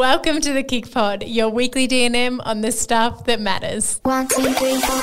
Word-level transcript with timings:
Welcome 0.00 0.40
to 0.40 0.54
the 0.54 0.64
KIC 0.64 0.90
Pod, 0.92 1.24
your 1.24 1.50
weekly 1.50 1.86
DNM 1.86 2.40
on 2.46 2.62
the 2.62 2.72
stuff 2.72 3.26
that 3.26 3.38
matters. 3.38 4.00
One, 4.02 4.26
two, 4.28 4.50
three, 4.54 4.80
four. 4.80 5.02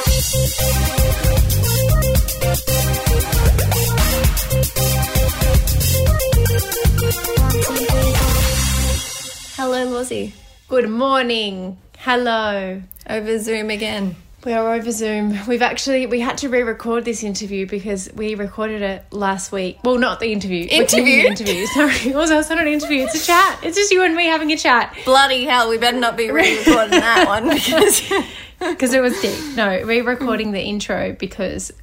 Hello, 9.55 9.85
Lozzie. 9.85 10.33
Good 10.67 10.89
morning. 10.89 11.77
Hello. 11.99 12.81
Over 13.07 13.37
Zoom 13.37 13.69
again. 13.69 14.15
We 14.45 14.53
are 14.53 14.73
over 14.73 14.91
Zoom. 14.91 15.35
We've 15.47 15.63
actually 15.63 16.05
we 16.05 16.19
had 16.19 16.37
to 16.39 16.49
re-record 16.49 17.05
this 17.05 17.23
interview 17.23 17.65
because 17.65 18.07
we 18.13 18.35
recorded 18.35 18.83
it 18.83 19.05
last 19.11 19.51
week. 19.51 19.79
Well, 19.83 19.97
not 19.97 20.19
the 20.19 20.31
interview. 20.31 20.67
Interview? 20.69 21.23
the 21.23 21.27
interview. 21.27 21.65
Sorry, 21.73 22.13
also 22.13 22.37
it's 22.37 22.49
not 22.49 22.59
an 22.59 22.67
interview. 22.67 23.03
It's 23.03 23.15
a 23.15 23.25
chat. 23.25 23.59
It's 23.63 23.75
just 23.75 23.91
you 23.91 24.03
and 24.03 24.15
me 24.15 24.27
having 24.27 24.51
a 24.51 24.57
chat 24.57 24.95
Bloody 25.05 25.45
hell, 25.45 25.69
we 25.69 25.79
better 25.79 25.99
not 25.99 26.15
be 26.15 26.29
re-recording 26.31 26.91
that 26.91 27.27
one 27.27 27.49
because 27.49 28.07
because 28.59 28.93
it 28.93 29.01
was 29.01 29.19
deep. 29.21 29.55
No, 29.55 29.81
re-recording 29.81 30.51
the 30.51 30.61
intro 30.61 31.13
because 31.13 31.73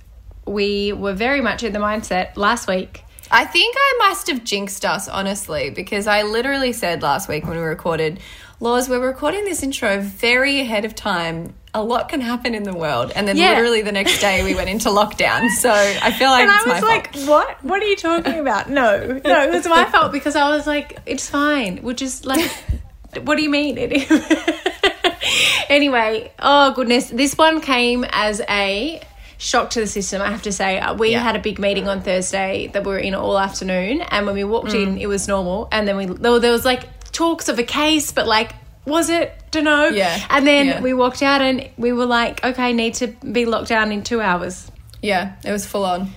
we 0.46 0.92
were 0.92 1.14
very 1.14 1.40
much 1.40 1.64
in 1.64 1.72
the 1.72 1.80
mindset 1.80 2.36
last 2.36 2.68
week. 2.68 3.02
I 3.30 3.44
think 3.46 3.74
I 3.76 4.08
must 4.08 4.28
have 4.28 4.44
jinxed 4.44 4.84
us, 4.84 5.08
honestly, 5.08 5.70
because 5.70 6.06
I 6.06 6.22
literally 6.22 6.72
said 6.72 7.02
last 7.02 7.28
week 7.28 7.44
when 7.44 7.56
we 7.56 7.62
recorded, 7.62 8.20
Laws, 8.60 8.88
we're 8.88 9.04
recording 9.04 9.44
this 9.44 9.62
intro 9.62 10.00
very 10.00 10.60
ahead 10.60 10.84
of 10.84 10.94
time. 10.94 11.54
A 11.74 11.82
lot 11.82 12.08
can 12.08 12.20
happen 12.20 12.54
in 12.54 12.62
the 12.62 12.72
world. 12.74 13.10
And 13.14 13.26
then 13.26 13.36
Yeah. 13.36 13.50
literally 13.50 13.82
the 13.82 13.90
next 13.92 14.20
day 14.20 14.44
we 14.44 14.54
went 14.54 14.70
into 14.70 14.88
lockdown. 14.90 15.50
So 15.50 15.70
I 15.72 16.12
feel 16.12 16.30
like 16.30 16.42
And 16.42 16.50
I 16.50 16.72
was 16.72 16.82
like, 16.82 17.12
fault. 17.14 17.28
"What? 17.28 17.64
What 17.64 17.82
are 17.82 17.86
you 17.86 17.96
talking 17.96 18.38
about?" 18.38 18.70
No, 18.70 19.20
no, 19.24 19.42
it 19.42 19.50
was 19.50 19.66
my 19.66 19.84
fault 19.92 20.12
because 20.12 20.36
I 20.36 20.48
was 20.50 20.66
like, 20.68 20.98
"It's 21.04 21.28
fine. 21.28 21.80
We're 21.82 21.94
just 21.94 22.24
like." 22.26 22.48
what 23.24 23.36
do 23.36 23.42
you 23.42 23.50
mean? 23.50 23.76
anyway, 25.68 26.30
oh 26.38 26.72
goodness, 26.74 27.06
this 27.10 27.36
one 27.36 27.60
came 27.60 28.04
as 28.10 28.40
a 28.48 29.00
shock 29.36 29.70
to 29.70 29.80
the 29.80 29.86
system. 29.88 30.22
I 30.22 30.30
have 30.30 30.42
to 30.42 30.52
say, 30.52 30.78
Uh, 30.78 30.94
we 30.94 31.10
Yeah. 31.10 31.18
had 31.22 31.34
a 31.36 31.40
big 31.40 31.58
meeting 31.58 31.88
on 31.88 32.00
Thursday 32.02 32.68
that 32.72 32.84
we 32.84 32.92
were 32.92 32.98
in 32.98 33.14
all 33.16 33.36
afternoon, 33.38 34.00
and 34.00 34.26
when 34.26 34.34
we 34.36 34.44
walked 34.44 34.68
Mm. 34.72 34.82
in, 34.82 34.98
it 34.98 35.06
was 35.08 35.26
normal, 35.28 35.68
and 35.72 35.86
then 35.88 35.96
we 35.96 36.06
there 36.06 36.52
was 36.52 36.64
like 36.64 36.84
talks 37.14 37.48
of 37.48 37.58
a 37.58 37.64
case, 37.64 38.12
but 38.12 38.26
like. 38.26 38.52
Was 38.86 39.08
it? 39.08 39.32
Don't 39.50 39.64
know. 39.64 39.88
Yeah. 39.88 40.20
And 40.28 40.46
then 40.46 40.66
Yeah. 40.66 40.80
we 40.82 40.92
walked 40.92 41.22
out 41.22 41.40
and 41.40 41.70
we 41.78 41.90
were 41.92 42.04
like, 42.04 42.44
okay, 42.44 42.74
need 42.74 42.92
to 42.96 43.06
be 43.06 43.46
locked 43.46 43.68
down 43.68 43.92
in 43.92 44.02
two 44.02 44.20
hours. 44.20 44.70
Yeah, 45.00 45.36
it 45.42 45.52
was 45.52 45.64
full 45.64 45.86
on. 45.86 46.12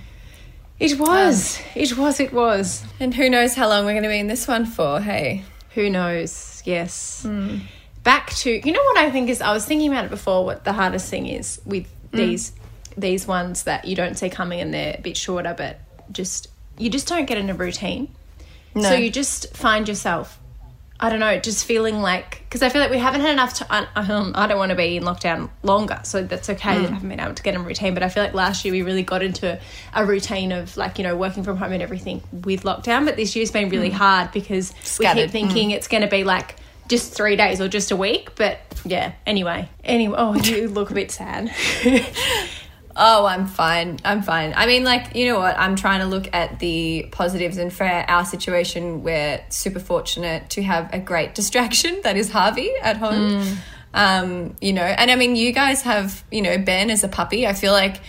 It 0.78 0.92
um, 0.92 0.98
was. 0.98 1.58
it 1.74 1.96
was. 1.96 2.20
It 2.20 2.32
was. 2.32 2.84
And 3.00 3.14
who 3.14 3.30
knows 3.30 3.54
how 3.54 3.68
long 3.68 3.86
we're 3.86 3.92
going 3.92 4.02
to 4.02 4.08
be 4.10 4.18
in 4.18 4.26
this 4.26 4.46
one 4.46 4.66
for, 4.66 5.00
hey? 5.00 5.44
Who 5.74 5.90
knows? 5.90 6.62
Yes. 6.64 7.22
Hmm. 7.22 7.58
Back 8.04 8.30
to 8.36 8.50
you 8.50 8.72
know 8.72 8.82
what 8.82 8.98
I 8.98 9.10
think 9.10 9.28
is 9.28 9.40
I 9.40 9.52
was 9.52 9.64
thinking 9.64 9.90
about 9.90 10.04
it 10.06 10.10
before. 10.10 10.44
What 10.44 10.64
the 10.64 10.72
hardest 10.72 11.08
thing 11.10 11.26
is 11.26 11.60
with 11.64 11.86
hmm. 12.10 12.16
these 12.16 12.52
these 12.96 13.26
ones 13.26 13.64
that 13.64 13.84
you 13.84 13.94
don't 13.94 14.16
see 14.16 14.30
coming 14.30 14.60
and 14.60 14.72
they're 14.72 14.96
a 14.98 15.00
bit 15.00 15.16
shorter, 15.16 15.54
but 15.56 15.80
just 16.10 16.48
you 16.78 16.90
just 16.90 17.06
don't 17.08 17.26
get 17.26 17.38
in 17.38 17.50
a 17.50 17.54
routine. 17.54 18.14
No. 18.74 18.82
So 18.82 18.94
you 18.94 19.10
just 19.10 19.54
find 19.56 19.88
yourself. 19.88 20.38
I 21.00 21.10
don't 21.10 21.20
know, 21.20 21.38
just 21.38 21.64
feeling 21.64 22.02
like 22.02 22.42
because 22.48 22.62
I 22.62 22.70
feel 22.70 22.80
like 22.80 22.90
we 22.90 22.98
haven't 22.98 23.20
had 23.20 23.30
enough 23.30 23.54
time. 23.54 23.86
Uh, 23.94 24.06
um, 24.12 24.32
I 24.34 24.48
don't 24.48 24.58
want 24.58 24.70
to 24.70 24.76
be 24.76 24.96
in 24.96 25.04
lockdown 25.04 25.48
longer, 25.62 26.00
so 26.02 26.24
that's 26.24 26.50
okay 26.50 26.74
that 26.74 26.86
mm. 26.86 26.90
I 26.90 26.94
haven't 26.94 27.08
been 27.08 27.20
able 27.20 27.34
to 27.34 27.42
get 27.42 27.54
in 27.54 27.64
routine. 27.64 27.94
But 27.94 28.02
I 28.02 28.08
feel 28.08 28.24
like 28.24 28.34
last 28.34 28.64
year 28.64 28.72
we 28.72 28.82
really 28.82 29.04
got 29.04 29.22
into 29.22 29.60
a 29.94 30.04
routine 30.04 30.50
of 30.50 30.76
like 30.76 30.98
you 30.98 31.04
know 31.04 31.16
working 31.16 31.44
from 31.44 31.56
home 31.56 31.72
and 31.72 31.82
everything 31.82 32.22
with 32.32 32.64
lockdown. 32.64 33.04
But 33.04 33.16
this 33.16 33.36
year's 33.36 33.52
been 33.52 33.68
really 33.68 33.90
mm. 33.90 33.94
hard 33.94 34.32
because 34.32 34.74
we 34.98 35.06
keep 35.06 35.30
thinking 35.30 35.70
mm. 35.70 35.74
it's 35.74 35.86
going 35.86 36.02
to 36.02 36.08
be 36.08 36.24
like 36.24 36.56
just 36.88 37.14
three 37.14 37.36
days 37.36 37.60
or 37.60 37.68
just 37.68 37.92
a 37.92 37.96
week. 37.96 38.34
But 38.34 38.58
yeah, 38.84 39.12
anyway, 39.24 39.68
anyway. 39.84 40.16
Oh, 40.18 40.34
you 40.34 40.68
look 40.68 40.90
a 40.90 40.94
bit 40.94 41.12
sad. 41.12 41.54
Oh, 43.00 43.26
I'm 43.26 43.46
fine. 43.46 44.00
I'm 44.04 44.22
fine. 44.22 44.52
I 44.56 44.66
mean, 44.66 44.82
like, 44.82 45.14
you 45.14 45.26
know 45.26 45.38
what? 45.38 45.56
I'm 45.56 45.76
trying 45.76 46.00
to 46.00 46.06
look 46.06 46.28
at 46.34 46.58
the 46.58 47.08
positives, 47.12 47.56
and 47.56 47.72
for 47.72 47.84
our 47.84 48.24
situation, 48.24 49.04
we're 49.04 49.40
super 49.50 49.78
fortunate 49.78 50.50
to 50.50 50.62
have 50.64 50.92
a 50.92 50.98
great 50.98 51.36
distraction 51.36 52.00
that 52.02 52.16
is 52.16 52.30
Harvey 52.30 52.72
at 52.82 52.96
home. 52.96 53.58
Um, 53.94 54.56
you 54.60 54.72
know, 54.72 54.82
and 54.82 55.12
I 55.12 55.14
mean, 55.14 55.36
you 55.36 55.52
guys 55.52 55.82
have, 55.82 56.24
you 56.30 56.42
know, 56.42 56.58
Ben 56.58 56.90
as 56.90 57.04
a 57.04 57.08
puppy. 57.08 57.46
I 57.46 57.52
feel 57.52 57.72
like 57.72 58.00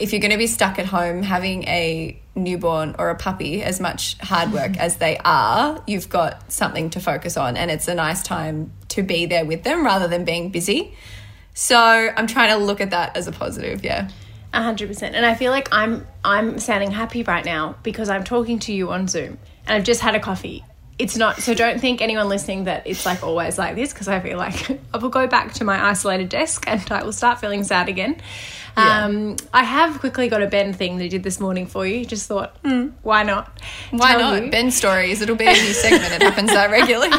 if 0.00 0.12
you're 0.12 0.20
going 0.20 0.32
to 0.32 0.38
be 0.38 0.46
stuck 0.46 0.78
at 0.78 0.86
home 0.86 1.22
having 1.22 1.64
a 1.64 2.18
newborn 2.34 2.96
or 2.98 3.10
a 3.10 3.14
puppy, 3.14 3.62
as 3.62 3.78
much 3.78 4.18
hard 4.20 4.52
work 4.52 4.76
as 4.78 4.96
they 4.96 5.18
are, 5.22 5.82
you've 5.86 6.08
got 6.08 6.50
something 6.50 6.88
to 6.90 7.00
focus 7.00 7.36
on, 7.36 7.58
and 7.58 7.70
it's 7.70 7.88
a 7.88 7.94
nice 7.94 8.22
time 8.22 8.72
to 8.88 9.02
be 9.02 9.26
there 9.26 9.44
with 9.44 9.64
them 9.64 9.84
rather 9.84 10.08
than 10.08 10.24
being 10.24 10.48
busy. 10.48 10.94
So 11.54 11.78
I'm 11.78 12.26
trying 12.26 12.50
to 12.50 12.56
look 12.56 12.80
at 12.80 12.90
that 12.90 13.16
as 13.16 13.28
a 13.28 13.32
positive, 13.32 13.84
yeah. 13.84 14.10
A 14.54 14.62
hundred 14.62 14.88
percent. 14.88 15.14
And 15.16 15.26
I 15.26 15.34
feel 15.34 15.50
like 15.50 15.68
I'm 15.72 16.06
I'm 16.24 16.58
sounding 16.58 16.92
happy 16.92 17.22
right 17.24 17.44
now 17.44 17.74
because 17.82 18.08
I'm 18.08 18.22
talking 18.22 18.60
to 18.60 18.72
you 18.72 18.90
on 18.90 19.08
Zoom 19.08 19.38
and 19.66 19.76
I've 19.76 19.84
just 19.84 20.00
had 20.00 20.14
a 20.14 20.20
coffee. 20.20 20.64
It's 20.96 21.16
not 21.16 21.40
so 21.42 21.54
don't 21.54 21.80
think 21.80 22.00
anyone 22.00 22.28
listening 22.28 22.64
that 22.64 22.86
it's 22.86 23.04
like 23.04 23.24
always 23.24 23.58
like 23.58 23.74
this 23.74 23.92
because 23.92 24.06
I 24.06 24.20
feel 24.20 24.38
like 24.38 24.70
I 24.94 24.98
will 24.98 25.08
go 25.08 25.26
back 25.26 25.54
to 25.54 25.64
my 25.64 25.88
isolated 25.90 26.28
desk 26.28 26.64
and 26.68 26.80
I 26.92 27.02
will 27.02 27.12
start 27.12 27.40
feeling 27.40 27.64
sad 27.64 27.88
again. 27.88 28.20
Yeah. 28.76 29.04
Um, 29.04 29.36
I 29.52 29.62
have 29.64 29.98
quickly 30.00 30.28
got 30.28 30.42
a 30.42 30.46
Ben 30.48 30.72
thing 30.72 30.98
that 30.98 31.04
I 31.04 31.08
did 31.08 31.22
this 31.24 31.38
morning 31.40 31.66
for 31.66 31.86
you. 31.86 32.04
Just 32.04 32.26
thought, 32.26 32.56
why 33.02 33.22
not? 33.22 33.60
Why 33.90 34.12
Tell 34.12 34.20
not? 34.32 34.44
you. 34.44 34.50
Ben 34.50 34.70
stories. 34.72 35.20
It'll 35.20 35.36
be 35.36 35.46
a 35.46 35.52
new 35.52 35.72
segment. 35.72 36.12
It 36.12 36.22
happens 36.22 36.50
that 36.50 36.70
regularly. 36.70 37.10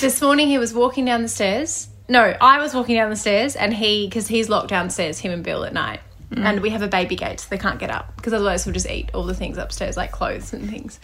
This 0.00 0.20
morning 0.20 0.48
he 0.48 0.58
was 0.58 0.74
walking 0.74 1.04
down 1.04 1.22
the 1.22 1.28
stairs. 1.28 1.88
No, 2.08 2.34
I 2.40 2.58
was 2.58 2.74
walking 2.74 2.96
down 2.96 3.10
the 3.10 3.16
stairs 3.16 3.54
and 3.54 3.72
he, 3.72 4.06
because 4.06 4.28
he's 4.28 4.48
locked 4.48 4.68
downstairs, 4.68 5.18
him 5.18 5.30
and 5.30 5.44
Bill 5.44 5.64
at 5.64 5.72
night. 5.72 6.00
Mm. 6.30 6.44
And 6.44 6.60
we 6.60 6.70
have 6.70 6.82
a 6.82 6.88
baby 6.88 7.16
gate, 7.16 7.40
so 7.40 7.46
they 7.50 7.58
can't 7.58 7.78
get 7.78 7.90
up 7.90 8.14
because 8.16 8.32
otherwise 8.32 8.64
he'll 8.64 8.74
just 8.74 8.88
eat 8.88 9.10
all 9.14 9.24
the 9.24 9.34
things 9.34 9.56
upstairs, 9.56 9.96
like 9.96 10.12
clothes 10.12 10.52
and 10.52 10.68
things. 10.68 11.00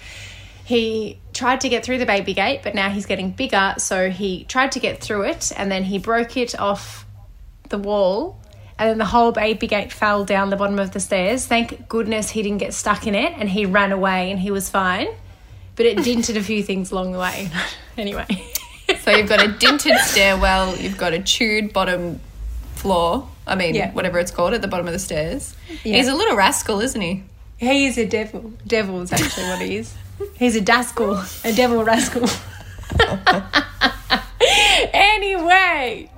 He 0.65 1.21
tried 1.33 1.61
to 1.63 1.69
get 1.69 1.85
through 1.85 1.99
the 1.99 2.07
baby 2.07 2.33
gate, 2.33 2.61
but 2.63 2.75
now 2.75 2.89
he's 2.89 3.07
getting 3.07 3.31
bigger, 3.31 3.75
so 3.79 4.11
he 4.11 4.45
tried 4.45 4.73
to 4.73 4.81
get 4.81 5.03
through 5.03 5.25
it 5.25 5.53
and 5.57 5.71
then 5.71 5.85
he 5.85 5.99
broke 5.99 6.37
it 6.37 6.59
off 6.59 7.07
the 7.69 7.79
wall. 7.79 8.41
And 8.79 8.91
then 8.91 8.99
the 8.99 9.05
whole 9.05 9.31
baby 9.31 9.67
gate 9.67 9.93
fell 9.93 10.25
down 10.25 10.51
the 10.51 10.57
bottom 10.57 10.79
of 10.79 10.91
the 10.91 11.01
stairs. 11.01 11.47
Thank 11.47 11.89
goodness 11.89 12.31
he 12.31 12.43
didn't 12.43 12.59
get 12.59 12.75
stuck 12.75 13.07
in 13.07 13.15
it 13.15 13.33
and 13.37 13.49
he 13.49 13.67
ran 13.67 13.93
away 13.93 14.31
and 14.31 14.41
he 14.41 14.51
was 14.51 14.69
fine. 14.69 15.09
But 15.77 15.87
it 15.87 16.03
dinted 16.03 16.37
a 16.37 16.43
few 16.43 16.63
things 16.63 16.91
along 16.91 17.13
the 17.13 17.19
way. 17.19 17.51
anyway. 17.97 18.27
So 19.05 19.11
you've 19.11 19.29
got 19.29 19.45
a 19.45 19.49
dinted 19.49 19.99
stairwell. 19.99 20.77
You've 20.77 20.97
got 20.97 21.13
a 21.13 21.21
chewed 21.23 21.73
bottom 21.73 22.21
floor. 22.75 23.29
I 23.47 23.55
mean, 23.55 23.75
Yeah. 23.75 23.91
whatever 23.93 24.19
it's 24.19 24.31
called 24.31 24.55
at 24.55 24.63
the 24.63 24.69
bottom 24.69 24.87
of 24.87 24.93
the 24.95 24.99
stairs. 24.99 25.55
Yeah. 25.85 25.97
He's 25.97 26.09
a 26.09 26.15
little 26.15 26.35
rascal, 26.37 26.81
isn't 26.81 27.01
he? 27.01 27.23
He 27.59 27.87
is 27.87 27.99
a 27.99 28.07
devil. 28.07 28.53
Devil 28.67 29.03
is 29.03 29.13
actually 29.13 29.45
what 29.45 29.61
he 29.61 29.77
is. 29.77 29.95
He's 30.35 30.57
a 30.57 30.61
dascal, 30.61 31.23
a 31.45 31.53
devil 31.53 31.85
rascal. 31.85 32.29
anyway. 34.93 36.11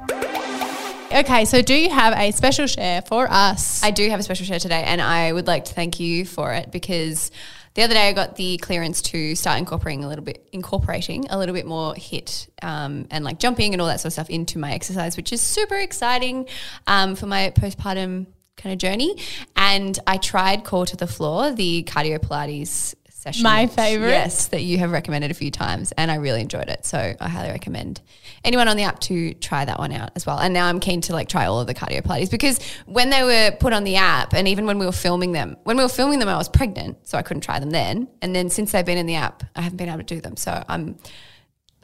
Okay, 1.12 1.44
so 1.44 1.62
do 1.62 1.74
you 1.74 1.90
have 1.90 2.14
a 2.16 2.30
special 2.32 2.66
share 2.66 3.02
for 3.02 3.26
us? 3.30 3.82
I 3.82 3.90
do 3.90 4.08
have 4.10 4.20
a 4.20 4.22
special 4.22 4.44
share 4.46 4.58
today, 4.58 4.82
and 4.84 5.00
I 5.00 5.32
would 5.32 5.46
like 5.46 5.64
to 5.66 5.74
thank 5.74 5.98
you 6.00 6.24
for 6.26 6.52
it 6.52 6.70
because 6.70 7.30
the 7.76 7.82
other 7.82 7.92
day 7.92 8.08
I 8.08 8.12
got 8.14 8.36
the 8.36 8.56
clearance 8.56 9.02
to 9.02 9.34
start 9.34 9.58
incorporating 9.58 10.02
a 10.02 10.08
little 10.08 10.24
bit, 10.24 10.48
incorporating 10.50 11.26
a 11.28 11.38
little 11.38 11.54
bit 11.54 11.66
more 11.66 11.92
HIIT 11.92 12.48
um, 12.62 13.06
and 13.10 13.22
like 13.22 13.38
jumping 13.38 13.74
and 13.74 13.82
all 13.82 13.88
that 13.88 14.00
sort 14.00 14.06
of 14.06 14.12
stuff 14.14 14.30
into 14.30 14.58
my 14.58 14.72
exercise, 14.72 15.16
which 15.16 15.30
is 15.30 15.42
super 15.42 15.76
exciting 15.76 16.48
um, 16.86 17.14
for 17.14 17.26
my 17.26 17.52
postpartum 17.54 18.26
kind 18.56 18.72
of 18.72 18.78
journey. 18.78 19.22
And 19.56 19.98
I 20.06 20.16
tried 20.16 20.64
core 20.64 20.86
to 20.86 20.96
the 20.96 21.06
floor, 21.06 21.52
the 21.52 21.84
cardio 21.84 22.18
Pilates 22.18 22.94
session. 23.26 23.42
My 23.42 23.66
favourite. 23.66 24.10
Yes, 24.10 24.46
that 24.48 24.62
you 24.62 24.78
have 24.78 24.92
recommended 24.92 25.30
a 25.30 25.34
few 25.34 25.50
times, 25.50 25.92
and 25.96 26.10
I 26.10 26.16
really 26.16 26.40
enjoyed 26.40 26.68
it. 26.68 26.84
So 26.84 27.14
I 27.18 27.28
highly 27.28 27.50
recommend 27.50 28.00
anyone 28.44 28.68
on 28.68 28.76
the 28.76 28.84
app 28.84 29.00
to 29.00 29.34
try 29.34 29.64
that 29.64 29.78
one 29.78 29.92
out 29.92 30.10
as 30.14 30.26
well. 30.26 30.38
And 30.38 30.54
now 30.54 30.66
I'm 30.66 30.80
keen 30.80 31.00
to 31.02 31.12
like 31.12 31.28
try 31.28 31.46
all 31.46 31.60
of 31.60 31.66
the 31.66 31.74
cardio 31.74 32.02
Pilates 32.02 32.30
because 32.30 32.60
when 32.86 33.10
they 33.10 33.22
were 33.24 33.56
put 33.58 33.72
on 33.72 33.84
the 33.84 33.96
app, 33.96 34.32
and 34.32 34.46
even 34.46 34.66
when 34.66 34.78
we 34.78 34.86
were 34.86 34.92
filming 34.92 35.32
them, 35.32 35.56
when 35.64 35.76
we 35.76 35.82
were 35.82 35.88
filming 35.88 36.20
them, 36.20 36.28
I 36.28 36.36
was 36.36 36.48
pregnant, 36.48 37.06
so 37.06 37.18
I 37.18 37.22
couldn't 37.22 37.42
try 37.42 37.58
them 37.58 37.70
then. 37.70 38.08
And 38.22 38.34
then 38.34 38.48
since 38.48 38.72
they've 38.72 38.86
been 38.86 38.98
in 38.98 39.06
the 39.06 39.16
app, 39.16 39.42
I 39.56 39.62
haven't 39.62 39.76
been 39.76 39.88
able 39.88 39.98
to 39.98 40.04
do 40.04 40.20
them. 40.20 40.36
So 40.36 40.62
I'm 40.68 40.98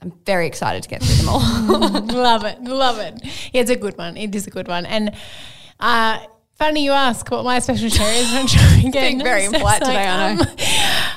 I'm 0.00 0.12
very 0.26 0.46
excited 0.46 0.82
to 0.82 0.88
get 0.88 1.02
through 1.02 1.16
them 1.16 1.28
all. 1.28 1.40
love 2.06 2.44
it, 2.44 2.62
love 2.62 2.98
it. 2.98 3.20
Yeah, 3.52 3.60
it's 3.60 3.70
a 3.70 3.76
good 3.76 3.96
one. 3.96 4.16
It 4.16 4.34
is 4.34 4.46
a 4.46 4.50
good 4.50 4.66
one. 4.66 4.84
And 4.84 5.14
uh, 5.78 6.18
funny 6.62 6.84
you 6.84 6.92
ask 6.92 7.28
what 7.28 7.44
my 7.44 7.58
special 7.58 7.88
share 7.98 8.14
is. 8.14 8.32
I'm 8.32 8.46
trying 8.46 8.82
to 8.84 8.90
get 8.90 9.08
Being 9.08 9.22
very 9.22 9.44
impolite 9.46 9.80
today, 9.80 10.06
I 10.06 10.34
know. 10.34 10.42
Um, 10.42 10.48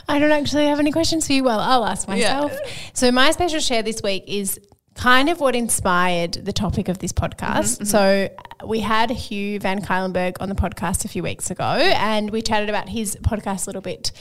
I 0.07 0.17
don't 0.17 0.31
actually 0.31 0.65
have 0.65 0.79
any 0.79 0.91
questions 0.91 1.27
for 1.27 1.33
you. 1.33 1.43
Well, 1.43 1.59
I'll 1.59 1.85
ask 1.85 2.07
myself. 2.07 2.51
So 2.93 3.11
my 3.11 3.29
special 3.29 3.59
share 3.59 3.83
this 3.83 4.01
week 4.01 4.23
is 4.27 4.59
kind 4.95 5.29
of 5.29 5.39
what 5.39 5.55
inspired 5.55 6.33
the 6.33 6.53
topic 6.53 6.87
of 6.87 6.97
this 6.97 7.11
podcast. 7.11 7.77
Mm-hmm, 7.77 7.83
mm-hmm. 7.83 7.85
So 7.85 8.29
uh, 8.35 8.67
we 8.67 8.79
had 8.79 9.11
Hugh 9.11 9.59
Van 9.59 9.81
Cuylenburg 9.81 10.37
on 10.39 10.49
the 10.49 10.55
podcast 10.55 11.05
a 11.05 11.09
few 11.09 11.21
weeks 11.21 11.51
ago, 11.51 11.63
and 11.63 12.31
we 12.31 12.41
chatted 12.41 12.69
about 12.69 12.89
his 12.89 13.15
podcast 13.17 13.67
a 13.67 13.69
little 13.69 13.83
bit 13.83 14.11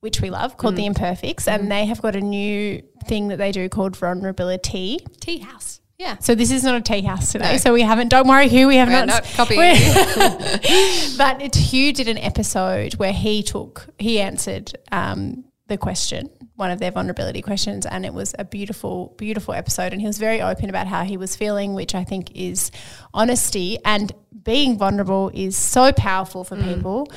which 0.00 0.20
we 0.20 0.30
love, 0.30 0.56
called 0.56 0.74
mm. 0.74 0.76
The 0.76 0.86
Imperfects, 0.86 1.48
and 1.48 1.62
mm-hmm. 1.62 1.70
they 1.70 1.84
have 1.86 2.00
got 2.00 2.14
a 2.14 2.20
new 2.20 2.80
thing 3.06 3.28
that 3.28 3.38
they 3.38 3.50
do 3.50 3.68
called 3.68 3.96
Vulnerability. 3.96 4.98
Tea 5.20 5.38
house. 5.38 5.80
Yeah. 5.98 6.16
So 6.20 6.36
this 6.36 6.52
is 6.52 6.62
not 6.62 6.76
a 6.76 6.80
tea 6.80 7.02
house 7.02 7.32
today. 7.32 7.52
No. 7.52 7.58
So 7.58 7.72
we 7.72 7.82
haven't. 7.82 8.08
Don't 8.08 8.28
worry, 8.28 8.46
Hugh. 8.48 8.68
We 8.68 8.76
have 8.76 8.88
Yeah, 8.88 9.04
not. 9.04 9.24
no, 9.24 9.30
copy. 9.34 9.56
but 11.18 11.42
it's 11.42 11.56
Hugh 11.58 11.92
did 11.92 12.06
an 12.06 12.18
episode 12.18 12.94
where 12.94 13.12
he 13.12 13.42
took 13.42 13.88
he 13.98 14.20
answered 14.20 14.72
um, 14.92 15.44
the 15.66 15.76
question, 15.76 16.30
one 16.54 16.70
of 16.70 16.78
their 16.78 16.92
vulnerability 16.92 17.42
questions, 17.42 17.84
and 17.84 18.06
it 18.06 18.14
was 18.14 18.32
a 18.38 18.44
beautiful, 18.44 19.14
beautiful 19.18 19.54
episode. 19.54 19.92
And 19.92 20.00
he 20.00 20.06
was 20.06 20.18
very 20.18 20.40
open 20.40 20.70
about 20.70 20.86
how 20.86 21.02
he 21.02 21.16
was 21.16 21.34
feeling, 21.34 21.74
which 21.74 21.96
I 21.96 22.04
think 22.04 22.30
is 22.36 22.70
honesty 23.12 23.78
and 23.84 24.12
being 24.44 24.78
vulnerable 24.78 25.32
is 25.34 25.56
so 25.56 25.92
powerful 25.92 26.44
for 26.44 26.56
people. 26.56 27.08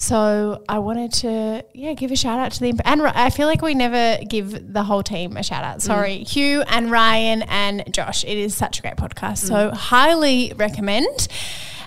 So 0.00 0.62
I 0.68 0.78
wanted 0.78 1.12
to, 1.14 1.64
yeah, 1.74 1.92
give 1.92 2.12
a 2.12 2.16
shout 2.16 2.38
out 2.38 2.52
to 2.52 2.60
them. 2.60 2.78
And 2.84 3.02
I 3.02 3.30
feel 3.30 3.48
like 3.48 3.62
we 3.62 3.74
never 3.74 4.24
give 4.24 4.72
the 4.72 4.84
whole 4.84 5.02
team 5.02 5.36
a 5.36 5.42
shout 5.42 5.64
out. 5.64 5.78
Mm. 5.78 5.82
Sorry, 5.82 6.18
Hugh 6.18 6.62
and 6.68 6.88
Ryan 6.88 7.42
and 7.42 7.92
Josh. 7.92 8.22
It 8.22 8.38
is 8.38 8.54
such 8.54 8.78
a 8.78 8.82
great 8.82 8.96
podcast. 8.96 9.38
So 9.38 9.70
mm. 9.70 9.72
highly 9.74 10.52
recommend. 10.56 11.26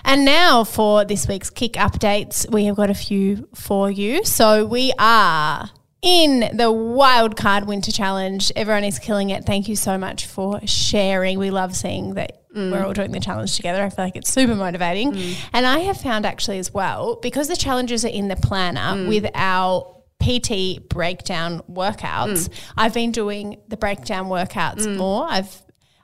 And 0.04 0.26
now 0.26 0.62
for 0.62 1.06
this 1.06 1.26
week's 1.26 1.48
KIC 1.48 1.72
updates, 1.72 2.50
we 2.52 2.66
have 2.66 2.76
got 2.76 2.90
a 2.90 2.94
few 2.94 3.48
for 3.54 3.90
you. 3.90 4.24
So 4.26 4.66
we 4.66 4.92
are 4.98 5.70
in 6.02 6.40
the 6.40 6.70
Wildcard 6.70 7.66
Winter 7.66 7.92
Challenge. 7.92 8.52
Everyone 8.54 8.84
is 8.84 8.98
killing 8.98 9.30
it. 9.30 9.46
Thank 9.46 9.68
you 9.68 9.76
so 9.76 9.96
much 9.96 10.26
for 10.26 10.60
sharing. 10.66 11.38
We 11.38 11.50
love 11.50 11.74
seeing 11.74 12.12
that 12.14 12.41
we're 12.54 12.60
mm. 12.60 12.84
all 12.84 12.92
doing 12.92 13.12
the 13.12 13.20
challenge 13.20 13.56
together. 13.56 13.82
I 13.82 13.88
feel 13.88 14.04
like 14.04 14.16
it's 14.16 14.30
super 14.30 14.54
motivating. 14.54 15.12
Mm. 15.12 15.36
And 15.52 15.66
I 15.66 15.80
have 15.80 16.00
found 16.00 16.26
actually 16.26 16.58
as 16.58 16.72
well, 16.72 17.16
because 17.16 17.48
the 17.48 17.56
challenges 17.56 18.04
are 18.04 18.08
in 18.08 18.28
the 18.28 18.36
planner 18.36 18.80
mm. 18.80 19.08
with 19.08 19.26
our 19.34 20.02
PT 20.22 20.88
breakdown 20.88 21.62
workouts, 21.70 22.48
I've 22.76 22.94
been 22.94 23.10
doing 23.10 23.60
the 23.68 23.76
breakdown 23.76 24.26
workouts 24.26 24.96
more. 24.96 25.26
I've 25.28 25.62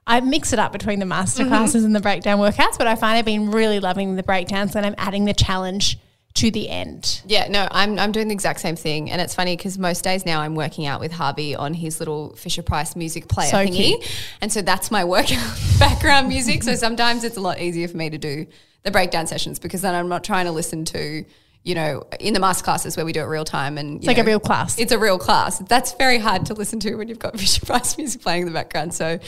I 0.09 0.21
mix 0.21 0.55
it 0.55 0.59
up 0.59 0.73
between 0.73 1.01
the 1.01 1.07
master 1.07 1.43
mm-hmm. 1.43 1.51
classes 1.51 1.85
and 1.85 1.95
the 1.95 2.01
breakdown 2.01 2.39
workouts, 2.39 2.79
but 2.79 2.87
I 2.87 2.95
find 2.95 3.19
I've 3.19 3.27
been 3.27 3.51
really 3.51 3.79
loving 3.79 4.17
the 4.17 4.23
breakdowns 4.23 4.75
and 4.75 4.87
I'm 4.87 4.95
adding 4.97 5.27
the 5.27 5.35
challenge 5.35 5.99
to 6.39 6.51
the 6.53 6.69
end. 6.69 7.21
Yeah, 7.27 7.49
no, 7.49 7.67
I'm, 7.71 7.99
I'm 7.99 8.13
doing 8.13 8.29
the 8.29 8.35
exact 8.35 8.61
same 8.61 8.77
thing. 8.77 9.11
And 9.11 9.21
it's 9.21 9.35
funny 9.35 9.57
because 9.57 9.77
most 9.77 10.05
days 10.05 10.25
now 10.25 10.41
I'm 10.41 10.55
working 10.55 10.87
out 10.87 11.01
with 11.01 11.11
Harvey 11.11 11.57
on 11.57 11.75
his 11.75 11.99
little 11.99 12.31
Fisher 12.37 12.63
Price 12.63 12.95
music 12.95 13.27
player 13.27 13.51
So 13.51 13.57
thingy. 13.57 13.75
cute. 13.75 14.21
And 14.41 14.53
so 14.53 14.63
that's 14.63 14.91
my 14.91 15.05
workout 15.17 15.59
background 15.81 16.29
music. 16.29 16.63
So 16.63 16.75
sometimes 16.77 17.25
it's 17.25 17.37
a 17.37 17.41
lot 17.41 17.61
easier 17.61 17.89
for 17.89 17.97
me 17.97 18.11
to 18.11 18.19
do 18.19 18.47
the 18.85 18.93
breakdown 18.93 19.27
sessions 19.27 19.59
because 19.59 19.83
then 19.83 19.95
I'm 19.97 20.09
not 20.09 20.23
trying 20.23 20.47
to 20.47 20.53
listen 20.53 20.85
to, 20.87 21.25
you 21.69 21.75
know, 21.75 22.03
in 22.19 22.33
the 22.33 22.41
master 22.41 22.65
classes 22.65 22.97
where 22.97 23.05
we 23.05 23.13
do 23.13 23.21
it 23.21 23.27
real 23.27 23.45
time 23.45 23.77
and 23.77 23.99
It's 23.99 24.07
like 24.07 24.17
a 24.17 24.25
real 24.25 24.41
class. 24.41 24.79
It's 24.79 24.91
a 24.91 24.99
real 24.99 25.19
class. 25.19 25.59
That's 25.59 25.93
very 25.93 26.17
hard 26.17 26.47
to 26.47 26.55
listen 26.55 26.81
to 26.81 26.95
when 26.95 27.09
you've 27.09 27.19
got 27.19 27.39
Fisher 27.39 27.67
Price 27.67 27.99
music 27.99 28.23
playing 28.23 28.43
in 28.43 28.49
the 28.49 28.55
background. 28.55 28.95
So, 28.95 29.19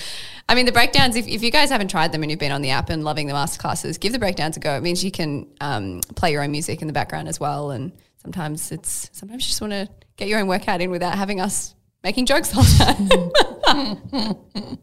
I 0.49 0.55
mean, 0.55 0.65
the 0.65 0.73
breakdowns, 0.73 1.17
if, 1.17 1.29
if 1.29 1.43
you 1.43 1.51
guys 1.51 1.69
haven't 1.69 1.89
tried 1.89 2.13
them 2.13 2.23
and 2.23 2.31
you've 2.31 2.41
been 2.41 2.51
on 2.51 2.63
the 2.63 2.71
app 2.71 2.89
and 2.89 3.05
loving 3.05 3.27
the 3.27 3.35
master 3.35 3.61
classes, 3.61 3.99
give 3.99 4.15
the 4.15 4.19
breakdowns 4.19 4.57
a 4.57 4.61
go. 4.61 4.75
It 4.75 4.83
means 4.83 5.05
you 5.05 5.11
can 5.11 5.49
um, 5.61 6.01
play 6.17 6.33
your 6.33 6.43
own 6.43 6.51
music 6.51 6.81
in 6.81 6.87
the 6.87 6.95
background 6.95 7.29
as 7.29 7.39
well. 7.39 7.73
And 7.73 7.93
sometimes 8.17 8.73
it's, 8.73 9.11
sometimes 9.13 9.45
you 9.45 9.49
just 9.49 9.61
want 9.61 9.75
to 9.75 9.87
get 10.17 10.29
your 10.29 10.41
own 10.41 10.47
workout 10.47 10.81
in 10.81 10.91
without 10.91 11.19
having 11.19 11.43
us 11.43 11.75
making 12.03 12.25
jokes 12.25 12.57
all 12.57 12.63
the 12.63 13.35
time. 13.71 14.37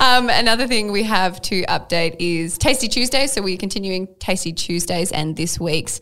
Um, 0.00 0.30
another 0.30 0.66
thing 0.66 0.90
we 0.90 1.02
have 1.02 1.42
to 1.42 1.62
update 1.64 2.16
is 2.18 2.56
Tasty 2.56 2.88
Tuesdays. 2.88 3.32
So 3.32 3.42
we're 3.42 3.58
continuing 3.58 4.08
Tasty 4.18 4.54
Tuesdays, 4.54 5.12
and 5.12 5.36
this 5.36 5.60
week's 5.60 6.00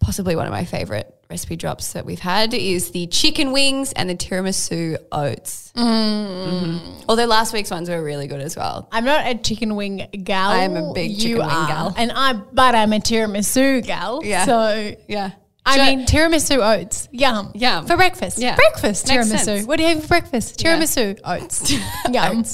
possibly 0.00 0.34
one 0.34 0.46
of 0.46 0.52
my 0.52 0.64
favorite 0.64 1.14
recipe 1.28 1.54
drops 1.56 1.92
that 1.92 2.04
we've 2.04 2.18
had 2.18 2.52
is 2.54 2.90
the 2.90 3.06
chicken 3.06 3.52
wings 3.52 3.92
and 3.92 4.10
the 4.10 4.14
tiramisu 4.16 4.96
oats. 5.12 5.72
Mhm. 5.76 7.04
Although 7.08 7.26
last 7.26 7.52
week's 7.52 7.70
ones 7.70 7.88
were 7.88 8.02
really 8.02 8.26
good 8.26 8.40
as 8.40 8.56
well. 8.56 8.88
I'm 8.90 9.04
not 9.04 9.26
a 9.26 9.34
chicken 9.36 9.76
wing 9.76 10.08
gal. 10.24 10.50
I 10.50 10.62
am 10.64 10.74
a 10.76 10.92
big 10.92 11.16
chicken 11.18 11.38
wing 11.38 11.46
are. 11.48 11.68
gal. 11.68 11.94
And 11.96 12.10
I 12.14 12.32
but 12.32 12.74
I'm 12.74 12.92
a 12.92 12.98
tiramisu 12.98 13.86
gal. 13.86 14.22
Yeah. 14.24 14.44
So 14.46 14.94
Yeah. 15.06 15.30
I 15.66 15.76
mean 15.94 16.06
tiramisu 16.06 16.56
oats. 16.58 17.08
Yum. 17.12 17.52
Yum. 17.54 17.86
For 17.86 17.96
breakfast. 17.96 18.38
Yeah. 18.38 18.56
Breakfast 18.56 19.06
Makes 19.06 19.28
tiramisu. 19.28 19.38
sense. 19.44 19.66
What 19.66 19.76
do 19.76 19.84
you 19.84 19.90
have 19.90 20.02
for 20.02 20.08
breakfast? 20.08 20.60
Yeah. 20.64 20.76
Tiramisu 20.78 21.20
oats. 21.24 21.70
Yum. 22.10 22.44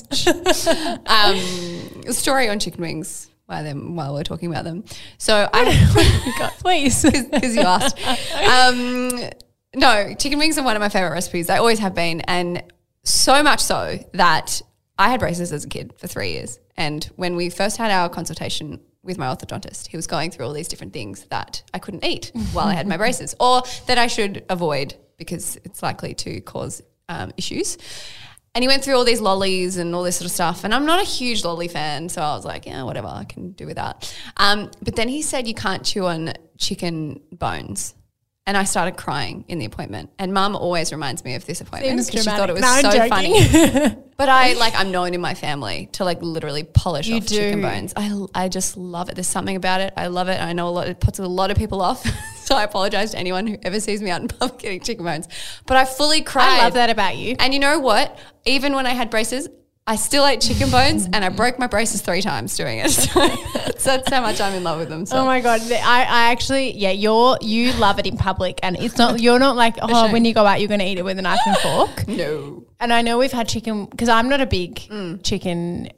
um, 1.06 2.12
story 2.12 2.48
on 2.48 2.58
chicken 2.58 2.82
wings 2.82 3.28
while, 3.46 3.62
them, 3.62 3.96
while 3.96 4.12
we're 4.12 4.24
talking 4.24 4.50
about 4.50 4.64
them. 4.64 4.84
So 5.18 5.48
I. 5.52 6.34
God, 6.38 6.52
please. 6.58 7.02
because 7.30 7.56
you 7.56 7.62
asked. 7.62 7.98
Um, 8.46 9.30
no, 9.74 10.14
chicken 10.14 10.38
wings 10.38 10.56
are 10.56 10.64
one 10.64 10.76
of 10.76 10.80
my 10.80 10.88
favorite 10.88 11.10
recipes. 11.10 11.48
They 11.48 11.56
always 11.56 11.78
have 11.80 11.94
been, 11.94 12.22
and 12.22 12.62
so 13.02 13.42
much 13.42 13.60
so 13.60 13.98
that 14.14 14.62
I 14.98 15.10
had 15.10 15.20
braces 15.20 15.52
as 15.52 15.64
a 15.64 15.68
kid 15.68 15.92
for 15.98 16.06
three 16.06 16.32
years. 16.32 16.58
And 16.76 17.04
when 17.16 17.36
we 17.36 17.50
first 17.50 17.76
had 17.76 17.90
our 17.90 18.08
consultation 18.08 18.80
with 19.02 19.18
my 19.18 19.26
orthodontist, 19.26 19.88
he 19.88 19.96
was 19.96 20.06
going 20.06 20.30
through 20.30 20.46
all 20.46 20.52
these 20.52 20.68
different 20.68 20.92
things 20.92 21.26
that 21.30 21.62
I 21.74 21.78
couldn't 21.78 22.04
eat 22.04 22.32
while 22.52 22.66
I 22.66 22.74
had 22.74 22.86
my 22.86 22.96
braces, 22.96 23.34
or 23.38 23.62
that 23.86 23.98
I 23.98 24.06
should 24.06 24.44
avoid 24.48 24.94
because 25.18 25.56
it's 25.64 25.82
likely 25.82 26.14
to 26.14 26.40
cause 26.40 26.82
um, 27.08 27.32
issues. 27.36 27.76
And 28.56 28.62
he 28.62 28.68
went 28.68 28.82
through 28.82 28.96
all 28.96 29.04
these 29.04 29.20
lollies 29.20 29.76
and 29.76 29.94
all 29.94 30.02
this 30.02 30.16
sort 30.16 30.24
of 30.24 30.32
stuff. 30.32 30.64
And 30.64 30.72
I'm 30.72 30.86
not 30.86 30.98
a 30.98 31.04
huge 31.04 31.44
lolly 31.44 31.68
fan. 31.68 32.08
So 32.08 32.22
I 32.22 32.34
was 32.34 32.46
like, 32.46 32.64
yeah, 32.64 32.84
whatever, 32.84 33.06
I 33.06 33.24
can 33.24 33.50
do 33.50 33.66
without. 33.66 34.10
Um, 34.38 34.70
but 34.80 34.96
then 34.96 35.08
he 35.08 35.20
said 35.20 35.46
you 35.46 35.52
can't 35.52 35.84
chew 35.84 36.06
on 36.06 36.32
chicken 36.56 37.20
bones. 37.32 37.94
And 38.46 38.56
I 38.56 38.64
started 38.64 38.96
crying 38.96 39.44
in 39.48 39.58
the 39.58 39.66
appointment. 39.66 40.08
And 40.18 40.32
mum 40.32 40.56
always 40.56 40.90
reminds 40.90 41.22
me 41.22 41.34
of 41.34 41.44
this 41.44 41.60
appointment 41.60 42.06
because 42.06 42.24
she 42.24 42.30
thought 42.30 42.48
it 42.48 42.54
was. 42.54 42.62
No, 42.62 42.80
so 42.80 42.88
I'm 42.88 43.10
funny. 43.10 44.02
But 44.16 44.30
I 44.30 44.54
like 44.54 44.74
I'm 44.74 44.90
known 44.90 45.12
in 45.12 45.20
my 45.20 45.34
family 45.34 45.90
to 45.92 46.04
like 46.04 46.22
literally 46.22 46.64
polish 46.64 47.06
You 47.06 47.16
off 47.16 47.26
chicken 47.26 47.60
bones. 47.60 47.92
I 47.94 48.24
I 48.34 48.48
just 48.48 48.78
love 48.78 49.10
it. 49.10 49.14
There's 49.14 49.26
something 49.26 49.56
about 49.56 49.82
it. 49.82 49.92
I 49.94 50.06
love 50.06 50.28
it. 50.28 50.40
I 50.40 50.54
know 50.54 50.68
a 50.68 50.70
lot. 50.70 50.88
It 50.88 51.00
puts 51.00 51.18
a 51.18 51.26
lot 51.26 51.50
of 51.50 51.58
people 51.58 51.82
off. 51.82 52.02
so 52.46 52.54
I 52.54 52.62
apologize 52.62 53.10
to 53.10 53.18
anyone 53.18 53.46
who 53.46 53.58
ever 53.62 53.80
sees 53.80 54.00
me 54.00 54.10
out 54.10 54.22
in 54.22 54.28
public 54.38 54.58
getting 54.60 54.80
chicken 54.80 55.04
bones. 55.04 55.28
But 55.66 55.76
I 55.76 55.84
fully 55.84 56.22
cried. 56.22 56.60
I 56.60 56.64
love 56.64 56.74
that 56.74 56.90
about 56.90 57.16
you. 57.16 57.36
And 57.38 57.52
you 57.52 57.60
know 57.60 57.78
what? 57.80 58.18
Even 58.44 58.74
when 58.74 58.86
I 58.86 58.90
had 58.90 59.10
braces, 59.10 59.48
I 59.88 59.94
still 59.96 60.26
ate 60.26 60.40
chicken 60.40 60.68
bones, 60.70 61.06
and 61.12 61.24
I 61.24 61.28
broke 61.28 61.60
my 61.60 61.68
braces 61.68 62.00
three 62.02 62.20
times 62.22 62.56
doing 62.56 62.78
it. 62.80 62.90
So 63.16 63.20
that's, 63.20 63.84
that's 63.84 64.10
how 64.14 64.20
much 64.22 64.40
I'm 64.40 64.54
in 64.54 64.64
love 64.64 64.78
with 64.78 64.88
them. 64.88 65.06
So. 65.06 65.18
Oh 65.18 65.24
my 65.26 65.40
god! 65.40 65.60
I, 65.70 66.00
I 66.00 66.30
actually 66.32 66.72
yeah, 66.72 66.90
you're 66.90 67.36
you 67.40 67.72
love 67.74 67.98
it 68.00 68.06
in 68.06 68.16
public, 68.16 68.58
and 68.62 68.76
it's 68.80 68.96
not 68.98 69.20
you're 69.20 69.38
not 69.38 69.54
like 69.54 69.76
oh 69.82 70.10
when 70.12 70.24
you 70.24 70.32
go 70.34 70.44
out 70.46 70.60
you're 70.60 70.68
going 70.68 70.80
to 70.80 70.86
eat 70.86 70.98
it 70.98 71.04
with 71.04 71.18
a 71.18 71.22
knife 71.22 71.40
and 71.46 71.56
fork. 71.58 72.08
no. 72.22 72.64
And 72.80 72.92
I 72.92 73.02
know 73.02 73.18
we've 73.18 73.30
had 73.32 73.48
chicken 73.48 73.84
because 73.86 74.08
I'm 74.08 74.28
not 74.28 74.40
a 74.40 74.46
big 74.46 74.76
Mm. 74.76 75.22
chicken 75.22 75.88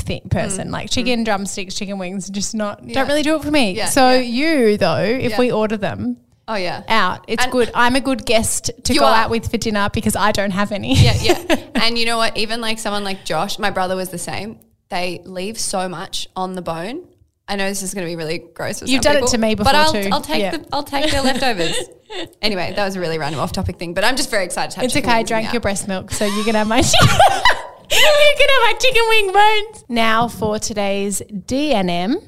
thi- 0.00 0.22
person. 0.30 0.68
Mm. 0.68 0.72
Like 0.72 0.90
chicken 0.90 1.20
mm. 1.20 1.24
drumsticks, 1.24 1.74
chicken 1.74 1.98
wings, 1.98 2.28
just 2.30 2.54
not 2.54 2.84
Yeah. 2.84 2.94
don't 2.94 3.08
really 3.08 3.22
do 3.22 3.36
it 3.36 3.42
for 3.42 3.50
me. 3.50 3.72
Yeah, 3.72 3.86
so 3.86 4.10
yeah. 4.12 4.20
you 4.20 4.76
though, 4.76 5.02
if 5.02 5.38
we 5.38 5.50
order 5.52 5.76
them 5.76 6.16
Oh 6.48 6.56
yeah. 6.56 6.82
out, 6.88 7.24
it's 7.28 7.42
And- 7.44 7.52
good. 7.52 7.70
I'm 7.74 7.94
a 7.96 8.00
good 8.00 8.26
guest 8.26 8.70
to 8.84 8.94
go 8.94 9.04
are. 9.04 9.14
out 9.14 9.30
with 9.30 9.50
for 9.50 9.56
dinner 9.56 9.88
because 9.92 10.16
I 10.16 10.32
don't 10.32 10.50
have 10.50 10.72
any. 10.72 10.94
yeah, 10.94 11.16
yeah. 11.20 11.66
And 11.76 11.96
you 11.96 12.04
know 12.06 12.16
what? 12.18 12.36
Even 12.36 12.60
like 12.60 12.78
someone 12.78 13.04
like 13.04 13.24
Josh, 13.24 13.58
my 13.58 13.70
brother 13.70 13.96
was 13.96 14.10
the 14.10 14.18
same. 14.18 14.58
They 14.88 15.22
leave 15.24 15.58
so 15.58 15.88
much 15.88 16.28
on 16.34 16.54
the 16.54 16.62
bone. 16.62 17.06
I 17.48 17.56
know 17.56 17.68
this 17.68 17.82
is 17.82 17.94
going 17.94 18.06
to 18.06 18.10
be 18.10 18.16
really 18.16 18.38
gross. 18.38 18.78
For 18.80 18.86
You've 18.86 19.02
some 19.02 19.14
done 19.14 19.24
it 19.24 19.28
to 19.30 19.38
me 19.38 19.54
but 19.56 19.64
before 19.64 19.76
I'll, 19.76 19.92
too. 19.92 20.08
I'll 20.12 20.20
take 20.20 20.40
Yeah. 20.40 20.56
the 20.56 20.66
I'll 20.72 20.84
take 20.84 21.10
their 21.10 21.22
leftovers. 21.22 21.76
anyway, 22.42 22.72
that 22.76 22.84
was 22.84 22.96
a 22.96 23.00
really 23.00 23.18
random 23.18 23.40
off 23.40 23.52
topic 23.52 23.76
thing, 23.76 23.94
but 23.94 24.04
I'm 24.04 24.16
just 24.16 24.30
very 24.30 24.44
excited 24.44 24.70
to 24.72 24.76
have. 24.76 24.84
It's 24.84 24.96
okay. 24.96 25.10
I 25.10 25.22
drank 25.24 25.52
your 25.52 25.60
breast 25.60 25.88
milk, 25.88 26.10
so 26.12 26.26
you 26.26 26.44
can 26.44 26.54
have 26.54 26.68
my. 26.68 26.82
you 27.90 28.34
can 28.38 28.48
have 28.68 28.78
chicken 28.78 29.02
wing 29.08 29.32
bones. 29.32 29.84
Now 29.88 30.28
for 30.28 30.58
today's 30.58 31.20
DNM, 31.22 32.22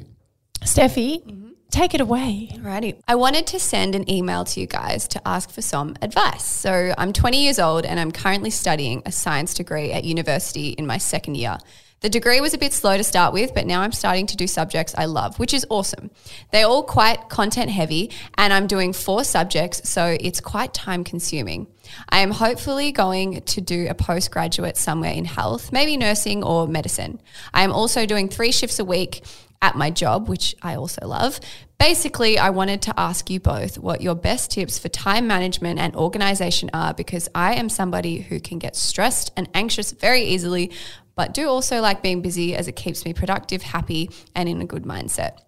Steffi, 0.63 1.25
Mm-hmm. 1.25 1.49
take 1.71 1.95
it 1.95 2.01
away. 2.01 2.49
Alrighty. 2.55 3.01
I 3.09 3.15
wanted 3.15 3.47
to 3.49 3.59
send 3.61 3.95
an 3.95 4.09
email 4.11 4.45
to 4.45 4.61
you 4.61 4.67
guys 4.67 5.09
to 5.09 5.27
ask 5.27 5.51
for 5.51 5.63
some 5.63 5.97
advice. 6.03 6.45
So 6.45 6.93
I'm 6.99 7.13
20 7.13 7.43
years 7.43 7.59
old 7.59 7.85
and 7.85 7.99
I'm 7.99 8.13
currently 8.13 8.51
studying 8.51 9.03
a 9.07 9.13
science 9.13 9.55
degree 9.55 9.93
at 9.93 10.05
university 10.05 10.71
in 10.71 10.87
my 10.87 10.99
second 10.99 11.37
year. 11.37 11.59
The 12.03 12.09
degree 12.09 12.41
was 12.41 12.53
a 12.53 12.59
bit 12.59 12.73
slow 12.73 12.97
to 12.97 13.05
start 13.05 13.33
with, 13.33 13.55
but 13.55 13.65
now 13.65 13.81
I'm 13.81 13.93
starting 13.93 14.27
to 14.27 14.37
do 14.37 14.49
subjects 14.49 14.93
I 14.99 15.05
love, 15.05 15.39
which 15.39 15.55
is 15.55 15.65
awesome. 15.71 16.11
They're 16.51 16.67
all 16.67 16.83
quite 16.83 17.29
content 17.29 17.71
heavy, 17.71 18.11
and 18.37 18.53
I'm 18.53 18.67
doing 18.67 18.93
four 18.93 19.23
subjects, 19.23 19.89
so 19.89 20.17
it's 20.21 20.41
quite 20.41 20.75
time 20.75 21.05
consuming. 21.05 21.69
I 22.09 22.19
am 22.19 22.33
hopefully 22.33 22.91
going 22.91 23.43
to 23.43 23.61
do 23.61 23.87
a 23.89 23.95
postgraduate 23.95 24.77
somewhere 24.77 25.13
in 25.13 25.25
health, 25.25 25.71
maybe 25.71 25.97
nursing 25.97 26.43
or 26.43 26.67
medicine. 26.67 27.21
I 27.55 27.63
am 27.63 27.71
also 27.71 28.05
doing 28.05 28.29
three 28.29 28.51
shifts 28.51 28.81
a 28.81 28.85
week 28.85 29.23
at 29.63 29.77
my 29.77 29.89
job, 29.89 30.29
which 30.29 30.55
I 30.61 30.75
also 30.75 31.07
love. 31.07 31.41
Basically, 31.79 32.39
I 32.39 32.51
wanted 32.51 32.83
to 32.83 33.01
ask 33.01 33.31
you 33.31 33.41
both 33.41 33.79
what 33.79 34.03
your 34.03 34.15
best 34.15 34.51
tips 34.51 34.79
for 34.79 34.89
time 34.89 35.27
management 35.27 35.79
and 35.79 35.97
organization 35.97 36.69
are 36.75 36.93
because 36.93 37.29
I 37.35 37.55
am 37.55 37.69
somebody 37.69 38.21
who 38.21 38.41
can 38.41 38.59
get 38.59 38.77
stressed 38.77 39.33
and 39.37 39.49
anxious 39.55 39.93
very 39.93 40.23
easily, 40.23 40.73
but 41.15 41.33
do 41.33 41.49
also 41.49 41.81
like 41.81 42.03
being 42.03 42.21
busy 42.21 42.55
as 42.55 42.69
it 42.69 42.77
keeps 42.77 43.05
me 43.05 43.15
productive, 43.15 43.63
happy, 43.63 44.11
and 44.35 44.49
in 44.49 44.61
a 44.61 44.67
good 44.67 44.83
mindset. 44.83 45.39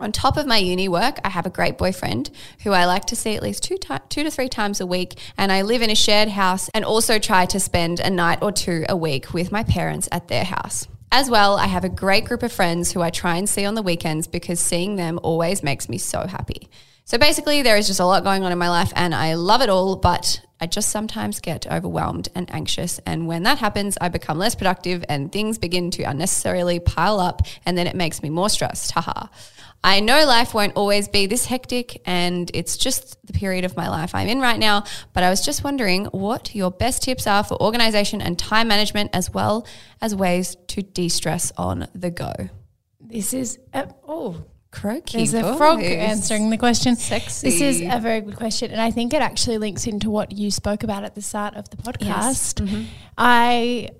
On 0.00 0.12
top 0.12 0.36
of 0.36 0.46
my 0.46 0.58
uni 0.58 0.88
work, 0.88 1.18
I 1.24 1.28
have 1.28 1.44
a 1.44 1.50
great 1.50 1.76
boyfriend 1.76 2.30
who 2.62 2.70
I 2.70 2.84
like 2.84 3.06
to 3.06 3.16
see 3.16 3.34
at 3.34 3.42
least 3.42 3.64
two, 3.64 3.76
ti- 3.78 3.96
two 4.08 4.22
to 4.22 4.30
three 4.30 4.48
times 4.48 4.80
a 4.80 4.86
week, 4.86 5.18
and 5.36 5.50
I 5.50 5.62
live 5.62 5.82
in 5.82 5.90
a 5.90 5.96
shared 5.96 6.28
house 6.28 6.70
and 6.72 6.84
also 6.84 7.18
try 7.18 7.46
to 7.46 7.58
spend 7.58 7.98
a 7.98 8.08
night 8.08 8.38
or 8.40 8.52
two 8.52 8.84
a 8.88 8.96
week 8.96 9.34
with 9.34 9.50
my 9.50 9.64
parents 9.64 10.08
at 10.12 10.28
their 10.28 10.44
house. 10.44 10.86
As 11.10 11.30
well, 11.30 11.56
I 11.56 11.66
have 11.68 11.84
a 11.84 11.88
great 11.88 12.26
group 12.26 12.42
of 12.42 12.52
friends 12.52 12.92
who 12.92 13.00
I 13.00 13.08
try 13.08 13.36
and 13.36 13.48
see 13.48 13.64
on 13.64 13.74
the 13.74 13.82
weekends 13.82 14.26
because 14.26 14.60
seeing 14.60 14.96
them 14.96 15.18
always 15.22 15.62
makes 15.62 15.88
me 15.88 15.96
so 15.96 16.26
happy. 16.26 16.68
So 17.06 17.16
basically, 17.16 17.62
there 17.62 17.78
is 17.78 17.86
just 17.86 18.00
a 18.00 18.04
lot 18.04 18.24
going 18.24 18.44
on 18.44 18.52
in 18.52 18.58
my 18.58 18.68
life, 18.68 18.92
and 18.94 19.14
I 19.14 19.32
love 19.32 19.62
it 19.62 19.70
all, 19.70 19.96
but 19.96 20.42
I 20.60 20.66
just 20.66 20.90
sometimes 20.90 21.40
get 21.40 21.66
overwhelmed 21.66 22.28
and 22.34 22.52
anxious. 22.52 23.00
And 23.06 23.26
when 23.26 23.44
that 23.44 23.56
happens, 23.58 23.96
I 23.98 24.10
become 24.10 24.36
less 24.36 24.54
productive 24.54 25.02
and 25.08 25.32
things 25.32 25.56
begin 25.56 25.90
to 25.92 26.02
unnecessarily 26.02 26.78
pile 26.80 27.20
up, 27.20 27.40
and 27.64 27.78
then 27.78 27.86
it 27.86 27.96
makes 27.96 28.22
me 28.22 28.28
more 28.28 28.50
stressed. 28.50 28.90
Haha. 28.90 29.28
I 29.84 30.00
know 30.00 30.26
life 30.26 30.54
won't 30.54 30.74
always 30.74 31.08
be 31.08 31.26
this 31.26 31.46
hectic, 31.46 32.02
and 32.04 32.50
it's 32.52 32.76
just 32.76 33.24
the 33.26 33.32
period 33.32 33.64
of 33.64 33.76
my 33.76 33.88
life 33.88 34.14
I'm 34.14 34.28
in 34.28 34.40
right 34.40 34.58
now. 34.58 34.84
But 35.12 35.22
I 35.22 35.30
was 35.30 35.44
just 35.44 35.62
wondering 35.62 36.06
what 36.06 36.54
your 36.54 36.70
best 36.70 37.02
tips 37.02 37.26
are 37.26 37.44
for 37.44 37.60
organization 37.62 38.20
and 38.20 38.38
time 38.38 38.68
management, 38.68 39.10
as 39.12 39.30
well 39.30 39.66
as 40.00 40.14
ways 40.14 40.56
to 40.68 40.82
de 40.82 41.08
stress 41.08 41.52
on 41.56 41.86
the 41.94 42.10
go. 42.10 42.32
This 43.00 43.32
is 43.32 43.58
a, 43.72 43.88
oh, 44.06 44.44
Croaky. 44.70 45.18
there's 45.18 45.34
a 45.34 45.56
frog 45.56 45.82
answering 45.82 46.50
the 46.50 46.58
question. 46.58 46.96
Sexy. 46.96 47.48
This 47.48 47.60
is 47.60 47.80
a 47.80 48.00
very 48.00 48.20
good 48.20 48.36
question, 48.36 48.72
and 48.72 48.80
I 48.80 48.90
think 48.90 49.14
it 49.14 49.22
actually 49.22 49.58
links 49.58 49.86
into 49.86 50.10
what 50.10 50.32
you 50.32 50.50
spoke 50.50 50.82
about 50.82 51.04
at 51.04 51.14
the 51.14 51.22
start 51.22 51.54
of 51.54 51.70
the 51.70 51.76
podcast. 51.76 52.62
Mm-hmm. 52.62 52.82
I 53.16 53.90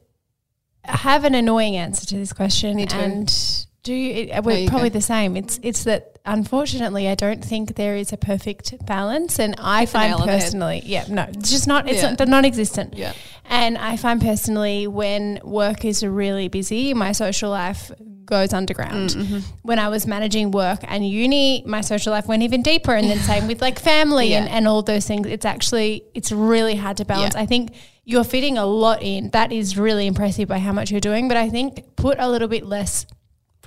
have 0.84 1.24
an 1.24 1.34
annoying 1.34 1.76
answer 1.76 2.04
to 2.06 2.16
this 2.16 2.32
question, 2.32 2.80
and 2.80 3.66
do 3.82 3.94
you, 3.94 4.30
it, 4.32 4.44
we're 4.44 4.58
you 4.58 4.68
probably 4.68 4.90
go. 4.90 4.94
the 4.94 5.00
same. 5.02 5.36
It's 5.36 5.58
it's 5.62 5.84
that 5.84 6.18
unfortunately 6.26 7.08
I 7.08 7.14
don't 7.14 7.44
think 7.44 7.74
there 7.76 7.96
is 7.96 8.12
a 8.12 8.16
perfect 8.16 8.74
balance, 8.86 9.38
and 9.38 9.54
I 9.58 9.84
the 9.84 9.90
find 9.92 10.10
nail 10.10 10.20
on 10.20 10.26
the 10.26 10.32
head. 10.32 10.40
personally, 10.42 10.82
yeah, 10.84 11.04
no, 11.08 11.22
it's 11.28 11.50
just 11.50 11.66
not. 11.66 11.88
It's 11.88 12.02
Yeah. 12.02 12.14
not, 12.18 12.28
non-existent. 12.28 12.94
Yeah. 12.96 13.12
And 13.44 13.78
I 13.78 13.96
find 13.96 14.20
personally 14.20 14.86
when 14.86 15.40
work 15.42 15.84
is 15.84 16.04
really 16.04 16.48
busy, 16.48 16.92
my 16.92 17.12
social 17.12 17.50
life 17.50 17.90
goes 18.26 18.52
underground. 18.52 19.08
Mm, 19.10 19.42
When 19.62 19.78
I 19.78 19.88
was 19.88 20.06
managing 20.06 20.50
work 20.50 20.80
and 20.86 21.08
uni, 21.08 21.62
my 21.66 21.80
social 21.80 22.12
life 22.12 22.26
went 22.26 22.42
even 22.42 22.60
deeper. 22.62 22.94
And 22.94 23.08
then 23.08 23.18
same 23.20 23.46
with 23.46 23.62
like 23.62 23.78
family 23.78 24.34
and, 24.34 24.46
and 24.50 24.68
all 24.68 24.82
those 24.82 25.06
things. 25.06 25.26
It's 25.26 25.46
actually, 25.46 26.04
it's 26.12 26.30
really 26.30 26.74
hard 26.76 26.98
to 26.98 27.06
balance. 27.06 27.34
Yeah. 27.34 27.40
I 27.40 27.46
think 27.46 27.72
you're 28.04 28.24
fitting 28.24 28.58
a 28.58 28.66
lot 28.66 29.02
in. 29.02 29.30
That 29.30 29.50
is 29.50 29.78
really 29.78 30.06
impressive 30.06 30.46
by 30.46 30.58
how 30.58 30.72
much 30.72 30.90
you're 30.90 31.00
doing. 31.00 31.26
But 31.28 31.38
I 31.38 31.48
think 31.48 31.96
put 31.96 32.18
a 32.18 32.28
little 32.28 32.48
bit 32.48 32.66
less 32.66 33.06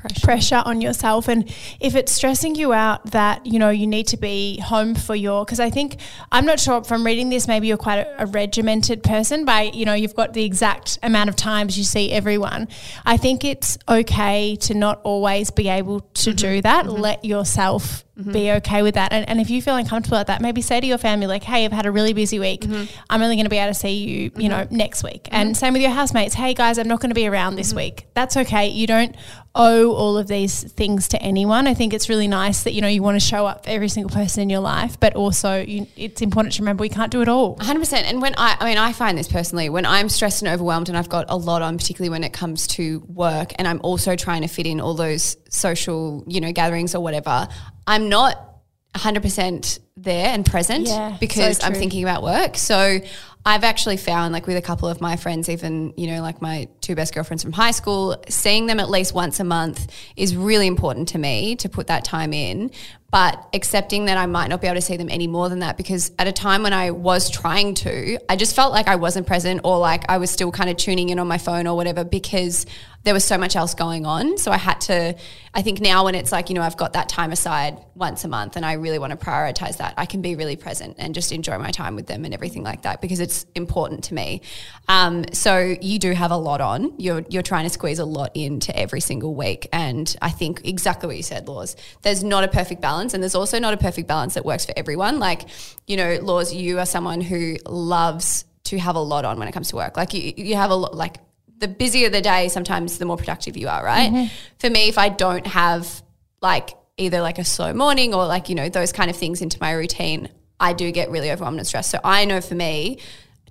Pressure. 0.01 0.25
pressure 0.25 0.63
on 0.65 0.81
yourself. 0.81 1.27
And 1.27 1.53
if 1.79 1.96
it's 1.96 2.12
stressing 2.12 2.55
you 2.55 2.74
out 2.74 3.12
that 3.12 3.46
you 3.46 3.60
know 3.60 3.70
you 3.70 3.88
need 3.88 4.08
to 4.08 4.17
be 4.17 4.60
home 4.60 4.96
for 4.96 5.15
your 5.15 5.43
because 5.46 5.60
i 5.60 5.70
think 5.70 5.98
i'm 6.31 6.46
not 6.46 6.60
sure 6.60 6.84
from 6.84 7.05
reading 7.05 7.29
this 7.29 7.48
maybe 7.48 7.67
you're 7.67 7.77
quite 7.77 8.00
a, 8.00 8.24
a 8.24 8.25
regimented 8.25 9.03
person 9.03 9.46
by 9.46 9.63
you 9.74 9.86
know 9.86 9.93
you've 9.93 10.15
got 10.15 10.34
the 10.34 10.43
exact 10.43 11.00
amount 11.03 11.29
of 11.29 11.36
times 11.36 11.77
you 11.77 11.84
see 11.84 12.12
everyone. 12.12 12.67
I 13.05 13.17
think 13.17 13.43
it's 13.43 13.77
okay 13.88 14.55
to 14.62 14.74
not 14.74 15.01
always 15.03 15.51
be 15.51 15.67
able 15.67 16.01
to 16.01 16.29
mm-hmm. 16.29 16.36
do 16.36 16.62
that. 16.62 16.86
Mm-hmm. 16.86 17.01
Let 17.01 17.25
yourself 17.25 18.03
be 18.17 18.51
okay 18.51 18.81
with 18.81 18.95
that. 18.95 19.13
And, 19.13 19.27
and 19.27 19.39
if 19.39 19.49
you 19.49 19.61
feel 19.61 19.75
uncomfortable 19.75 20.17
at 20.17 20.27
that 20.27 20.41
maybe 20.41 20.61
say 20.61 20.81
to 20.81 20.87
your 20.87 20.97
family 20.97 21.27
like 21.27 21.43
hey 21.43 21.65
i've 21.65 21.71
had 21.71 21.85
a 21.85 21.91
really 21.91 22.13
busy 22.13 22.39
week. 22.39 22.61
Mm-hmm. 22.61 22.85
I'm 23.09 23.21
only 23.21 23.35
going 23.35 23.45
to 23.45 23.49
be 23.49 23.57
able 23.57 23.73
to 23.73 23.79
see 23.79 23.91
you 23.91 24.23
you 24.23 24.31
mm-hmm. 24.31 24.47
know 24.47 24.67
next 24.69 25.03
week. 25.03 25.27
And 25.31 25.51
mm-hmm. 25.51 25.59
same 25.59 25.73
with 25.73 25.81
your 25.81 25.91
housemates. 25.91 26.33
Hey 26.33 26.53
guys 26.53 26.77
i'm 26.77 26.87
not 26.87 26.99
going 26.99 27.09
to 27.09 27.15
be 27.15 27.27
around 27.27 27.55
this 27.55 27.73
week. 27.73 28.07
That's 28.13 28.35
okay. 28.37 28.67
You 28.67 28.87
don't 28.87 29.15
owe 29.55 29.91
all 29.91 30.17
of 30.17 30.27
these 30.27 30.63
things 30.63 31.09
to 31.09 31.21
anyone. 31.21 31.67
I 31.67 31.73
think 31.73 31.93
it's 31.93 32.09
really 32.09 32.27
nice 32.27 32.63
that 32.63 32.73
you 32.73 32.81
know 32.81 32.87
you 32.87 33.01
want 33.01 33.19
to 33.19 33.25
show 33.25 33.45
up 33.45 33.65
for 33.65 33.69
every 33.71 33.89
single 33.89 34.13
person 34.13 34.43
in 34.43 34.49
your 34.49 34.59
life 34.59 34.99
but 34.99 35.15
also 35.15 35.61
you, 35.61 35.87
it's 35.95 36.21
important 36.21 36.53
to 36.55 36.61
remember 36.61 36.81
we 36.81 36.89
can't 36.89 37.11
do 37.11 37.21
it 37.21 37.27
all. 37.29 37.55
100% 37.57 37.93
and 37.93 38.21
when 38.21 38.33
I 38.37 38.57
I 38.59 38.65
mean 38.65 38.77
I 38.77 38.91
find 38.91 39.17
this 39.17 39.27
personally 39.27 39.69
when 39.69 39.85
I'm 39.85 40.09
stressed 40.09 40.41
and 40.41 40.51
overwhelmed 40.51 40.89
and 40.89 40.97
I've 40.97 41.09
got 41.09 41.25
a 41.29 41.37
lot 41.37 41.61
on 41.61 41.77
particularly 41.77 42.09
when 42.09 42.23
it 42.23 42.33
comes 42.33 42.67
to 42.67 42.99
work 43.07 43.53
and 43.55 43.67
I'm 43.67 43.79
also 43.83 44.15
trying 44.15 44.41
to 44.41 44.47
fit 44.47 44.67
in 44.67 44.81
all 44.81 44.93
those 44.95 45.37
social 45.51 46.24
you 46.27 46.41
know 46.41 46.51
gatherings 46.51 46.96
or 46.96 47.03
whatever 47.03 47.48
I'm 47.86 48.10
not 48.10 48.48
100% 48.96 49.79
there 49.96 50.27
and 50.27 50.46
present 50.46 50.88
Yeah, 50.88 51.15
because 51.20 51.58
so 51.60 51.67
I'm 51.67 51.74
thinking 51.74 52.03
about 52.03 52.24
work. 52.24 52.58
So 52.58 53.00
I've 53.46 53.63
actually 53.63 53.98
found 53.98 54.34
like 54.34 54.48
with 54.48 54.58
a 54.58 54.62
couple 54.62 54.88
of 54.88 55.01
my 55.01 55.15
friends 55.15 55.50
even 55.50 55.93
you 55.98 56.08
know 56.08 56.22
like 56.22 56.41
my 56.41 56.67
two 56.81 56.93
best 56.93 57.13
girlfriends 57.13 57.41
from 57.41 57.53
high 57.53 57.72
school 57.72 58.22
seeing 58.29 58.67
them 58.67 58.79
at 58.79 58.89
least 58.89 59.13
once 59.13 59.39
a 59.39 59.43
month 59.43 59.91
is 60.15 60.36
really 60.36 60.67
important 60.67 61.08
to 61.10 61.17
me 61.17 61.55
to 61.58 61.70
put 61.70 61.88
that 61.88 62.03
time 62.03 62.34
in 62.34 62.70
but 63.11 63.45
accepting 63.53 64.05
that 64.05 64.17
I 64.17 64.25
might 64.25 64.47
not 64.47 64.61
be 64.61 64.67
able 64.67 64.75
to 64.75 64.81
see 64.81 64.95
them 64.95 65.09
any 65.09 65.27
more 65.27 65.49
than 65.49 65.59
that 65.59 65.75
because 65.75 66.11
at 66.17 66.27
a 66.27 66.31
time 66.31 66.63
when 66.63 66.71
I 66.71 66.91
was 66.91 67.29
trying 67.29 67.73
to, 67.75 68.17
I 68.29 68.37
just 68.37 68.55
felt 68.55 68.71
like 68.71 68.87
I 68.87 68.95
wasn't 68.95 69.27
present 69.27 69.61
or 69.65 69.77
like 69.77 70.09
I 70.09 70.17
was 70.17 70.31
still 70.31 70.51
kind 70.51 70.69
of 70.69 70.77
tuning 70.77 71.09
in 71.09 71.19
on 71.19 71.27
my 71.27 71.37
phone 71.37 71.67
or 71.67 71.75
whatever 71.75 72.05
because 72.05 72.65
there 73.03 73.13
was 73.13 73.25
so 73.25 73.37
much 73.37 73.55
else 73.55 73.73
going 73.73 74.05
on. 74.05 74.37
So 74.37 74.51
I 74.51 74.57
had 74.57 74.79
to, 74.81 75.15
I 75.53 75.61
think 75.63 75.81
now 75.81 76.05
when 76.05 76.13
it's 76.13 76.31
like, 76.31 76.49
you 76.49 76.55
know, 76.55 76.61
I've 76.61 76.77
got 76.77 76.93
that 76.93 77.09
time 77.09 77.31
aside 77.31 77.77
once 77.95 78.23
a 78.23 78.27
month 78.27 78.55
and 78.55 78.65
I 78.65 78.73
really 78.73 78.99
want 78.99 79.11
to 79.11 79.17
prioritize 79.17 79.77
that, 79.77 79.95
I 79.97 80.05
can 80.05 80.21
be 80.21 80.35
really 80.35 80.55
present 80.55 80.97
and 80.99 81.15
just 81.15 81.31
enjoy 81.31 81.57
my 81.57 81.71
time 81.71 81.95
with 81.95 82.05
them 82.05 82.25
and 82.25 82.33
everything 82.33 82.63
like 82.63 82.83
that 82.83 83.01
because 83.01 83.19
it's 83.19 83.45
important 83.55 84.03
to 84.05 84.13
me. 84.13 84.41
Um, 84.87 85.25
so 85.33 85.75
you 85.81 85.97
do 85.97 86.11
have 86.11 86.29
a 86.29 86.37
lot 86.37 86.61
on. 86.61 86.93
You're, 86.99 87.23
you're 87.27 87.41
trying 87.41 87.63
to 87.63 87.71
squeeze 87.71 87.97
a 87.97 88.05
lot 88.05 88.31
into 88.35 88.75
every 88.77 89.01
single 89.01 89.33
week. 89.33 89.67
And 89.73 90.15
I 90.21 90.29
think 90.29 90.61
exactly 90.63 91.07
what 91.07 91.17
you 91.17 91.23
said, 91.23 91.47
Laws. 91.47 91.75
There's 92.03 92.23
not 92.23 92.43
a 92.43 92.47
perfect 92.47 92.81
balance 92.81 93.00
and 93.01 93.22
there's 93.22 93.36
also 93.36 93.60
not 93.60 93.74
a 93.74 93.77
perfect 93.77 94.08
balance 94.08 94.36
that 94.36 94.46
works 94.46 94.65
for 94.65 94.74
everyone. 94.77 95.20
Like, 95.20 95.48
you 95.88 95.98
know, 95.98 96.20
Laws, 96.22 96.53
you 96.53 96.79
are 96.79 96.86
someone 96.86 97.22
who 97.22 97.58
loves 97.65 98.46
to 98.65 98.79
have 98.79 98.96
a 98.96 99.00
lot 99.00 99.25
on 99.25 99.39
when 99.39 99.48
it 99.48 99.51
comes 99.51 99.70
to 99.70 99.75
work. 99.75 99.98
Like 99.98 100.13
you, 100.13 100.34
you 100.38 100.55
have 100.55 100.72
a 100.72 100.75
lot, 100.75 100.96
like 100.96 101.17
the 101.58 101.67
busier 101.67 102.10
the 102.10 102.22
day, 102.22 102.48
sometimes 102.48 102.98
the 102.98 103.05
more 103.05 103.17
productive 103.17 103.58
you 103.58 103.67
are, 103.67 103.84
right? 103.84 104.12
Mm-hmm. 104.12 104.34
For 104.60 104.70
me, 104.70 104.88
if 104.89 104.98
I 104.98 105.10
don't 105.10 105.46
have 105.48 106.03
like 106.41 106.75
either 106.98 107.22
like 107.22 107.39
a 107.39 107.46
slow 107.46 107.74
morning 107.74 108.13
or 108.13 108.25
like, 108.25 108.50
you 108.50 108.55
know, 108.55 108.70
those 108.70 108.91
kind 108.91 109.10
of 109.10 109.15
things 109.15 109.41
into 109.41 109.58
my 109.60 109.72
routine, 109.72 110.29
I 110.60 110.74
do 110.74 110.91
get 110.91 111.10
really 111.10 111.31
overwhelmed 111.31 111.58
and 111.58 111.67
stressed. 111.67 111.89
So 111.89 112.00
I 112.03 112.25
know 112.25 112.41
for 112.41 112.55
me, 112.55 113.00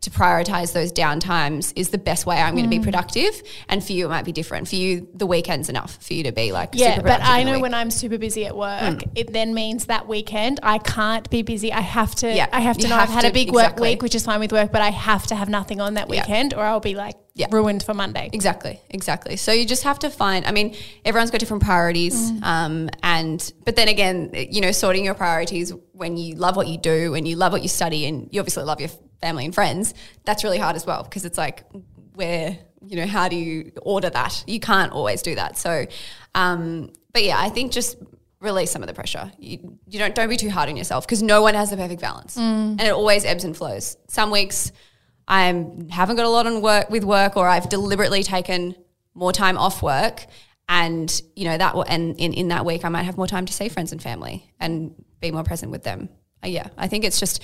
to 0.02 0.10
prioritize 0.10 0.72
those 0.72 0.92
down 0.92 1.20
times 1.20 1.72
is 1.76 1.90
the 1.90 1.98
best 1.98 2.24
way 2.24 2.36
I'm 2.36 2.54
going 2.54 2.64
to 2.64 2.70
be 2.70 2.78
mm. 2.78 2.84
productive. 2.84 3.42
And 3.68 3.84
for 3.84 3.92
you, 3.92 4.06
it 4.06 4.08
might 4.08 4.24
be 4.24 4.32
different. 4.32 4.66
For 4.68 4.76
you, 4.76 5.08
the 5.14 5.26
weekend's 5.26 5.68
enough 5.68 6.02
for 6.02 6.14
you 6.14 6.24
to 6.24 6.32
be 6.32 6.52
like 6.52 6.70
Yeah, 6.72 7.00
but 7.02 7.20
I 7.22 7.42
know 7.42 7.60
when 7.60 7.74
I'm 7.74 7.90
super 7.90 8.16
busy 8.16 8.46
at 8.46 8.56
work, 8.56 8.80
mm. 8.80 9.10
it 9.14 9.32
then 9.32 9.52
means 9.52 9.86
that 9.86 10.08
weekend 10.08 10.60
I 10.62 10.78
can't 10.78 11.28
be 11.28 11.42
busy. 11.42 11.72
I 11.72 11.80
have 11.80 12.14
to. 12.16 12.34
Yeah, 12.34 12.48
I 12.52 12.60
have 12.60 12.76
to 12.78 12.82
you 12.82 12.88
know 12.88 12.96
have 12.96 13.10
I've 13.10 13.14
had 13.14 13.24
a 13.24 13.28
to- 13.28 13.34
big 13.34 13.52
work 13.52 13.78
week, 13.78 14.02
which 14.02 14.14
is 14.14 14.24
fine 14.24 14.40
with 14.40 14.52
work, 14.52 14.72
but 14.72 14.80
I 14.80 14.90
have 14.90 15.26
to 15.28 15.34
have 15.34 15.48
nothing 15.48 15.80
on 15.80 15.94
that 15.94 16.08
Yeah. 16.08 16.22
weekend, 16.22 16.54
or 16.54 16.64
I'll 16.64 16.80
be 16.80 16.94
like 16.94 17.16
Yeah. 17.34 17.48
ruined 17.50 17.82
for 17.82 17.92
Monday. 17.92 18.30
Exactly, 18.32 18.80
exactly. 18.88 19.36
So 19.36 19.52
you 19.52 19.66
just 19.66 19.82
have 19.82 19.98
to 20.00 20.10
find. 20.10 20.46
I 20.46 20.52
mean, 20.52 20.74
everyone's 21.04 21.30
got 21.30 21.40
different 21.40 21.62
priorities, 21.62 22.32
mm. 22.32 22.42
um, 22.42 22.90
and 23.02 23.52
but 23.66 23.76
then 23.76 23.88
again, 23.88 24.30
you 24.34 24.62
know, 24.62 24.72
sorting 24.72 25.04
your 25.04 25.14
priorities 25.14 25.74
when 25.92 26.16
you 26.16 26.36
love 26.36 26.56
what 26.56 26.68
you 26.68 26.78
do, 26.78 27.14
and 27.14 27.28
you 27.28 27.36
love 27.36 27.52
what 27.52 27.62
you 27.62 27.68
study, 27.68 28.06
and 28.06 28.28
you 28.32 28.40
obviously 28.40 28.64
love 28.64 28.80
your 28.80 28.90
family 29.20 29.44
and 29.44 29.54
friends. 29.54 29.94
That's 30.24 30.44
really 30.44 30.58
hard 30.58 30.76
as 30.76 30.86
well 30.86 31.02
because 31.02 31.24
it's 31.24 31.38
like 31.38 31.64
where 32.14 32.58
you 32.86 32.96
know 32.96 33.06
how 33.06 33.28
do 33.28 33.36
you 33.36 33.72
order 33.82 34.10
that? 34.10 34.44
You 34.46 34.60
can't 34.60 34.92
always 34.92 35.22
do 35.22 35.34
that. 35.34 35.58
So, 35.58 35.86
um, 36.34 36.92
but 37.12 37.24
yeah, 37.24 37.38
I 37.38 37.48
think 37.48 37.72
just 37.72 37.96
release 38.40 38.70
some 38.70 38.82
of 38.82 38.88
the 38.88 38.94
pressure. 38.94 39.30
You, 39.38 39.78
you 39.86 39.98
don't 39.98 40.14
don't 40.14 40.28
be 40.28 40.36
too 40.36 40.50
hard 40.50 40.68
on 40.68 40.76
yourself 40.76 41.06
because 41.06 41.22
no 41.22 41.42
one 41.42 41.54
has 41.54 41.70
the 41.70 41.76
perfect 41.76 42.00
balance, 42.00 42.36
and 42.36 42.80
it 42.80 42.92
always 42.92 43.24
ebbs 43.24 43.44
and 43.44 43.56
flows. 43.56 43.96
Some 44.08 44.30
weeks 44.30 44.72
I 45.28 45.44
haven't 45.90 46.16
got 46.16 46.24
a 46.24 46.28
lot 46.28 46.46
on 46.46 46.62
work 46.62 46.90
with 46.90 47.04
work, 47.04 47.36
or 47.36 47.46
I've 47.46 47.68
deliberately 47.68 48.22
taken 48.22 48.74
more 49.14 49.32
time 49.32 49.58
off 49.58 49.82
work, 49.82 50.26
and 50.68 51.22
you 51.36 51.44
know 51.44 51.58
that 51.58 51.74
will, 51.74 51.84
and 51.86 52.18
in 52.18 52.32
in 52.32 52.48
that 52.48 52.64
week 52.64 52.84
I 52.84 52.88
might 52.88 53.02
have 53.02 53.16
more 53.16 53.26
time 53.26 53.46
to 53.46 53.52
see 53.52 53.68
friends 53.68 53.92
and 53.92 54.02
family 54.02 54.50
and 54.58 54.94
be 55.20 55.30
more 55.30 55.44
present 55.44 55.70
with 55.70 55.84
them. 55.84 56.08
Uh, 56.42 56.48
yeah, 56.48 56.68
I 56.78 56.88
think 56.88 57.04
it's 57.04 57.20
just 57.20 57.42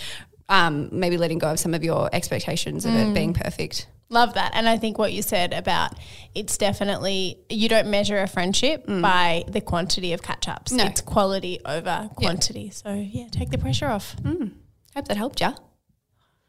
um, 0.49 0.88
maybe 0.93 1.17
letting 1.17 1.38
go 1.38 1.50
of 1.50 1.59
some 1.59 1.75
of 1.75 1.83
your 1.83 2.09
expectations 2.12 2.85
of 2.85 2.95
it 2.95 3.15
being 3.15 3.35
perfect. 3.35 3.88
Love 4.09 4.35
that. 4.35 4.53
And 4.55 4.69
I 4.69 4.76
think 4.79 4.99
what 4.99 5.12
you 5.12 5.23
said 5.23 5.53
about 5.53 5.93
it's 6.35 6.57
definitely, 6.57 7.38
you 7.49 7.69
don't 7.69 7.88
measure 7.88 8.19
a 8.19 8.29
friendship 8.29 8.87
by 8.87 9.45
the 9.49 9.61
quantity 9.61 10.12
of 10.12 10.23
catch 10.23 10.47
ups. 10.47 10.71
No. 10.71 10.85
It's 10.85 11.00
quality 11.00 11.59
over 11.65 12.09
quantity. 12.15 12.71
So, 12.71 12.93
yeah, 12.95 13.26
take 13.31 13.50
the 13.50 13.59
pressure 13.59 13.87
off. 13.87 14.17
Mm. 14.23 14.53
Hope 14.95 15.09
that 15.09 15.17
helped 15.17 15.41
you. 15.41 15.53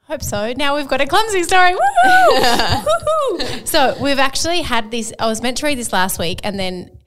Hope 0.03 0.23
so. 0.23 0.53
Now 0.53 0.75
we've 0.75 0.87
got 0.87 1.01
a 1.01 1.07
clumsy 1.07 1.43
story. 1.43 1.73
So 3.65 3.95
we've 4.01 4.19
actually 4.19 4.61
had 4.61 4.89
this. 4.89 5.13
I 5.19 5.27
was 5.27 5.41
meant 5.41 5.57
to 5.57 5.65
read 5.65 5.77
this 5.77 5.91
last 5.91 6.17
week, 6.17 6.39
and 6.43 6.57
then 6.57 6.97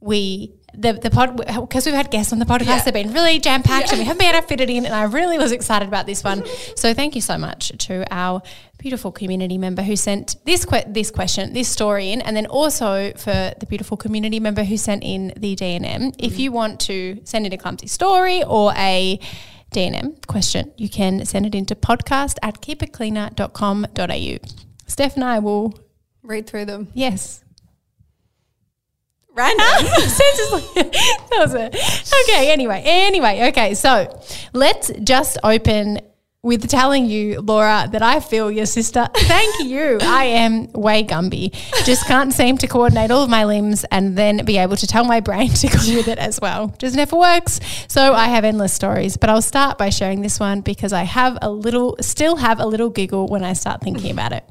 we 0.00 0.54
the 0.76 0.92
the 0.94 1.10
pod 1.10 1.36
because 1.36 1.86
we've 1.86 1.94
had 1.94 2.10
guests 2.10 2.32
on 2.32 2.38
the 2.38 2.44
podcast. 2.44 2.66
Yeah. 2.66 2.82
They've 2.84 2.94
been 2.94 3.12
really 3.12 3.38
jam 3.38 3.62
packed, 3.62 3.90
and 3.90 3.98
we 3.98 4.04
haven't 4.04 4.18
been 4.18 4.34
able 4.34 4.42
to 4.42 4.46
fit 4.46 4.60
it 4.60 4.70
in. 4.70 4.84
And 4.84 4.94
I 4.94 5.04
really 5.04 5.38
was 5.38 5.52
excited 5.52 5.88
about 5.88 6.06
this 6.06 6.24
one. 6.24 6.44
So 6.76 6.92
thank 6.92 7.14
you 7.14 7.20
so 7.20 7.38
much 7.38 7.72
to 7.86 8.04
our 8.12 8.42
beautiful 8.78 9.12
community 9.12 9.58
member 9.58 9.82
who 9.82 9.96
sent 9.96 10.36
this 10.44 10.64
que- 10.64 10.84
this 10.86 11.10
question, 11.10 11.52
this 11.52 11.68
story 11.68 12.10
in, 12.10 12.20
and 12.20 12.36
then 12.36 12.46
also 12.46 13.12
for 13.12 13.52
the 13.58 13.66
beautiful 13.68 13.96
community 13.96 14.40
member 14.40 14.64
who 14.64 14.76
sent 14.76 15.04
in 15.04 15.32
the 15.36 15.54
DNM. 15.56 16.14
If 16.18 16.32
mm-hmm. 16.32 16.40
you 16.40 16.52
want 16.52 16.80
to 16.80 17.20
send 17.24 17.46
in 17.46 17.52
a 17.52 17.58
clumsy 17.58 17.86
story 17.86 18.42
or 18.42 18.72
a 18.76 19.20
DNM 19.72 20.26
question, 20.26 20.72
you 20.76 20.88
can 20.88 21.24
send 21.24 21.46
it 21.46 21.54
into 21.54 21.74
podcast 21.74 22.36
at 22.42 22.60
keepitcleaner.com.au. 22.60 24.48
Steph 24.86 25.14
and 25.14 25.24
I 25.24 25.38
will, 25.38 25.78
Read 26.22 26.46
through 26.46 26.64
them. 26.64 26.88
yes, 26.94 27.43
Random. 29.34 29.66
That 31.34 31.40
was 31.40 31.54
it. 31.54 31.74
Okay, 32.28 32.52
anyway. 32.52 32.82
Anyway, 32.84 33.48
okay, 33.48 33.74
so 33.74 34.22
let's 34.52 34.92
just 35.02 35.36
open 35.42 35.98
with 36.44 36.68
telling 36.68 37.06
you, 37.06 37.40
Laura, 37.40 37.88
that 37.90 38.02
I 38.02 38.20
feel 38.20 38.50
your 38.50 38.66
sister. 38.66 39.08
Thank 39.14 39.64
you. 39.64 39.98
I 40.02 40.24
am 40.26 40.70
way 40.72 41.02
Gumby. 41.02 41.52
Just 41.84 42.06
can't 42.06 42.32
seem 42.32 42.58
to 42.58 42.66
coordinate 42.68 43.10
all 43.10 43.24
of 43.24 43.30
my 43.30 43.44
limbs 43.44 43.84
and 43.90 44.16
then 44.16 44.44
be 44.44 44.58
able 44.58 44.76
to 44.76 44.86
tell 44.86 45.04
my 45.04 45.20
brain 45.20 45.48
to 45.48 45.68
go 45.68 45.78
with 45.96 46.06
it 46.06 46.18
as 46.18 46.40
well. 46.40 46.74
Just 46.78 46.94
never 46.94 47.16
works. 47.16 47.58
So 47.88 48.12
I 48.12 48.26
have 48.26 48.44
endless 48.44 48.74
stories, 48.74 49.16
but 49.16 49.30
I'll 49.30 49.42
start 49.42 49.78
by 49.78 49.88
sharing 49.88 50.20
this 50.20 50.38
one 50.38 50.60
because 50.60 50.92
I 50.92 51.04
have 51.04 51.38
a 51.40 51.50
little, 51.50 51.96
still 52.00 52.36
have 52.36 52.60
a 52.60 52.66
little 52.66 52.90
giggle 52.90 53.26
when 53.26 53.42
I 53.42 53.54
start 53.54 53.80
thinking 53.80 54.10
about 54.10 54.32
it. 54.32 54.44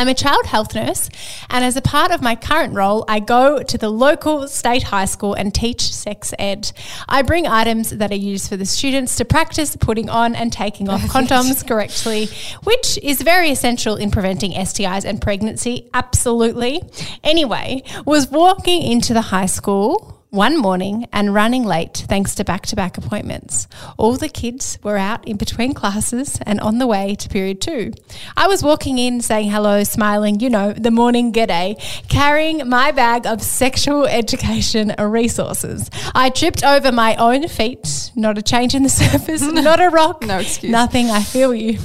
I'm 0.00 0.08
a 0.08 0.14
child 0.14 0.46
health 0.46 0.74
nurse, 0.74 1.10
and 1.50 1.62
as 1.62 1.76
a 1.76 1.82
part 1.82 2.10
of 2.10 2.22
my 2.22 2.34
current 2.34 2.72
role, 2.72 3.04
I 3.06 3.20
go 3.20 3.62
to 3.62 3.76
the 3.76 3.90
local 3.90 4.48
state 4.48 4.84
high 4.84 5.04
school 5.04 5.34
and 5.34 5.54
teach 5.54 5.92
sex 5.92 6.32
ed. 6.38 6.72
I 7.06 7.20
bring 7.20 7.46
items 7.46 7.90
that 7.90 8.10
are 8.10 8.14
used 8.14 8.48
for 8.48 8.56
the 8.56 8.64
students 8.64 9.16
to 9.16 9.26
practice 9.26 9.76
putting 9.76 10.08
on 10.08 10.34
and 10.34 10.50
taking 10.50 10.88
off 10.88 11.02
condoms 11.02 11.68
correctly, 11.68 12.30
which 12.64 12.98
is 13.02 13.20
very 13.20 13.50
essential 13.50 13.96
in 13.96 14.10
preventing 14.10 14.52
STIs 14.52 15.04
and 15.04 15.20
pregnancy. 15.20 15.90
Absolutely. 15.92 16.80
Anyway, 17.22 17.82
was 18.06 18.30
walking 18.30 18.80
into 18.80 19.12
the 19.12 19.20
high 19.20 19.44
school 19.44 20.19
one 20.30 20.56
morning 20.56 21.08
and 21.12 21.34
running 21.34 21.64
late 21.64 22.04
thanks 22.08 22.36
to 22.36 22.44
back 22.44 22.64
to 22.66 22.76
back 22.76 22.96
appointments. 22.96 23.66
All 23.98 24.16
the 24.16 24.28
kids 24.28 24.78
were 24.82 24.96
out 24.96 25.26
in 25.26 25.36
between 25.36 25.74
classes 25.74 26.38
and 26.46 26.60
on 26.60 26.78
the 26.78 26.86
way 26.86 27.16
to 27.16 27.28
period 27.28 27.60
two. 27.60 27.92
I 28.36 28.46
was 28.46 28.62
walking 28.62 28.98
in 28.98 29.20
saying 29.22 29.50
hello, 29.50 29.82
smiling, 29.82 30.38
you 30.38 30.48
know, 30.48 30.72
the 30.72 30.92
morning 30.92 31.32
g'day, 31.32 31.76
carrying 32.08 32.68
my 32.68 32.92
bag 32.92 33.26
of 33.26 33.42
sexual 33.42 34.06
education 34.06 34.94
resources. 34.98 35.90
I 36.14 36.30
tripped 36.30 36.62
over 36.62 36.92
my 36.92 37.16
own 37.16 37.48
feet, 37.48 38.12
not 38.14 38.38
a 38.38 38.42
change 38.42 38.74
in 38.74 38.84
the 38.84 38.88
surface, 39.02 39.42
not 39.52 39.80
a 39.80 39.88
rock, 39.88 40.22
No 40.22 40.38
excuse. 40.38 40.70
nothing. 40.70 41.10
I 41.10 41.22
feel 41.22 41.52
you. 41.52 41.78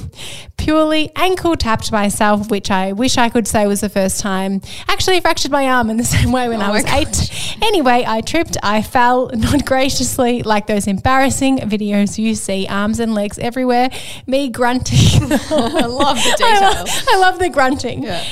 Purely 0.56 1.12
ankle 1.14 1.56
tapped 1.56 1.92
myself, 1.92 2.50
which 2.50 2.70
I 2.70 2.92
wish 2.92 3.18
I 3.18 3.28
could 3.28 3.46
say 3.46 3.66
was 3.66 3.82
the 3.82 3.88
first 3.88 4.20
time. 4.20 4.62
Actually, 4.88 5.20
fractured 5.20 5.50
my 5.52 5.68
arm 5.68 5.90
in 5.90 5.96
the 5.96 6.04
same 6.16 6.32
way 6.32 6.48
when 6.48 6.60
Oh 6.60 6.66
I 6.66 6.70
was 6.70 6.84
eight. 6.86 7.56
Anyway, 7.62 8.04
I 8.06 8.20
tripped, 8.20 8.56
I 8.62 8.82
fell, 8.82 9.30
not 9.34 9.64
graciously, 9.66 10.42
like 10.42 10.66
those 10.66 10.86
embarrassing 10.86 11.58
videos 11.58 12.18
you 12.18 12.34
see, 12.34 12.66
arms 12.68 12.98
and 13.00 13.14
legs 13.14 13.38
everywhere, 13.38 13.90
me 14.26 14.48
grunting. 14.48 14.96
I 15.32 15.86
love 15.86 16.16
the 16.16 16.36
I 16.42 16.60
love, 16.60 16.84
details. 16.86 17.06
I 17.08 17.16
love 17.18 17.38
the 17.38 17.48
grunting. 17.50 18.02
Yeah. 18.02 18.24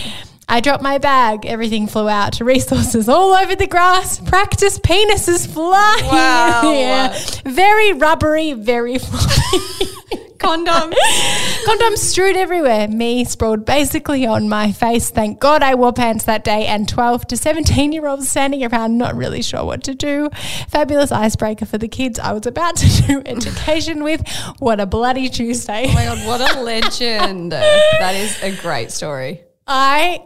I 0.49 0.61
dropped 0.61 0.83
my 0.83 0.99
bag. 0.99 1.47
Everything 1.47 1.87
flew 1.87 2.09
out. 2.09 2.39
Resources 2.41 3.09
all 3.09 3.33
over 3.35 3.57
the 3.57 3.67
grass. 3.67 4.21
Practice 4.21 4.79
penises 4.79 5.47
flying 5.53 6.05
Wow. 6.07 6.63
air. 6.75 7.15
Very 7.45 7.93
rubbery, 7.95 8.53
very 8.53 8.99
fluffy. 8.99 9.87
Condoms. 10.39 10.93
Condoms 11.65 11.97
strewed 11.99 12.37
everywhere. 12.37 12.87
Me 12.87 13.25
sprawled 13.25 13.65
basically 13.65 14.27
on 14.27 14.47
my 14.47 14.73
face. 14.73 15.09
Thank 15.09 15.41
God 15.41 15.63
I 15.63 15.75
wore 15.75 15.95
pants 15.95 16.25
that 16.25 16.45
day. 16.45 16.67
And 16.67 16.87
12 16.87 17.27
to 17.29 17.37
17 17.39 17.93
year 17.93 18.07
olds 18.07 18.29
standing 18.29 18.63
around, 18.63 18.99
not 18.99 19.15
really 19.15 19.41
sure 19.41 19.65
what 19.65 19.83
to 19.85 19.95
do. 19.95 20.29
Fabulous 20.69 21.11
icebreaker 21.11 21.65
for 21.65 21.79
the 21.79 21.89
kids 21.89 22.19
I 22.19 22.33
was 22.35 22.47
about 22.47 22.77
to 22.77 23.03
do 23.05 23.23
education 23.25 24.05
with. 24.05 24.29
What 24.59 24.81
a 24.81 24.87
bloody 24.87 25.31
Tuesday. 25.31 25.87
Oh 25.89 25.95
my 25.95 26.05
god, 26.05 26.27
what 26.27 26.41
a 26.57 26.61
legend! 26.61 27.53
that 27.53 28.15
is 28.15 28.43
a 28.43 28.55
great 28.61 28.91
story. 28.91 29.41
I 29.67 30.23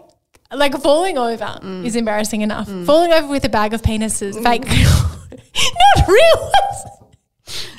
like 0.53 0.75
falling 0.81 1.19
over 1.19 1.45
Mm. 1.63 1.85
is 1.85 1.97
embarrassing 1.97 2.41
enough. 2.43 2.69
Falling 2.87 3.13
over 3.13 3.29
with 3.29 3.45
a 3.45 3.49
bag 3.49 3.75
of 3.75 3.83
penises, 3.83 4.43
fake, 4.43 4.65
not 5.99 6.09
real. 6.09 6.51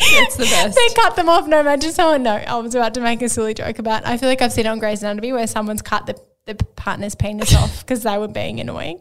It's 0.01 0.35
the 0.37 0.43
best. 0.49 0.75
they 0.75 0.93
cut 1.01 1.15
them 1.15 1.29
off. 1.29 1.47
No, 1.47 1.59
imagine 1.59 1.91
someone. 1.91 2.23
No, 2.23 2.33
I 2.33 2.55
was 2.57 2.75
about 2.75 2.93
to 2.95 3.01
make 3.01 3.21
a 3.21 3.29
silly 3.29 3.53
joke 3.53 3.79
about. 3.79 4.05
I 4.07 4.17
feel 4.17 4.29
like 4.29 4.41
I've 4.41 4.51
seen 4.53 4.65
it 4.65 4.69
on 4.69 4.79
Grey's 4.79 5.01
Anatomy 5.03 5.33
where 5.33 5.45
someone's 5.47 5.81
cut 5.81 6.05
the, 6.07 6.15
the 6.45 6.55
partner's 6.75 7.15
penis 7.15 7.55
off 7.55 7.79
because 7.85 8.03
they 8.03 8.17
were 8.17 8.27
being 8.27 8.59
annoying. 8.59 8.99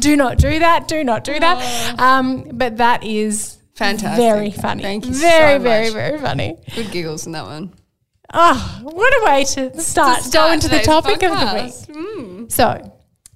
do 0.00 0.16
not 0.16 0.38
do 0.38 0.58
that. 0.58 0.88
Do 0.88 1.04
not 1.04 1.24
do 1.24 1.38
that. 1.38 1.98
Um, 2.00 2.48
but 2.54 2.78
that 2.78 3.04
is 3.04 3.58
Fantastic. 3.74 4.16
Very 4.24 4.50
funny. 4.50 4.82
Thank 4.82 5.06
you 5.06 5.12
Very, 5.14 5.58
so 5.58 5.62
very, 5.62 5.90
very 5.90 6.18
funny. 6.18 6.56
Good 6.74 6.90
giggles 6.90 7.26
in 7.26 7.32
that 7.32 7.44
one. 7.44 7.72
Oh, 8.34 8.80
what 8.82 9.12
a 9.22 9.24
way 9.26 9.44
to 9.44 9.80
start, 9.80 10.18
To 10.18 10.24
start 10.24 10.52
into 10.54 10.66
the 10.68 10.78
today's 10.78 10.86
topic 10.86 11.22
of 11.22 11.30
the 11.30 11.36
podcast. 11.36 11.88
week. 11.88 12.37
So, 12.48 12.92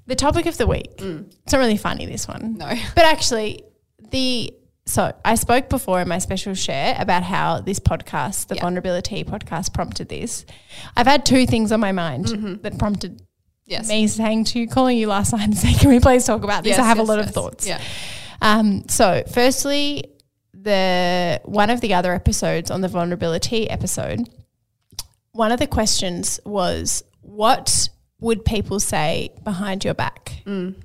the 0.06 0.14
topic 0.16 0.46
of 0.46 0.56
the 0.58 0.66
week. 0.66 0.90
It's 0.98 1.52
not 1.52 1.58
really 1.58 1.76
funny 1.76 2.06
this 2.06 2.26
one. 2.26 2.56
No. 2.58 2.66
But 2.94 3.04
actually, 3.04 3.62
the 4.10 4.52
so 4.84 5.12
I 5.24 5.36
spoke 5.36 5.68
before 5.68 6.00
in 6.00 6.08
my 6.08 6.18
special 6.18 6.54
share 6.54 6.96
about 6.98 7.22
how 7.22 7.60
this 7.60 7.78
podcast, 7.78 8.48
the 8.48 8.56
Yeah. 8.56 8.62
vulnerability 8.62 9.22
podcast, 9.22 9.72
prompted 9.72 10.08
this. 10.08 10.44
I've 10.96 11.06
had 11.06 11.24
two 11.24 11.46
things 11.46 11.70
on 11.70 11.78
my 11.78 11.92
mind 11.92 12.26
that 12.62 12.78
prompted 12.78 13.22
Yes. 13.64 13.88
me 13.88 14.08
saying 14.08 14.44
to 14.46 14.58
you, 14.58 14.66
calling 14.66 14.98
you 14.98 15.06
last 15.06 15.32
night 15.36 15.44
and 15.44 15.56
saying, 15.56 15.76
"Can 15.76 15.88
we 15.90 16.00
please 16.00 16.24
talk 16.24 16.42
about 16.42 16.64
this?" 16.64 16.70
Yes, 16.72 16.80
I 16.80 16.84
have 16.86 16.98
yes, 16.98 17.08
a 17.08 17.10
lot 17.12 17.20
of 17.20 17.30
thoughts. 17.30 17.64
Yeah. 17.66 17.80
Um, 18.40 18.88
so, 18.88 19.22
firstly, 19.32 20.04
the 20.52 21.40
one 21.44 21.70
of 21.70 21.80
the 21.80 21.94
other 21.94 22.12
episodes 22.12 22.70
on 22.70 22.80
the 22.80 22.88
vulnerability 22.88 23.70
episode, 23.70 24.28
one 25.30 25.52
of 25.52 25.60
the 25.60 25.68
questions 25.68 26.40
was, 26.44 27.04
"What 27.20 27.88
would 28.22 28.44
people 28.44 28.80
say 28.80 29.30
behind 29.44 29.84
your 29.84 29.94
back?" 29.94 30.32
Mm. 30.46 30.76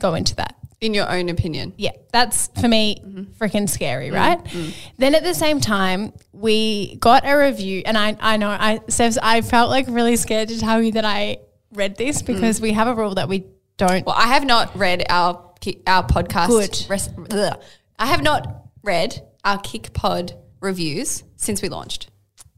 Go 0.00 0.14
into 0.14 0.34
that. 0.36 0.56
In 0.80 0.92
your 0.92 1.10
own 1.10 1.28
opinion. 1.28 1.72
Yeah, 1.76 1.92
that's 2.12 2.48
for 2.60 2.68
me 2.68 3.00
freaking 3.38 3.68
scary, 3.68 4.10
mm, 4.10 4.14
right? 4.14 4.44
Mm. 4.44 4.74
Then 4.98 5.14
at 5.14 5.22
the 5.22 5.32
same 5.32 5.60
time, 5.60 6.12
we 6.32 6.96
got 6.96 7.22
a 7.24 7.34
review, 7.36 7.82
and 7.86 7.96
I, 7.96 8.16
I 8.20 8.36
know 8.36 8.50
I, 8.50 8.80
Sevs, 8.88 9.16
I 9.22 9.40
felt 9.40 9.70
like 9.70 9.86
really 9.88 10.16
scared 10.16 10.48
to 10.48 10.58
tell 10.58 10.82
you 10.82 10.92
that 10.92 11.04
I 11.06 11.38
read 11.72 11.96
this 11.96 12.22
mm. 12.22 12.26
because 12.26 12.60
we 12.60 12.72
have 12.72 12.88
a 12.88 12.94
rule 12.94 13.14
that 13.14 13.28
we 13.28 13.46
don't. 13.76 14.04
Well, 14.04 14.16
I 14.16 14.28
have 14.28 14.44
not 14.44 14.76
read 14.76 15.06
our 15.08 15.54
our 15.86 16.06
podcast. 16.06 16.48
Good. 16.48 16.86
res- 16.90 17.58
I 17.98 18.06
have 18.06 18.22
not 18.22 18.66
read 18.82 19.22
our 19.44 19.58
KIC 19.58 19.92
Pod 19.92 20.34
reviews 20.60 21.22
since 21.36 21.62
we 21.62 21.68
launched 21.68 22.10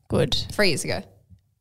Good. 0.09 0.35
three 0.51 0.69
years 0.69 0.85
ago. 0.85 1.03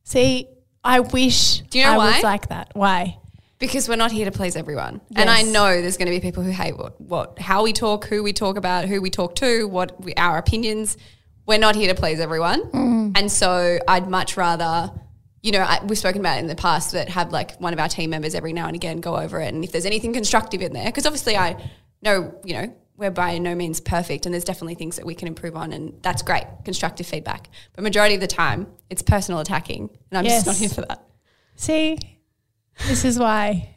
See, 0.04 0.48
I 0.86 1.00
wish 1.02 1.60
Do 1.70 1.80
you 1.80 1.84
know 1.86 1.92
I 1.94 1.98
why? 1.98 2.12
was 2.14 2.24
like 2.24 2.48
that. 2.50 2.70
Why? 2.74 3.18
Because 3.58 3.90
we're 3.90 3.96
not 3.96 4.12
here 4.12 4.26
to 4.26 4.32
please 4.32 4.56
everyone, 4.56 5.02
and 5.16 5.30
I 5.30 5.42
know 5.42 5.82
there's 5.82 5.98
going 5.98 6.08
to 6.08 6.12
be 6.12 6.20
people 6.20 6.44
who 6.44 6.52
hate 6.52 6.78
what, 6.78 7.00
what 7.02 7.40
how 7.40 7.64
we 7.64 7.74
talk, 7.74 8.06
who 8.06 8.22
we 8.22 8.34
talk 8.34 8.58
about, 8.58 8.86
who 8.86 9.02
we 9.02 9.10
talk 9.10 9.34
to, 9.36 9.66
what 9.68 10.00
we, 10.04 10.14
our 10.16 10.38
opinions. 10.38 10.98
We're 11.48 11.58
not 11.60 11.76
here 11.76 11.88
to 11.94 12.00
please 12.00 12.20
everyone, 12.20 12.64
Mm. 12.72 13.18
and 13.18 13.32
so 13.32 13.80
I'd 13.88 14.10
much 14.10 14.36
rather, 14.36 14.92
you 15.42 15.52
know, 15.54 15.60
I, 15.62 15.80
we've 15.86 15.98
spoken 15.98 16.20
about 16.20 16.38
it 16.38 16.42
in 16.42 16.48
the 16.48 16.56
past 16.56 16.92
that 16.92 17.08
have 17.10 17.32
like 17.32 17.58
one 17.62 17.72
of 17.72 17.80
our 17.80 17.88
team 17.88 18.10
members 18.10 18.36
every 18.36 18.52
now 18.52 18.68
and 18.68 18.76
again 18.76 19.00
go 19.00 19.16
over 19.16 19.40
it, 19.40 19.54
and 19.54 19.64
if 19.64 19.72
there's 19.72 19.86
anything 19.86 20.12
constructive 20.14 20.62
in 20.62 20.74
there, 20.74 20.86
because 20.88 21.06
obviously 21.06 21.38
I 21.38 21.56
know, 22.02 22.36
you 22.44 22.56
know, 22.56 22.76
we're 22.98 23.12
by 23.12 23.38
no 23.38 23.56
means 23.56 23.80
perfect, 23.82 24.26
and 24.26 24.34
there's 24.34 24.44
definitely 24.44 24.76
things 24.76 24.96
that 24.96 25.06
we 25.06 25.16
can 25.16 25.28
improve 25.28 25.56
on, 25.56 25.74
and 25.74 25.94
that's 26.02 26.22
great, 26.22 26.46
constructive 26.64 27.06
feedback. 27.06 27.50
But 27.74 27.84
majority 27.84 28.16
of 28.16 28.22
the 28.22 28.28
time, 28.28 28.68
it's 28.90 29.02
personal 29.02 29.40
attacking, 29.42 29.90
and 30.12 30.18
I'm 30.18 30.26
just 30.26 30.46
not 30.46 30.56
here 30.56 30.70
for 30.70 30.82
that. 30.82 31.04
See, 31.56 31.98
this 32.88 33.06
is 33.06 33.18
why 33.18 33.76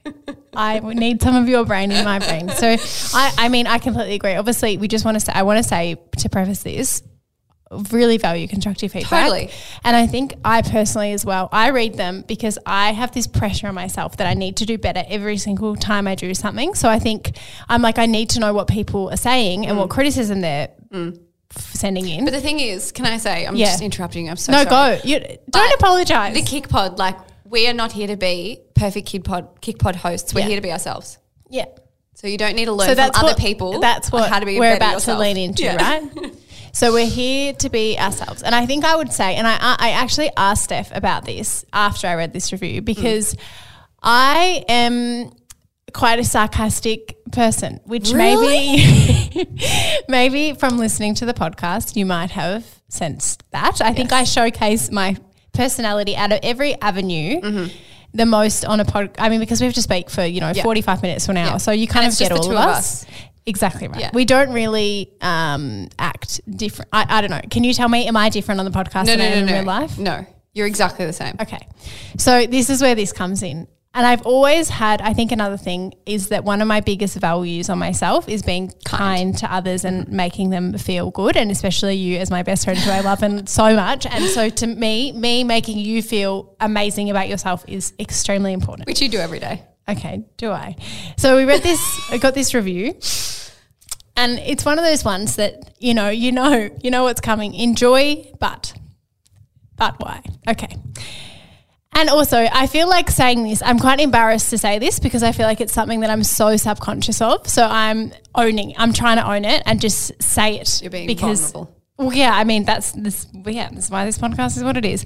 I 0.55 0.81
need 0.81 1.23
some 1.23 1.37
of 1.37 1.49
your 1.49 1.65
brain 1.65 1.91
in 1.93 2.05
my 2.05 2.19
brain. 2.19 2.49
So, 2.49 2.77
I, 3.15 3.35
I 3.39 3.49
mean, 3.49 3.67
I 3.67 3.79
completely 3.79 4.15
agree. 4.15 4.35
Obviously, 4.35 4.77
we 4.77 4.89
just 4.89 5.05
want 5.05 5.17
to 5.17 5.21
say, 5.21 5.33
I 5.33 5.43
want 5.43 5.63
to 5.63 5.69
say 5.69 5.97
to 6.19 6.29
preface 6.29 6.63
this, 6.63 7.03
really 7.71 8.19
value 8.19 8.49
constructive 8.49 8.93
feedback. 8.93 9.25
Totally. 9.25 9.51
And 9.85 9.97
I 9.97 10.07
think 10.07 10.35
I 10.45 10.63
personally 10.63 11.13
as 11.13 11.25
well, 11.25 11.49
I 11.53 11.71
read 11.71 11.95
them 11.95 12.25
because 12.27 12.59
I 12.65 12.93
have 12.93 13.13
this 13.13 13.27
pressure 13.27 13.67
on 13.69 13.75
myself 13.75 14.17
that 14.19 14.27
I 14.27 14.35
need 14.35 14.57
to 14.59 14.67
do 14.67 14.79
better 14.79 15.05
every 15.09 15.37
single 15.37 15.77
time 15.77 16.07
I 16.07 16.15
do 16.15 16.35
something. 16.35 16.75
So 16.75 16.89
I 16.89 16.99
think 16.99 17.37
I'm 17.69 17.83
like, 17.83 17.99
I 17.99 18.07
need 18.07 18.31
to 18.31 18.41
know 18.41 18.53
what 18.53 18.69
people 18.69 19.11
are 19.11 19.17
saying 19.17 19.67
and 19.67 19.77
what 19.77 19.89
mm. 19.89 19.91
criticism 19.91 20.41
they're 20.41 20.71
mm. 20.91 21.19
f- 21.55 21.75
sending 21.75 22.09
in. 22.09 22.25
But 22.25 22.33
the 22.33 22.41
thing 22.41 22.61
is, 22.61 22.93
can 22.93 23.05
I 23.07 23.19
say, 23.19 23.47
I'm 23.47 23.57
Yeah. 23.57 23.67
just 23.67 23.83
interrupting 23.83 24.27
you. 24.27 24.31
I'm 24.31 24.37
so 24.37 24.53
no, 24.53 24.65
sorry. 24.65 24.97
go. 24.97 25.03
You, 25.05 25.21
don't 25.21 25.41
But 25.51 25.75
apologize. 25.75 26.35
The 26.35 26.43
KIC 26.43 26.69
Pod, 26.69 26.99
like 26.99 27.17
we 27.45 27.69
are 27.69 27.75
not 27.75 27.93
here 27.93 28.07
to 28.09 28.17
be 28.17 28.61
perfect 28.75 29.07
Kid 29.09 29.25
Pod 29.25 29.61
KIC 29.61 29.79
Pod 29.79 29.97
hosts. 29.97 30.35
We're 30.35 30.41
Yeah. 30.41 30.47
here 30.47 30.57
to 30.57 30.63
be 30.63 30.73
ourselves. 30.73 31.19
yeah. 31.51 31.67
So 32.15 32.27
you 32.27 32.37
don't 32.37 32.57
need 32.57 32.65
to 32.65 32.73
learn 32.73 32.89
so 32.89 32.95
from 32.95 32.97
that's 32.97 33.23
other 33.23 33.37
people. 33.37 33.79
That's 33.79 34.11
what 34.11 34.29
how 34.29 34.41
to 34.41 34.47
be 34.47 34.59
we're 34.59 34.75
about 34.75 34.95
yourself. 34.95 35.19
to 35.19 35.23
lean 35.23 35.37
into, 35.37 35.63
Yeah. 35.63 35.77
right? 35.77 36.03
So 36.79 36.93
we're 36.93 37.11
here 37.11 37.55
to 37.55 37.69
be 37.71 37.99
ourselves, 37.99 38.45
and 38.45 38.55
I 38.55 38.65
think 38.65 38.85
I 38.85 38.95
would 38.95 39.13
say, 39.13 39.35
and 39.35 39.49
I 39.49 39.57
I 39.61 39.91
actually 39.91 40.31
asked 40.37 40.63
Steph 40.63 40.95
about 40.95 41.25
this 41.25 41.65
after 41.73 42.07
I 42.07 42.15
read 42.15 42.33
this 42.33 42.53
review 42.53 42.83
because 42.83 43.35
I 44.01 44.65
am 44.69 45.33
quite 45.93 46.21
a 46.21 46.25
sarcastic 46.25 47.17
person, 47.33 47.81
which 47.85 48.13
maybe 48.13 49.49
maybe 50.09 50.53
from 50.53 50.79
listening 50.79 51.17
to 51.17 51.27
the 51.27 51.35
podcast 51.35 51.97
you 51.97 52.07
might 52.07 52.31
have 52.31 52.65
sensed 52.89 53.43
that. 53.51 53.81
I 53.81 53.93
think 53.93 54.13
I 54.13 54.23
showcase 54.23 54.89
my 54.93 55.17
personality 55.53 56.15
out 56.15 56.31
of 56.31 56.39
every 56.45 56.81
avenue. 56.81 57.69
The 58.15 58.25
most 58.25 58.65
on 58.65 58.81
a 58.81 58.85
pod, 58.87 59.11
I 59.19 59.29
mean, 59.29 59.39
because 59.41 59.61
we 59.61 59.67
have 59.67 59.75
to 59.75 59.83
speak 59.83 60.09
for 60.11 60.25
you 60.25 60.41
know 60.41 60.53
Yeah. 60.55 60.63
forty 60.63 60.81
five 60.81 61.03
minutes 61.03 61.25
to 61.25 61.33
an 61.33 61.39
hour, 61.39 61.51
Yeah. 61.51 61.57
so 61.59 61.73
you 61.73 61.89
kind 61.89 62.07
And 62.07 62.13
of 62.15 62.19
get 62.21 62.31
all 62.33 62.47
of 62.47 62.53
of 62.53 62.57
us. 62.57 63.03
us. 63.05 63.07
Exactly 63.49 63.89
right. 63.89 64.01
Yeah. 64.01 64.11
We 64.13 64.25
don't 64.27 64.53
really 64.53 65.11
um, 65.23 65.89
act 65.99 66.41
different. 66.57 66.91
I, 66.93 67.07
I 67.09 67.21
don't 67.23 67.31
know. 67.31 67.41
Can 67.51 67.65
you 67.65 67.73
tell 67.73 67.89
me, 67.89 68.07
am 68.07 68.17
I 68.17 68.29
different 68.29 68.61
on 68.61 68.67
the 68.67 68.71
podcast 68.71 69.07
No, 69.07 69.17
than 69.17 69.21
I 69.21 69.31
no, 69.31 69.35
am 69.35 69.35
no, 69.35 69.41
in 69.41 69.47
no. 69.47 69.53
real 69.55 69.65
life? 69.65 69.99
No, 69.99 70.27
you're 70.53 70.67
exactly 70.67 71.07
the 71.07 71.13
same. 71.13 71.35
Okay. 71.41 71.67
So 72.19 72.47
this 72.47 72.69
is 72.69 72.83
where 72.83 72.95
this 72.95 73.13
comes 73.13 73.43
in. 73.43 73.67
And 73.95 74.07
I've 74.07 74.23
always 74.27 74.69
had, 74.69 75.01
I 75.01 75.15
think 75.15 75.33
another 75.33 75.57
thing 75.57 75.95
is 76.05 76.29
that 76.29 76.45
one 76.45 76.61
of 76.61 76.69
my 76.69 76.81
biggest 76.81 77.17
values 77.17 77.71
on 77.71 77.79
myself 77.79 78.29
is 78.29 78.43
being 78.43 78.71
kind, 78.85 79.37
to 79.39 79.53
others 79.53 79.85
and 79.85 80.07
making 80.09 80.51
them 80.51 80.77
feel 80.77 81.11
good. 81.11 81.37
And 81.39 81.51
especially 81.51 81.95
you 81.95 82.19
as 82.19 82.31
my 82.31 82.43
best 82.43 82.65
friend 82.65 82.79
who 82.79 82.91
I 82.91 83.01
love 83.01 83.23
and 83.23 83.49
so 83.49 83.75
much. 83.75 84.05
And 84.05 84.27
so 84.27 84.51
to 84.51 84.67
me, 84.67 85.13
me 85.13 85.43
making 85.43 85.79
you 85.79 86.03
feel 86.03 86.55
amazing 86.61 87.09
about 87.09 87.29
yourself 87.29 87.65
is 87.67 87.95
extremely 87.99 88.53
important. 88.53 88.87
Which 88.87 89.01
you 89.01 89.09
do 89.09 89.19
every 89.19 89.41
day. 89.41 89.65
Okay, 89.89 90.25
do 90.37 90.51
I? 90.51 90.77
So 91.17 91.37
we 91.37 91.45
read 91.45 91.63
this, 91.63 91.81
I 92.11 92.19
got 92.19 92.35
this 92.35 92.55
review. 92.55 92.95
And 94.17 94.39
it's 94.41 94.65
one 94.65 94.79
of 94.79 94.85
those 94.85 95.05
ones 95.05 95.37
that, 95.37 95.75
you 95.79 95.95
know, 95.95 96.09
you 96.11 96.33
know, 96.33 96.69
you 96.83 96.91
know 96.91 97.05
what's 97.05 97.21
coming. 97.21 97.55
Enjoy, 97.55 98.31
but. 98.41 98.75
But 99.77 99.99
why? 100.01 100.23
Okay. 100.49 100.77
And 101.93 102.11
also, 102.11 102.37
I 102.53 102.67
feel 102.67 102.89
like 102.89 103.11
saying 103.11 103.45
this, 103.45 103.63
I'm 103.63 103.79
quite 103.79 104.01
embarrassed 104.01 104.51
to 104.51 104.59
say 104.59 104.79
this 104.79 104.99
because 105.01 105.23
I 105.23 105.33
feel 105.33 105.47
like 105.47 105.61
it's 105.61 105.73
something 105.73 106.01
that 106.01 106.11
I'm 106.11 106.25
so 106.25 106.57
subconscious 106.57 107.23
of. 107.23 107.49
So 107.49 107.65
I'm 107.65 108.13
owning, 108.35 108.75
I'm 108.77 108.93
trying 108.93 109.17
to 109.17 109.29
own 109.29 109.45
it 109.45 109.63
and 109.67 109.81
just 109.81 110.21
say 110.23 110.61
it. 110.61 110.83
You're 110.83 110.91
being 110.91 111.07
because, 111.07 111.53
vulnerable. 111.53 111.78
Well, 111.99 112.13
yeah, 112.13 112.31
I 112.33 112.45
mean, 112.45 112.65
that's 112.65 112.93
this, 112.93 113.27
yeah, 113.45 113.71
that's 113.73 113.91
why 113.91 114.05
this 114.05 114.19
podcast 114.19 114.57
is 114.57 114.63
what 114.63 114.77
it 114.77 114.85
is. 114.85 115.05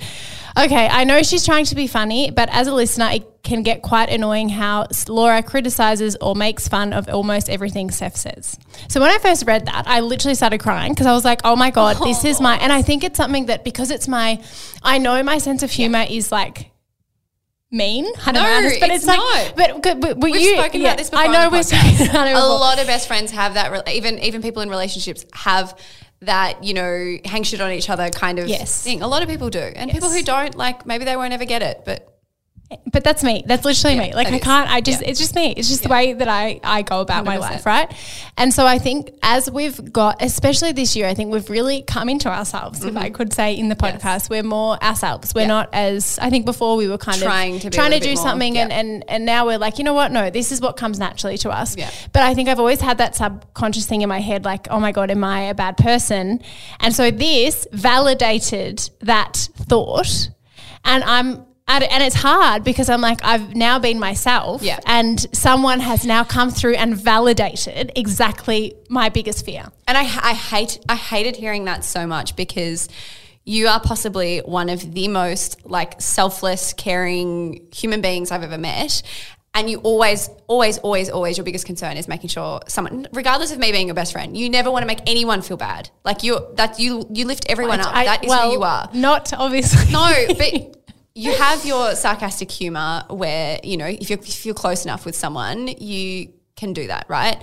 Okay, 0.59 0.87
I 0.89 1.05
know 1.05 1.23
she's 1.23 1.43
trying 1.43 1.65
to 1.65 1.75
be 1.75 1.87
funny, 1.87 2.31
but 2.31 2.51
as 2.53 2.67
a 2.67 2.75
listener, 2.75 3.09
it 3.13 3.43
can 3.43 3.63
get 3.63 3.81
quite 3.81 4.11
annoying 4.11 4.51
how 4.51 4.87
Laura 5.09 5.43
criticizes 5.43 6.17
or 6.21 6.37
makes 6.37 6.69
fun 6.69 6.93
of 6.93 7.09
almost 7.09 7.49
everything 7.49 7.91
Steph 7.91 8.17
says. 8.17 8.59
So 8.89 9.01
when 9.01 9.11
I 9.11 9.17
first 9.17 9.47
read 9.47 9.65
that, 9.67 9.89
I 9.89 10.01
literally 10.01 10.35
started 10.35 10.59
crying 10.59 10.93
because 10.93 11.07
I 11.07 11.13
was 11.15 11.25
like, 11.25 11.41
oh 11.45 11.57
my 11.57 11.71
God, 11.71 11.97
this 12.05 12.27
is 12.27 12.43
my, 12.43 12.59
oh. 12.59 12.61
and 12.61 12.71
I 12.71 12.83
think 12.83 13.05
it's 13.05 13.17
something 13.17 13.47
that 13.47 13.65
because 13.65 13.91
it's 13.91 14.07
my, 14.07 14.43
I 14.83 14.99
know 14.99 15.23
my 15.23 15.39
sense 15.39 15.63
of 15.63 15.71
humor 15.71 16.05
is 16.07 16.31
like, 16.31 16.73
mean. 17.71 18.05
I 18.27 18.33
don't 18.33 18.43
No, 18.43 18.61
know, 18.61 18.77
but 18.81 18.91
it's 18.91 18.97
it's, 18.97 19.07
like, 19.07 19.17
not. 19.17 19.53
but, 19.57 19.83
but, 19.83 20.01
but, 20.01 20.19
We've 20.19 20.37
you, 20.37 20.57
spoken 20.59 20.83
yeah, 20.83 20.89
about 20.89 20.99
this 20.99 21.09
before. 21.09 21.25
I 21.25 21.29
know 21.29 21.49
we've 21.49 21.65
spoken 21.65 22.11
about 22.11 22.29
it 22.29 22.37
A 22.37 22.39
lot 22.39 22.79
of 22.79 22.87
best 22.87 23.09
friends 23.09 23.31
have 23.31 23.55
that. 23.55 23.73
re- 23.73 23.95
Even 23.95 24.19
even 24.19 24.43
people 24.43 24.61
in 24.61 24.69
relationships 24.69 25.25
have 25.33 25.75
that. 26.23 26.63
You 26.65 26.75
know, 26.75 27.17
hang 27.25 27.43
shit 27.43 27.61
on 27.61 27.71
each 27.73 27.89
other 27.91 28.11
kind 28.11 28.39
of 28.39 28.49
Yes. 28.49 28.83
thing. 28.83 29.03
A 29.03 29.09
lot 29.09 29.23
of 29.23 29.29
people 29.29 29.51
do, 29.51 29.59
and 29.61 29.91
people 29.91 30.11
who 30.11 30.23
don't, 30.23 30.55
like 30.57 30.87
maybe 30.87 31.05
they 31.05 31.17
won't 31.17 31.33
ever 31.33 31.45
get 31.45 31.63
it. 31.63 31.83
But 31.85 32.12
But 32.91 33.05
that's 33.05 33.23
me. 33.23 33.43
That's 33.47 33.65
literally 33.65 33.99
me. 33.99 34.15
Like 34.15 34.29
I 34.29 34.37
is. 34.37 34.43
can't. 34.43 34.71
I 34.71 34.81
just. 34.81 35.03
Yeah. 35.03 35.09
It's 35.09 35.19
just 35.21 35.35
me. 35.35 35.53
It's 35.57 35.69
just 35.69 35.83
the 35.83 35.89
way 35.89 36.13
that 36.13 36.29
I 36.29 36.61
I 36.63 36.83
go 36.83 37.01
about 37.01 37.25
my 37.25 37.37
100%. 37.37 37.41
life, 37.41 37.67
right? 37.67 37.93
And 38.37 38.53
so 38.53 38.67
I 38.67 38.79
think 38.79 39.11
as 39.23 39.51
we've 39.51 39.93
got, 39.93 40.23
especially 40.23 40.73
this 40.73 40.97
year, 40.97 41.07
I 41.07 41.15
think 41.15 41.33
we've 41.33 41.49
really 41.51 41.83
come 41.83 42.09
into 42.09 42.29
ourselves. 42.29 42.85
If 42.85 42.97
I 42.97 43.11
could 43.11 43.33
say 43.33 43.55
in 43.57 43.69
the 43.69 43.77
podcast, 43.77 44.31
we're 44.31 44.43
more 44.43 44.83
ourselves. 44.83 45.35
We're 45.35 45.43
Mm-hmm. 45.43 45.49
Yeah. 45.51 45.55
not 45.55 45.69
as. 45.75 46.19
I 46.21 46.31
think 46.31 46.47
before 46.47 46.77
we 46.77 46.89
were 46.89 46.99
kind 46.99 47.19
Trying 47.21 47.57
of 47.57 47.63
to 47.63 47.71
be 47.71 47.75
trying 47.77 47.91
to 47.93 48.01
do 48.01 48.17
something, 48.17 48.57
and 48.59 48.73
and 48.73 49.05
and 49.09 49.25
now 49.27 49.47
we're 49.47 49.59
like, 49.59 49.79
you 49.79 49.85
know 49.85 49.95
what? 49.95 50.13
No, 50.13 50.31
this 50.31 50.53
is 50.53 50.61
what 50.61 50.77
comes 50.77 50.99
naturally 50.99 51.37
to 51.39 51.51
us. 51.51 51.77
Yeah. 51.77 51.91
But 52.13 52.23
I 52.23 52.35
think 52.35 52.49
I've 52.49 52.61
always 52.61 52.81
had 52.81 52.99
that 52.99 53.17
subconscious 53.17 53.87
thing 53.87 54.03
in 54.03 54.09
my 54.09 54.21
head, 54.21 54.45
like, 54.45 54.69
oh 54.71 54.79
my 54.81 54.93
god, 54.93 55.11
am 55.11 55.25
I 55.25 55.43
a 55.43 55.55
bad 55.55 55.77
person? 55.77 56.41
And 56.81 56.95
so 56.95 57.11
this 57.11 57.67
validated 57.73 58.89
that 59.01 59.49
thought, 59.69 60.31
and 60.85 61.03
I'm. 61.05 61.47
It- 61.81 61.91
And 61.91 62.03
it's 62.03 62.17
hard 62.17 62.65
because 62.65 62.91
I'm 62.91 63.01
like, 63.01 63.21
I've 63.25 63.57
now 63.57 63.79
been 63.79 63.99
myself, 63.99 64.63
Yeah. 64.63 64.79
and 64.85 65.19
someone 65.33 65.81
has 65.81 66.05
now 66.05 66.25
come 66.25 66.51
through 66.51 66.75
and 66.75 66.95
validated 66.95 67.93
exactly 67.97 68.75
my 68.91 69.09
biggest 69.09 69.47
fear. 69.47 69.65
And 69.89 69.97
I, 69.97 70.03
I 70.03 70.35
hate 70.35 70.79
I 70.89 70.97
hated 70.97 71.37
hearing 71.37 71.65
that 71.65 71.85
so 71.85 72.07
much 72.07 72.37
because 72.37 72.89
you 73.45 73.67
are 73.69 73.81
possibly 73.81 74.41
one 74.41 74.69
of 74.69 74.93
the 74.93 75.09
most 75.09 75.65
like 75.65 76.01
selfless, 76.01 76.73
caring 76.75 77.67
human 77.73 78.01
beings 78.03 78.31
I've 78.31 78.43
ever 78.45 78.59
met. 78.59 79.03
And 79.55 79.69
you 79.69 79.81
always, 79.81 80.31
always, 80.47 80.79
always, 80.79 81.11
always, 81.11 81.37
your 81.37 81.45
biggest 81.45 81.67
concern 81.67 81.99
is 81.99 82.09
making 82.09 82.29
sure 82.31 82.61
someone, 82.69 83.07
regardless 83.13 83.53
of 83.53 83.59
me 83.59 83.71
being 83.71 83.87
your 83.87 83.95
best 83.95 84.13
friend, 84.13 84.35
you 84.35 84.49
never 84.49 84.71
want 84.71 84.83
to 84.83 84.87
make 84.87 85.01
anyone 85.07 85.43
feel 85.43 85.59
bad. 85.59 85.91
Like 86.07 86.23
you, 86.23 86.41
that 86.55 86.79
you, 86.81 87.07
you 87.13 87.27
lift 87.27 87.45
everyone 87.51 87.81
up. 87.81 87.95
I- 87.95 88.05
that 88.07 88.25
is 88.25 88.31
well, 88.31 88.47
who 88.49 88.53
you 88.57 88.63
are. 88.63 88.89
Not 88.95 89.35
obviously. 89.35 89.93
No, 89.93 90.11
but 90.39 90.82
you 91.15 91.35
have 91.35 91.65
your 91.65 91.95
sarcastic 91.95 92.51
humor 92.51 93.05
where, 93.11 93.59
you 93.63 93.77
know, 93.77 93.87
if 93.87 94.09
you're, 94.09 94.19
if 94.19 94.47
you're 94.47 94.55
close 94.55 94.85
enough 94.85 95.05
with 95.05 95.15
someone, 95.15 95.69
you 95.69 96.33
can 96.57 96.73
do 96.73 96.87
that, 96.87 97.07
right? 97.09 97.43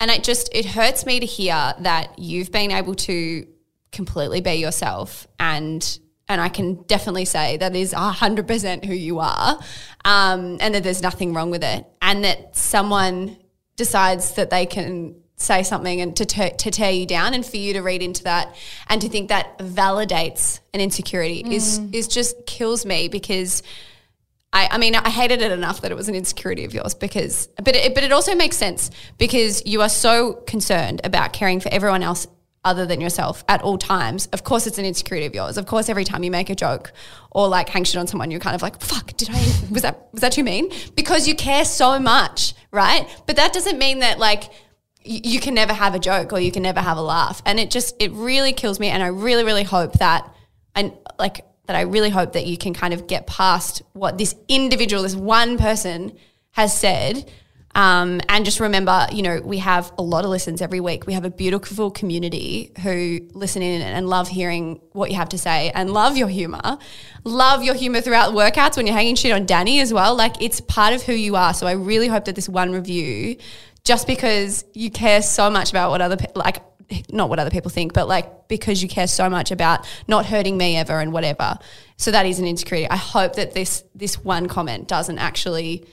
And 0.00 0.10
it 0.10 0.24
just, 0.24 0.48
it 0.52 0.66
hurts 0.66 1.06
me 1.06 1.20
to 1.20 1.26
hear 1.26 1.74
that 1.80 2.18
you've 2.18 2.52
been 2.52 2.70
able 2.70 2.94
to 2.94 3.46
completely 3.92 4.40
be 4.40 4.54
yourself 4.54 5.26
and 5.38 5.98
and 6.28 6.40
I 6.40 6.48
can 6.48 6.82
definitely 6.88 7.24
say 7.24 7.56
that 7.58 7.76
is 7.76 7.94
100% 7.94 8.84
who 8.84 8.92
you 8.92 9.20
are 9.20 9.58
um, 10.04 10.58
and 10.60 10.74
that 10.74 10.82
there's 10.82 11.00
nothing 11.00 11.32
wrong 11.32 11.50
with 11.50 11.62
it 11.62 11.86
and 12.02 12.24
that 12.24 12.56
someone 12.56 13.36
decides 13.76 14.34
that 14.34 14.50
they 14.50 14.66
can 14.66 15.14
say 15.36 15.62
something 15.62 16.00
and 16.00 16.16
to, 16.16 16.24
te- 16.24 16.50
to 16.50 16.70
tear 16.70 16.90
you 16.90 17.06
down 17.06 17.34
and 17.34 17.44
for 17.44 17.58
you 17.58 17.74
to 17.74 17.80
read 17.80 18.02
into 18.02 18.24
that 18.24 18.56
and 18.88 19.00
to 19.02 19.08
think 19.08 19.28
that 19.28 19.58
validates 19.58 20.60
an 20.72 20.80
insecurity 20.80 21.44
is 21.46 21.78
mm. 21.78 21.94
is 21.94 22.08
just 22.08 22.46
kills 22.46 22.86
me 22.86 23.08
because 23.08 23.62
I, 24.52 24.68
I 24.72 24.78
mean, 24.78 24.94
I 24.94 25.10
hated 25.10 25.42
it 25.42 25.52
enough 25.52 25.82
that 25.82 25.90
it 25.90 25.96
was 25.96 26.08
an 26.08 26.14
insecurity 26.14 26.64
of 26.64 26.72
yours 26.72 26.94
because, 26.94 27.48
but 27.62 27.76
it, 27.76 27.94
but 27.94 28.04
it 28.04 28.12
also 28.12 28.34
makes 28.34 28.56
sense 28.56 28.90
because 29.18 29.62
you 29.66 29.82
are 29.82 29.88
so 29.88 30.32
concerned 30.32 31.02
about 31.04 31.34
caring 31.34 31.60
for 31.60 31.68
everyone 31.70 32.02
else 32.02 32.26
other 32.64 32.86
than 32.86 33.00
yourself 33.00 33.44
at 33.48 33.60
all 33.60 33.76
times. 33.76 34.26
Of 34.32 34.44
course, 34.44 34.66
it's 34.66 34.78
an 34.78 34.86
insecurity 34.86 35.26
of 35.26 35.34
yours. 35.34 35.58
Of 35.58 35.66
course, 35.66 35.90
every 35.90 36.04
time 36.04 36.22
you 36.24 36.30
make 36.30 36.48
a 36.48 36.54
joke 36.54 36.92
or 37.30 37.48
like 37.48 37.68
hang 37.68 37.84
shit 37.84 37.96
on 37.96 38.06
someone, 38.06 38.30
you're 38.30 38.40
kind 38.40 38.56
of 38.56 38.62
like, 38.62 38.80
"Fuck, 38.80 39.16
did 39.16 39.28
I? 39.30 39.38
Was 39.70 39.82
that 39.82 40.08
was 40.12 40.22
that 40.22 40.32
too 40.32 40.42
mean?" 40.42 40.72
Because 40.96 41.28
you 41.28 41.34
care 41.34 41.64
so 41.64 41.98
much, 41.98 42.54
right? 42.72 43.06
But 43.26 43.36
that 43.36 43.52
doesn't 43.52 43.78
mean 43.78 43.98
that 43.98 44.18
like 44.18 44.50
you 45.06 45.40
can 45.40 45.54
never 45.54 45.72
have 45.72 45.94
a 45.94 45.98
joke 45.98 46.32
or 46.32 46.40
you 46.40 46.52
can 46.52 46.62
never 46.62 46.80
have 46.80 46.98
a 46.98 47.02
laugh. 47.02 47.42
And 47.46 47.58
it 47.60 47.70
just 47.70 47.94
it 48.00 48.12
really 48.12 48.52
kills 48.52 48.80
me. 48.80 48.88
And 48.88 49.02
I 49.02 49.08
really 49.08 49.44
really 49.44 49.62
hope 49.62 49.94
that 49.94 50.32
and 50.74 50.92
like 51.18 51.44
that 51.66 51.76
I 51.76 51.82
really 51.82 52.10
hope 52.10 52.32
that 52.32 52.46
you 52.46 52.56
can 52.56 52.74
kind 52.74 52.94
of 52.94 53.06
get 53.06 53.26
past 53.26 53.82
what 53.92 54.18
this 54.18 54.34
individual, 54.48 55.02
this 55.02 55.16
one 55.16 55.58
person 55.58 56.16
has 56.52 56.78
said. 56.78 57.30
Um, 57.74 58.22
and 58.30 58.46
just 58.46 58.58
remember, 58.58 59.06
you 59.12 59.22
know, 59.22 59.42
we 59.44 59.58
have 59.58 59.92
a 59.98 60.02
lot 60.02 60.24
of 60.24 60.30
listens 60.30 60.62
every 60.62 60.80
week. 60.80 61.06
We 61.06 61.12
have 61.12 61.26
a 61.26 61.30
beautiful 61.30 61.90
community 61.90 62.72
who 62.82 63.20
listen 63.34 63.60
in 63.60 63.82
and 63.82 64.08
love 64.08 64.28
hearing 64.28 64.80
what 64.92 65.10
you 65.10 65.16
have 65.16 65.28
to 65.30 65.38
say 65.38 65.70
and 65.74 65.92
love 65.92 66.16
your 66.16 66.28
humor. 66.28 66.78
Love 67.24 67.62
your 67.62 67.74
humor 67.74 68.00
throughout 68.00 68.32
workouts 68.32 68.78
when 68.78 68.86
you're 68.86 68.96
hanging 68.96 69.14
shit 69.14 69.30
on 69.32 69.44
Danny 69.44 69.80
as 69.80 69.92
well. 69.92 70.14
Like 70.14 70.40
it's 70.40 70.58
part 70.62 70.94
of 70.94 71.02
who 71.02 71.12
you 71.12 71.36
are. 71.36 71.52
So 71.52 71.66
I 71.66 71.72
really 71.72 72.08
hope 72.08 72.24
that 72.24 72.34
this 72.34 72.48
one 72.48 72.72
review, 72.72 73.36
just 73.86 74.06
because 74.06 74.64
you 74.74 74.90
care 74.90 75.22
so 75.22 75.48
much 75.48 75.70
about 75.70 75.90
what 75.90 76.00
other, 76.02 76.16
pe- 76.16 76.32
like, 76.34 76.58
not 77.10 77.28
what 77.30 77.38
other 77.38 77.50
people 77.50 77.70
think, 77.70 77.92
but 77.92 78.06
like 78.06 78.48
because 78.48 78.82
you 78.82 78.88
care 78.88 79.06
so 79.06 79.28
much 79.30 79.50
about 79.50 79.86
not 80.06 80.26
hurting 80.26 80.56
me 80.56 80.76
ever 80.76 81.00
and 81.00 81.12
whatever. 81.12 81.58
So 81.96 82.10
that 82.10 82.26
is 82.26 82.38
an 82.38 82.46
insecurity. 82.46 82.88
I 82.88 82.96
hope 82.96 83.34
that 83.36 83.54
this 83.54 83.82
this 83.94 84.22
one 84.22 84.46
comment 84.46 84.86
doesn't 84.86 85.18
actually 85.18 85.84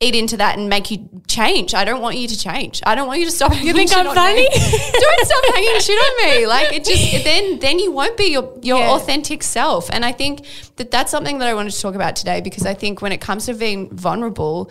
eat 0.00 0.14
into 0.14 0.36
that 0.36 0.58
and 0.58 0.68
make 0.68 0.90
you 0.90 1.08
change. 1.26 1.72
I 1.74 1.84
don't 1.86 2.02
want 2.02 2.16
you 2.18 2.28
to 2.28 2.36
change. 2.36 2.82
I 2.84 2.94
don't 2.94 3.06
want 3.06 3.20
you 3.20 3.26
to 3.26 3.32
stop. 3.32 3.52
You 3.62 3.72
think 3.72 3.96
I'm 3.96 4.04
funny? 4.14 4.46
don't 4.52 5.26
stop 5.26 5.44
hanging 5.54 5.80
shit 5.80 5.98
on 5.98 6.26
me. 6.26 6.46
Like 6.46 6.72
it 6.72 6.84
just 6.84 7.24
then 7.24 7.58
then 7.60 7.78
you 7.78 7.90
won't 7.92 8.16
be 8.18 8.24
your 8.24 8.52
your 8.62 8.78
Yeah. 8.78 8.90
authentic 8.90 9.42
self. 9.42 9.88
And 9.90 10.04
I 10.04 10.12
think 10.12 10.44
that 10.76 10.90
that's 10.90 11.10
something 11.10 11.38
that 11.38 11.48
I 11.48 11.54
wanted 11.54 11.72
to 11.72 11.80
talk 11.80 11.94
about 11.94 12.14
today 12.16 12.42
because 12.42 12.66
I 12.66 12.74
think 12.74 13.00
when 13.00 13.12
it 13.12 13.22
comes 13.22 13.46
to 13.46 13.54
being 13.54 13.88
vulnerable 13.96 14.70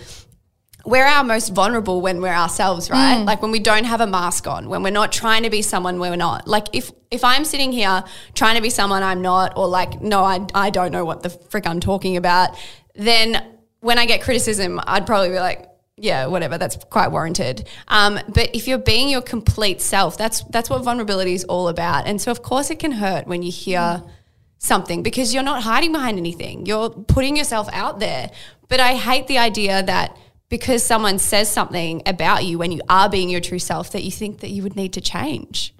we're 0.85 1.05
our 1.05 1.23
most 1.23 1.49
vulnerable 1.49 2.01
when 2.01 2.21
we're 2.21 2.33
ourselves, 2.33 2.89
right? 2.89 3.19
Mm. 3.19 3.25
Like 3.25 3.41
when 3.41 3.51
we 3.51 3.59
don't 3.59 3.83
have 3.83 4.01
a 4.01 4.07
mask 4.07 4.47
on, 4.47 4.69
when 4.69 4.83
we're 4.83 4.91
not 4.91 5.11
trying 5.11 5.43
to 5.43 5.49
be 5.49 5.61
someone 5.61 5.99
we're 5.99 6.15
not. 6.15 6.47
Like 6.47 6.67
if 6.73 6.91
if 7.09 7.23
I'm 7.23 7.45
sitting 7.45 7.71
here 7.71 8.03
trying 8.33 8.55
to 8.55 8.61
be 8.61 8.69
someone 8.69 9.03
I'm 9.03 9.21
not, 9.21 9.57
or 9.57 9.67
like 9.67 10.01
no, 10.01 10.23
I 10.23 10.45
I 10.55 10.69
don't 10.69 10.91
know 10.91 11.05
what 11.05 11.23
the 11.23 11.29
frick 11.29 11.67
I'm 11.67 11.79
talking 11.79 12.17
about, 12.17 12.57
then 12.95 13.59
when 13.81 13.97
I 13.97 14.05
get 14.05 14.21
criticism, 14.21 14.79
I'd 14.85 15.05
probably 15.05 15.29
be 15.29 15.39
like, 15.39 15.67
yeah, 15.97 16.25
whatever. 16.27 16.57
That's 16.57 16.77
quite 16.85 17.11
warranted. 17.11 17.67
Um, 17.87 18.19
but 18.29 18.55
if 18.55 18.67
you're 18.67 18.77
being 18.77 19.09
your 19.09 19.21
complete 19.21 19.81
self, 19.81 20.17
that's 20.17 20.43
that's 20.45 20.69
what 20.69 20.83
vulnerability 20.83 21.33
is 21.33 21.43
all 21.43 21.67
about. 21.67 22.07
And 22.07 22.19
so, 22.19 22.31
of 22.31 22.41
course, 22.41 22.71
it 22.71 22.79
can 22.79 22.93
hurt 22.93 23.27
when 23.27 23.43
you 23.43 23.51
hear 23.51 24.03
something 24.57 25.03
because 25.03 25.33
you're 25.33 25.43
not 25.43 25.63
hiding 25.63 25.91
behind 25.91 26.17
anything. 26.17 26.65
You're 26.65 26.89
putting 26.89 27.35
yourself 27.35 27.67
out 27.73 27.99
there. 27.99 28.31
But 28.67 28.79
I 28.79 28.95
hate 28.95 29.27
the 29.27 29.37
idea 29.37 29.83
that 29.83 30.17
because 30.51 30.83
someone 30.83 31.17
says 31.17 31.49
something 31.49 32.03
about 32.05 32.43
you 32.43 32.59
when 32.59 32.71
you 32.71 32.81
are 32.89 33.09
being 33.09 33.29
your 33.29 33.39
true 33.39 33.57
self, 33.57 33.91
that 33.93 34.03
you 34.03 34.11
think 34.11 34.41
that 34.41 34.49
you 34.49 34.61
would 34.61 34.75
need 34.75 34.93
to 34.93 35.01
change. 35.01 35.73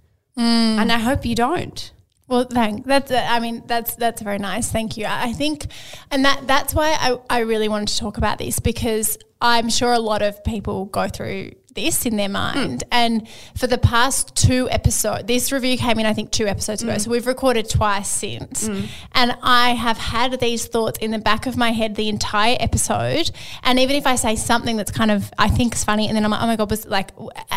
And 0.80 0.92
I 0.92 0.98
hope 0.98 1.26
you 1.26 1.36
don't. 1.36 1.92
Well, 2.28 2.46
thank 2.46 2.86
that's. 2.86 3.12
Uh, 3.12 3.28
I 3.30 3.42
mean, 3.42 3.64
that's 3.68 3.96
that's 3.96 4.22
very 4.22 4.40
nice. 4.40 4.72
Thank 4.72 4.96
you. 4.96 5.06
I 5.06 5.26
I 5.26 5.34
think, 5.34 5.68
and 6.10 6.24
that 6.24 6.48
that's 6.48 6.74
why 6.74 6.96
I 6.98 7.20
I 7.30 7.40
really 7.40 7.68
wanted 7.68 7.90
to 7.90 7.98
talk 7.98 8.18
about 8.18 8.38
this 8.38 8.60
because 8.60 9.18
I'm 9.42 9.70
sure 9.70 9.92
a 9.92 10.00
lot 10.00 10.22
of 10.22 10.44
people 10.44 10.86
go 10.86 11.08
through 11.08 11.52
this 11.74 12.06
in 12.06 12.18
their 12.18 12.30
mind. 12.30 12.84
And 12.92 13.28
for 13.56 13.68
the 13.68 13.78
past 13.78 14.36
two 14.36 14.70
episodes, 14.70 15.26
this 15.26 15.52
review 15.52 15.78
came 15.78 16.00
in 16.00 16.06
I 16.06 16.14
think 16.14 16.32
two 16.32 16.48
episodes 16.48 16.84
ago. 16.84 16.94
Mm. 16.94 17.02
So 17.02 17.12
we've 17.12 17.28
recorded 17.28 17.70
twice 17.70 18.08
since, 18.08 18.68
mm. 18.68 18.88
and 19.14 19.36
I 19.42 19.72
have 19.72 19.98
had 19.98 20.40
these 20.40 20.66
thoughts 20.66 21.00
in 21.00 21.12
the 21.12 21.20
back 21.20 21.46
of 21.46 21.58
my 21.58 21.72
head 21.72 21.96
the 21.96 22.10
entire 22.10 22.58
episode. 22.60 23.32
And 23.64 23.80
even 23.80 23.96
if 23.96 24.06
I 24.06 24.16
say 24.16 24.36
something 24.36 24.78
that's 24.78 24.92
kind 24.92 25.12
of 25.12 25.32
I 25.38 25.48
think 25.48 25.76
is 25.76 25.84
funny, 25.84 26.08
and 26.08 26.16
then 26.16 26.26
I'm 26.26 26.32
like, 26.32 26.42
oh 26.42 26.48
my 26.48 26.56
god, 26.56 26.70
was 26.70 26.86
like, 26.86 27.12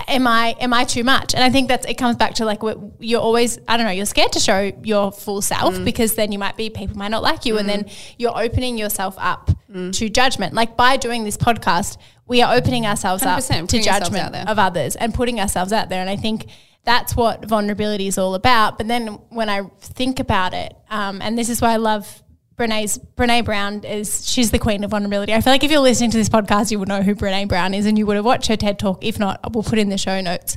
am 0.09 0.27
I 0.27 0.55
am 0.61 0.73
I 0.73 0.85
too 0.85 1.05
much? 1.05 1.35
And 1.35 1.43
I 1.43 1.51
think 1.51 1.69
that's 1.69 1.87
it 1.87 1.95
comes 1.95 2.17
back 2.17 2.35
to 2.35 2.45
like 2.45 2.61
you're 2.99 3.21
always 3.21 3.59
I 3.69 3.77
don't 3.77 3.87
know 3.87 3.93
you're 3.93 4.07
scared 4.07 4.33
to 4.33 4.41
show 4.41 4.73
your 4.83 5.13
full 5.13 5.43
self 5.43 5.75
mm. 5.75 5.85
because 5.85 6.15
then 6.15 6.33
you 6.33 6.39
might 6.39 6.57
be 6.57 6.71
people 6.71 6.97
might 6.97 7.09
not 7.09 7.23
like 7.23 7.47
you, 7.47 7.59
and 7.59 7.69
then 7.69 7.87
you're 8.19 8.39
opening 8.39 8.79
yourself 8.79 9.17
up 9.19 9.51
to 9.75 10.09
judgment. 10.09 10.55
Like 10.55 10.77
by 10.77 10.97
doing 10.97 11.25
this 11.25 11.37
podcast, 11.37 11.99
we 12.27 12.43
are 12.43 12.55
opening 12.55 12.87
ourselves 12.87 13.23
up 13.23 13.43
to 13.45 13.61
putting 13.63 13.81
ourselves 13.81 14.17
out 14.17 14.33
judgment 14.33 14.49
of 14.49 14.59
others 14.59 14.97
and 14.97 15.13
putting 15.13 15.41
ourselves 15.41 15.73
out 15.73 15.89
there. 15.89 16.01
And 16.01 16.09
I 16.09 16.17
think 16.17 16.47
that's 16.85 17.17
what 17.17 17.45
vulnerability 17.45 18.07
is 18.07 18.19
all 18.19 18.35
about. 18.35 18.79
But 18.79 18.89
then 18.89 19.09
when 19.31 19.49
I 19.49 19.63
think 19.81 20.21
about 20.21 20.55
it, 20.55 20.75
um, 20.91 21.21
and 21.23 21.37
this 21.37 21.49
is 21.49 21.61
why 21.61 21.73
I 21.73 21.77
love 21.77 22.23
Brene's 22.57 22.99
Brene 23.17 23.45
Brown 23.45 23.83
is 23.83 24.31
she's 24.31 24.53
the 24.53 24.61
queen 24.61 24.85
of 24.85 24.91
vulnerability. 24.91 25.35
I 25.35 25.41
feel 25.41 25.53
like 25.53 25.65
if 25.65 25.73
you're 25.73 25.81
listening 25.81 26.13
to 26.13 26.17
this 26.17 26.29
podcast, 26.29 26.71
you 26.71 26.79
would 26.79 26.89
know 26.89 27.03
who 27.03 27.17
Brene 27.17 27.49
Brown 27.49 27.75
is 27.75 27.85
and 27.85 27.99
you 27.99 28.07
would 28.07 28.17
have 28.17 28.25
watched 28.25 28.47
her 28.47 28.57
TED 28.57 28.79
talk. 28.79 29.05
If 29.05 29.19
not, 29.19 29.41
we'll 29.53 29.65
put 29.65 29.79
in 29.79 29.89
the 29.89 29.99
show 29.99 30.21
notes. 30.21 30.57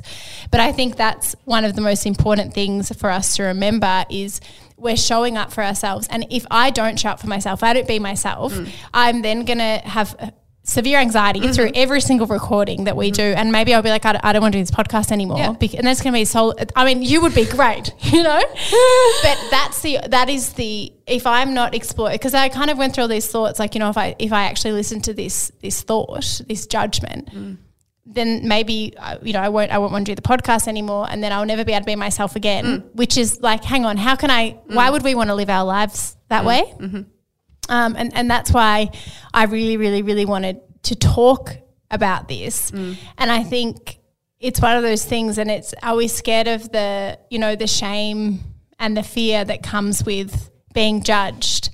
But 0.52 0.60
I 0.60 0.70
think 0.70 0.96
that's 0.96 1.34
one 1.44 1.64
of 1.64 1.74
the 1.74 1.80
most 1.80 2.06
important 2.06 2.54
things 2.54 2.92
for 2.96 3.10
us 3.10 3.34
to 3.36 3.44
remember 3.44 4.04
is 4.10 4.40
we're 4.78 4.96
showing 4.96 5.36
up 5.36 5.52
for 5.52 5.62
ourselves. 5.62 6.08
And 6.10 6.26
if 6.30 6.46
I 6.50 6.70
don't 6.70 6.98
show 6.98 7.10
up 7.10 7.20
for 7.20 7.26
myself, 7.26 7.62
I 7.62 7.72
don't 7.72 7.88
be 7.88 7.98
myself, 7.98 8.54
mm. 8.54 8.70
I'm 8.94 9.22
then 9.22 9.44
gonna 9.44 9.78
have 9.84 10.16
uh, 10.18 10.30
severe 10.68 10.98
anxiety 10.98 11.40
mm-hmm. 11.40 11.52
through 11.52 11.70
every 11.74 12.00
single 12.00 12.26
recording 12.26 12.84
that 12.84 12.96
we 12.96 13.08
mm-hmm. 13.08 13.14
do. 13.14 13.22
And 13.22 13.50
maybe 13.50 13.72
I'll 13.72 13.82
be 13.82 13.88
like, 13.88 14.04
I 14.04 14.12
don't, 14.12 14.24
I 14.24 14.32
don't 14.32 14.42
want 14.42 14.52
to 14.52 14.58
do 14.58 14.62
this 14.62 14.70
podcast 14.70 15.10
anymore. 15.10 15.38
Yeah. 15.38 15.48
And 15.48 15.86
that's 15.86 16.02
going 16.02 16.12
to 16.12 16.18
be 16.18 16.24
so, 16.26 16.54
I 16.76 16.84
mean, 16.84 17.02
you 17.02 17.22
would 17.22 17.34
be 17.34 17.46
great, 17.46 17.92
you 18.00 18.22
know? 18.22 18.38
but 19.22 19.38
that's 19.50 19.80
the, 19.80 19.98
that 20.08 20.28
is 20.28 20.52
the, 20.52 20.92
if 21.06 21.26
I'm 21.26 21.54
not 21.54 21.74
exploring, 21.74 22.14
because 22.16 22.34
I 22.34 22.50
kind 22.50 22.70
of 22.70 22.76
went 22.76 22.94
through 22.94 23.02
all 23.02 23.08
these 23.08 23.28
thoughts, 23.28 23.58
like, 23.58 23.74
you 23.74 23.78
know, 23.78 23.88
if 23.88 23.96
I, 23.96 24.14
if 24.18 24.32
I 24.32 24.44
actually 24.44 24.72
listen 24.72 25.00
to 25.02 25.14
this, 25.14 25.50
this 25.62 25.82
thought, 25.82 26.42
this 26.46 26.66
judgment, 26.66 27.32
mm. 27.32 27.56
Then 28.10 28.48
maybe 28.48 28.94
uh, 28.96 29.18
you 29.22 29.32
know 29.32 29.40
I 29.40 29.48
won't 29.50 29.70
I 29.70 29.78
won't 29.78 29.92
want 29.92 30.06
to 30.06 30.12
do 30.12 30.16
the 30.16 30.22
podcast 30.22 30.66
anymore, 30.66 31.06
and 31.10 31.22
then 31.22 31.32
I'll 31.32 31.44
never 31.46 31.64
be 31.64 31.72
able 31.72 31.82
to 31.82 31.86
be 31.86 31.96
myself 31.96 32.36
again. 32.36 32.64
Which 32.94 33.16
is 33.16 33.40
like, 33.42 33.62
hang 33.64 33.84
on, 33.84 33.96
how 33.98 34.16
can 34.16 34.30
I? 34.30 34.58
Why 34.66 34.90
would 34.90 35.02
we 35.04 35.14
want 35.14 35.28
to 35.30 35.34
live 35.34 35.50
our 35.50 35.64
lives 35.64 36.16
that 36.28 36.44
way? 36.44 36.62
Um, 37.68 37.96
and 37.96 38.14
and 38.14 38.30
that's 38.30 38.50
why 38.52 38.90
I 39.34 39.44
really, 39.44 39.76
really, 39.76 40.02
really 40.02 40.24
wanted 40.24 40.60
to 40.84 40.94
talk 40.96 41.56
about 41.90 42.28
this. 42.28 42.70
And 43.18 43.30
I 43.30 43.42
think 43.44 43.98
it's 44.40 44.60
one 44.60 44.76
of 44.76 44.82
those 44.82 45.04
things, 45.04 45.36
and 45.38 45.50
it's 45.50 45.74
are 45.82 45.96
we 45.96 46.08
scared 46.08 46.48
of 46.48 46.72
the 46.72 47.18
you 47.30 47.38
know 47.38 47.56
the 47.56 47.66
shame 47.66 48.40
and 48.78 48.96
the 48.96 49.02
fear 49.02 49.44
that 49.44 49.62
comes 49.62 50.04
with 50.04 50.50
being 50.72 51.02
judged, 51.02 51.70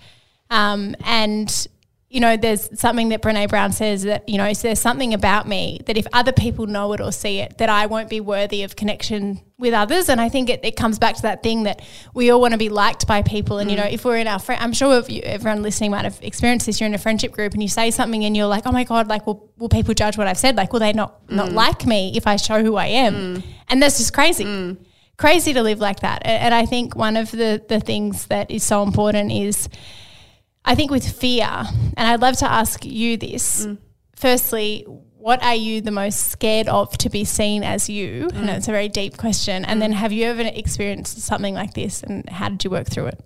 um, 0.50 0.96
and 1.04 1.68
you 2.14 2.20
know, 2.20 2.36
there's 2.36 2.70
something 2.78 3.08
that 3.08 3.22
Brene 3.22 3.48
Brown 3.48 3.72
says 3.72 4.04
that, 4.04 4.28
you 4.28 4.38
know, 4.38 4.46
is 4.46 4.62
there's 4.62 4.78
something 4.78 5.12
about 5.12 5.48
me 5.48 5.80
that 5.86 5.96
if 5.96 6.06
other 6.12 6.30
people 6.30 6.68
know 6.68 6.92
it 6.92 7.00
or 7.00 7.10
see 7.10 7.40
it, 7.40 7.58
that 7.58 7.68
I 7.68 7.86
won't 7.86 8.08
be 8.08 8.20
worthy 8.20 8.62
of 8.62 8.76
connection 8.76 9.40
with 9.58 9.74
others. 9.74 10.08
And 10.08 10.20
I 10.20 10.28
think 10.28 10.48
it, 10.48 10.64
it 10.64 10.76
comes 10.76 11.00
back 11.00 11.16
to 11.16 11.22
that 11.22 11.42
thing 11.42 11.64
that 11.64 11.82
we 12.14 12.30
all 12.30 12.40
want 12.40 12.52
to 12.52 12.58
be 12.58 12.68
liked 12.68 13.08
by 13.08 13.22
people. 13.22 13.58
And, 13.58 13.68
you 13.68 13.76
know, 13.76 13.82
mm. 13.82 13.92
if 13.92 14.04
we're 14.04 14.18
in 14.18 14.28
our 14.28 14.38
friend, 14.38 14.62
I'm 14.62 14.72
sure 14.72 14.96
if 14.96 15.10
you, 15.10 15.22
everyone 15.22 15.64
listening 15.64 15.90
might 15.90 16.04
have 16.04 16.16
experienced 16.22 16.66
this, 16.66 16.80
you're 16.80 16.86
in 16.86 16.94
a 16.94 16.98
friendship 16.98 17.32
group 17.32 17.52
and 17.52 17.60
you 17.60 17.68
say 17.68 17.90
something 17.90 18.24
and 18.24 18.36
you're 18.36 18.46
like, 18.46 18.64
oh 18.64 18.70
my 18.70 18.84
God, 18.84 19.08
like, 19.08 19.26
will, 19.26 19.50
will 19.58 19.68
people 19.68 19.92
judge 19.92 20.16
what 20.16 20.28
I've 20.28 20.38
said? 20.38 20.54
Like, 20.54 20.72
will 20.72 20.80
they 20.80 20.92
not, 20.92 21.26
mm. 21.26 21.34
not 21.34 21.50
like 21.50 21.84
me 21.84 22.12
if 22.14 22.28
I 22.28 22.36
show 22.36 22.62
who 22.62 22.76
I 22.76 22.86
am? 22.86 23.14
Mm. 23.14 23.42
And 23.70 23.82
that's 23.82 23.98
just 23.98 24.12
crazy. 24.12 24.76
Crazy 25.16 25.52
to 25.52 25.62
live 25.64 25.80
like 25.80 25.98
that. 26.00 26.22
And 26.24 26.54
I 26.54 26.64
think 26.64 26.94
one 26.94 27.16
of 27.16 27.32
the, 27.32 27.60
the 27.68 27.80
things 27.80 28.26
that 28.26 28.52
is 28.52 28.62
so 28.62 28.84
important 28.84 29.32
is, 29.32 29.68
I 30.64 30.74
think 30.74 30.90
with 30.90 31.06
fear, 31.08 31.46
and 31.46 32.08
I'd 32.08 32.20
love 32.20 32.36
to 32.38 32.50
ask 32.50 32.84
you 32.84 33.16
this. 33.16 33.66
Firstly, 34.16 34.86
what 35.24 35.42
are 35.42 35.54
you 35.54 35.80
the 35.80 35.90
most 35.90 36.28
scared 36.28 36.68
of 36.68 36.96
to 36.98 37.08
be 37.08 37.24
seen 37.24 37.62
as 37.62 37.88
you? 37.88 38.28
And 38.34 38.50
it's 38.50 38.68
a 38.68 38.72
very 38.72 38.90
deep 38.90 39.16
question. 39.16 39.64
And 39.64 39.80
then 39.80 39.92
have 39.92 40.12
you 40.12 40.26
ever 40.26 40.42
experienced 40.42 41.18
something 41.20 41.54
like 41.54 41.72
this 41.72 42.02
and 42.02 42.28
how 42.28 42.50
did 42.50 42.62
you 42.62 42.68
work 42.68 42.88
through 42.88 43.06
it? 43.06 43.20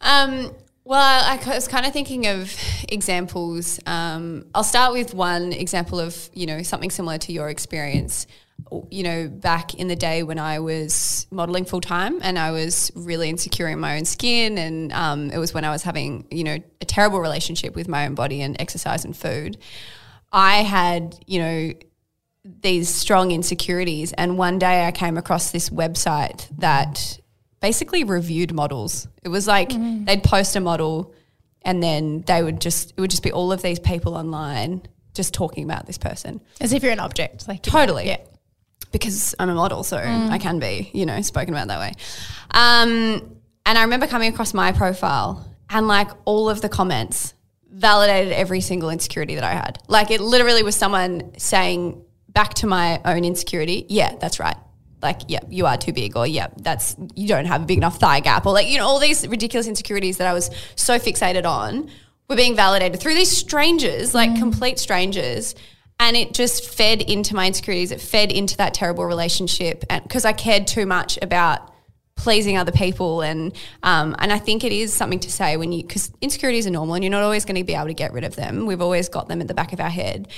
Um, 0.00 0.52
well, 0.82 1.24
I 1.24 1.40
I 1.46 1.54
was 1.54 1.68
kind 1.68 1.86
of 1.86 1.92
thinking 1.92 2.26
of 2.26 2.52
examples. 2.88 3.78
Um, 3.86 4.46
I'll 4.52 4.64
start 4.64 4.92
with 4.92 5.14
one 5.14 5.52
example 5.52 6.00
of 6.00 6.28
you 6.34 6.46
know 6.46 6.62
something 6.62 6.90
similar 6.90 7.18
to 7.18 7.32
your 7.32 7.50
experience. 7.50 8.26
You 8.90 9.02
know, 9.02 9.28
back 9.28 9.74
in 9.74 9.88
the 9.88 9.96
day 9.96 10.22
when 10.22 10.38
I 10.38 10.60
was 10.60 11.26
modeling 11.30 11.64
full 11.64 11.80
time 11.80 12.18
and 12.22 12.38
I 12.38 12.50
was 12.50 12.90
really 12.94 13.28
insecure 13.28 13.68
in 13.68 13.80
my 13.80 13.96
own 13.96 14.04
skin, 14.04 14.58
and 14.58 14.92
um, 14.92 15.30
it 15.30 15.38
was 15.38 15.54
when 15.54 15.64
I 15.64 15.70
was 15.70 15.82
having 15.82 16.26
you 16.30 16.44
know 16.44 16.58
a 16.80 16.84
terrible 16.84 17.20
relationship 17.20 17.74
with 17.74 17.88
my 17.88 18.06
own 18.06 18.14
body 18.14 18.42
and 18.42 18.60
exercise 18.60 19.04
and 19.04 19.16
food. 19.16 19.58
I 20.32 20.62
had 20.62 21.16
you 21.26 21.40
know 21.40 21.72
these 22.44 22.88
strong 22.88 23.30
insecurities. 23.30 24.12
And 24.12 24.38
one 24.38 24.58
day 24.58 24.86
I 24.86 24.92
came 24.92 25.16
across 25.16 25.50
this 25.50 25.70
website 25.70 26.48
that 26.58 27.18
basically 27.60 28.04
reviewed 28.04 28.52
models. 28.52 29.08
It 29.22 29.28
was 29.28 29.46
like 29.46 29.70
they'd 29.70 30.22
post 30.22 30.56
a 30.56 30.60
model 30.60 31.14
and 31.62 31.82
then 31.82 32.22
they 32.26 32.42
would 32.42 32.60
just, 32.60 32.94
it 32.96 33.00
would 33.00 33.10
just 33.10 33.22
be 33.22 33.32
all 33.32 33.52
of 33.52 33.60
these 33.60 33.78
people 33.78 34.14
online 34.14 34.82
just 35.14 35.34
talking 35.34 35.64
about 35.64 35.86
this 35.86 35.98
person. 35.98 36.40
As 36.60 36.72
if 36.72 36.82
you're 36.82 36.92
an 36.92 37.00
object. 37.00 37.46
Like 37.46 37.62
Totally. 37.62 38.06
Yeah. 38.06 38.18
Because 38.92 39.34
I'm 39.38 39.48
a 39.48 39.54
model, 39.54 39.84
so 39.84 39.96
I 39.96 40.38
can 40.38 40.58
be, 40.58 40.90
you 40.92 41.06
know, 41.06 41.20
spoken 41.22 41.54
about 41.54 41.68
that 41.68 41.78
way. 41.78 41.92
Um, 42.50 43.36
and 43.64 43.78
I 43.78 43.82
remember 43.82 44.06
coming 44.06 44.32
across 44.32 44.52
my 44.52 44.72
profile 44.72 45.46
and 45.68 45.86
like 45.86 46.08
all 46.24 46.50
of 46.50 46.60
the 46.60 46.68
comments 46.68 47.34
validated 47.70 48.32
every 48.32 48.60
single 48.60 48.90
insecurity 48.90 49.36
that 49.36 49.44
I 49.44 49.52
had. 49.52 49.78
Like 49.86 50.10
it 50.10 50.20
literally 50.20 50.64
was 50.64 50.74
someone 50.74 51.32
saying 51.38 52.04
back 52.28 52.54
to 52.54 52.66
my 52.66 53.00
own 53.04 53.24
insecurity, 53.24 53.86
yeah, 53.88 54.16
that's 54.20 54.40
right. 54.40 54.56
Like, 55.02 55.22
yeah, 55.28 55.40
you 55.48 55.66
are 55.66 55.78
too 55.78 55.92
big, 55.92 56.16
or 56.16 56.26
yeah, 56.26 56.48
that's 56.58 56.94
you 57.14 57.26
don't 57.26 57.46
have 57.46 57.62
a 57.62 57.66
big 57.66 57.78
enough 57.78 57.98
thigh 57.98 58.20
gap, 58.20 58.44
or 58.44 58.52
like, 58.52 58.68
you 58.68 58.76
know, 58.76 58.86
all 58.86 58.98
these 58.98 59.26
ridiculous 59.26 59.66
insecurities 59.66 60.18
that 60.18 60.26
I 60.26 60.34
was 60.34 60.50
so 60.74 60.98
fixated 60.98 61.46
on 61.46 61.90
were 62.28 62.36
being 62.36 62.54
validated 62.54 63.00
through 63.00 63.14
these 63.14 63.34
strangers, 63.34 64.14
like 64.14 64.36
complete 64.36 64.78
strangers. 64.78 65.54
And 66.00 66.16
it 66.16 66.32
just 66.34 66.68
fed 66.68 67.02
into 67.02 67.36
my 67.36 67.46
insecurities. 67.46 67.92
It 67.92 68.00
fed 68.00 68.32
into 68.32 68.56
that 68.56 68.74
terrible 68.74 69.04
relationship. 69.04 69.84
Because 69.88 70.24
I 70.24 70.32
cared 70.32 70.66
too 70.66 70.86
much 70.86 71.18
about 71.22 71.70
pleasing 72.16 72.58
other 72.58 72.72
people 72.72 73.22
and 73.22 73.54
um, 73.82 74.14
and 74.18 74.30
I 74.30 74.38
think 74.38 74.62
it 74.62 74.72
is 74.72 74.92
something 74.92 75.20
to 75.20 75.30
say 75.30 75.56
when 75.56 75.72
you 75.72 75.82
because 75.82 76.12
insecurities 76.20 76.66
are 76.66 76.70
normal 76.70 76.94
and 76.94 77.02
you're 77.02 77.10
not 77.10 77.22
always 77.22 77.46
going 77.46 77.56
to 77.56 77.64
be 77.64 77.74
able 77.74 77.86
to 77.86 77.94
get 77.94 78.12
rid 78.12 78.24
of 78.24 78.36
them. 78.36 78.66
We've 78.66 78.82
always 78.82 79.08
got 79.08 79.28
them 79.28 79.40
at 79.40 79.48
the 79.48 79.54
back 79.54 79.72
of 79.72 79.80
our 79.80 79.88
head. 79.88 80.28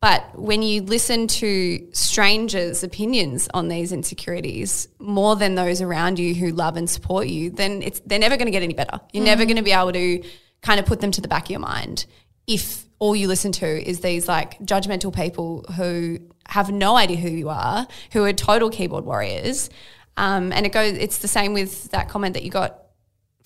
But 0.00 0.38
when 0.38 0.62
you 0.62 0.82
listen 0.82 1.26
to 1.26 1.88
strangers' 1.92 2.84
opinions 2.84 3.48
on 3.54 3.68
these 3.68 3.92
insecurities 3.92 4.88
more 4.98 5.34
than 5.34 5.54
those 5.54 5.80
around 5.82 6.18
you 6.18 6.34
who 6.34 6.50
love 6.50 6.76
and 6.76 6.88
support 6.88 7.26
you, 7.26 7.50
then 7.50 7.82
it's 7.82 8.00
they're 8.06 8.18
never 8.18 8.36
going 8.36 8.46
to 8.46 8.52
get 8.52 8.62
any 8.62 8.74
better. 8.74 9.00
You're 9.12 9.24
never 9.24 9.44
going 9.44 9.56
to 9.56 9.62
be 9.62 9.72
able 9.72 9.92
to 9.92 10.22
kind 10.62 10.78
of 10.78 10.86
put 10.86 11.00
them 11.00 11.10
to 11.12 11.20
the 11.20 11.28
back 11.28 11.44
of 11.44 11.50
your 11.50 11.60
mind 11.60 12.06
if 12.46 12.85
all 12.98 13.14
you 13.14 13.28
listen 13.28 13.52
to 13.52 13.88
is 13.88 14.00
these 14.00 14.28
like 14.28 14.58
judgmental 14.60 15.14
people 15.14 15.64
who 15.76 16.18
have 16.48 16.70
no 16.70 16.96
idea 16.96 17.16
who 17.16 17.28
you 17.28 17.48
are, 17.48 17.86
who 18.12 18.24
are 18.24 18.32
total 18.32 18.70
keyboard 18.70 19.04
warriors. 19.04 19.70
Um, 20.16 20.52
and 20.52 20.64
it 20.64 20.72
goes. 20.72 20.96
It's 20.96 21.18
the 21.18 21.28
same 21.28 21.52
with 21.52 21.90
that 21.90 22.08
comment 22.08 22.34
that 22.34 22.42
you 22.42 22.50
got 22.50 22.82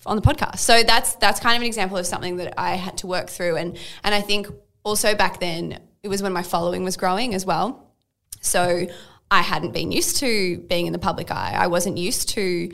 on 0.05 0.15
the 0.15 0.21
podcast. 0.21 0.59
So 0.59 0.83
that's 0.83 1.15
that's 1.15 1.39
kind 1.39 1.55
of 1.55 1.61
an 1.61 1.67
example 1.67 1.97
of 1.97 2.05
something 2.05 2.37
that 2.37 2.53
I 2.57 2.75
had 2.75 2.97
to 2.99 3.07
work 3.07 3.29
through, 3.29 3.57
and 3.57 3.77
and 4.03 4.15
I 4.15 4.21
think 4.21 4.47
also 4.83 5.15
back 5.15 5.39
then 5.39 5.79
it 6.01 6.07
was 6.07 6.23
when 6.23 6.33
my 6.33 6.43
following 6.43 6.83
was 6.83 6.97
growing 6.97 7.33
as 7.33 7.45
well. 7.45 7.91
So 8.39 8.87
I 9.29 9.41
hadn't 9.41 9.71
been 9.71 9.91
used 9.91 10.17
to 10.17 10.57
being 10.59 10.87
in 10.87 10.93
the 10.93 10.99
public 10.99 11.29
eye. 11.29 11.53
I 11.55 11.67
wasn't 11.67 11.97
used 11.97 12.29
to 12.29 12.71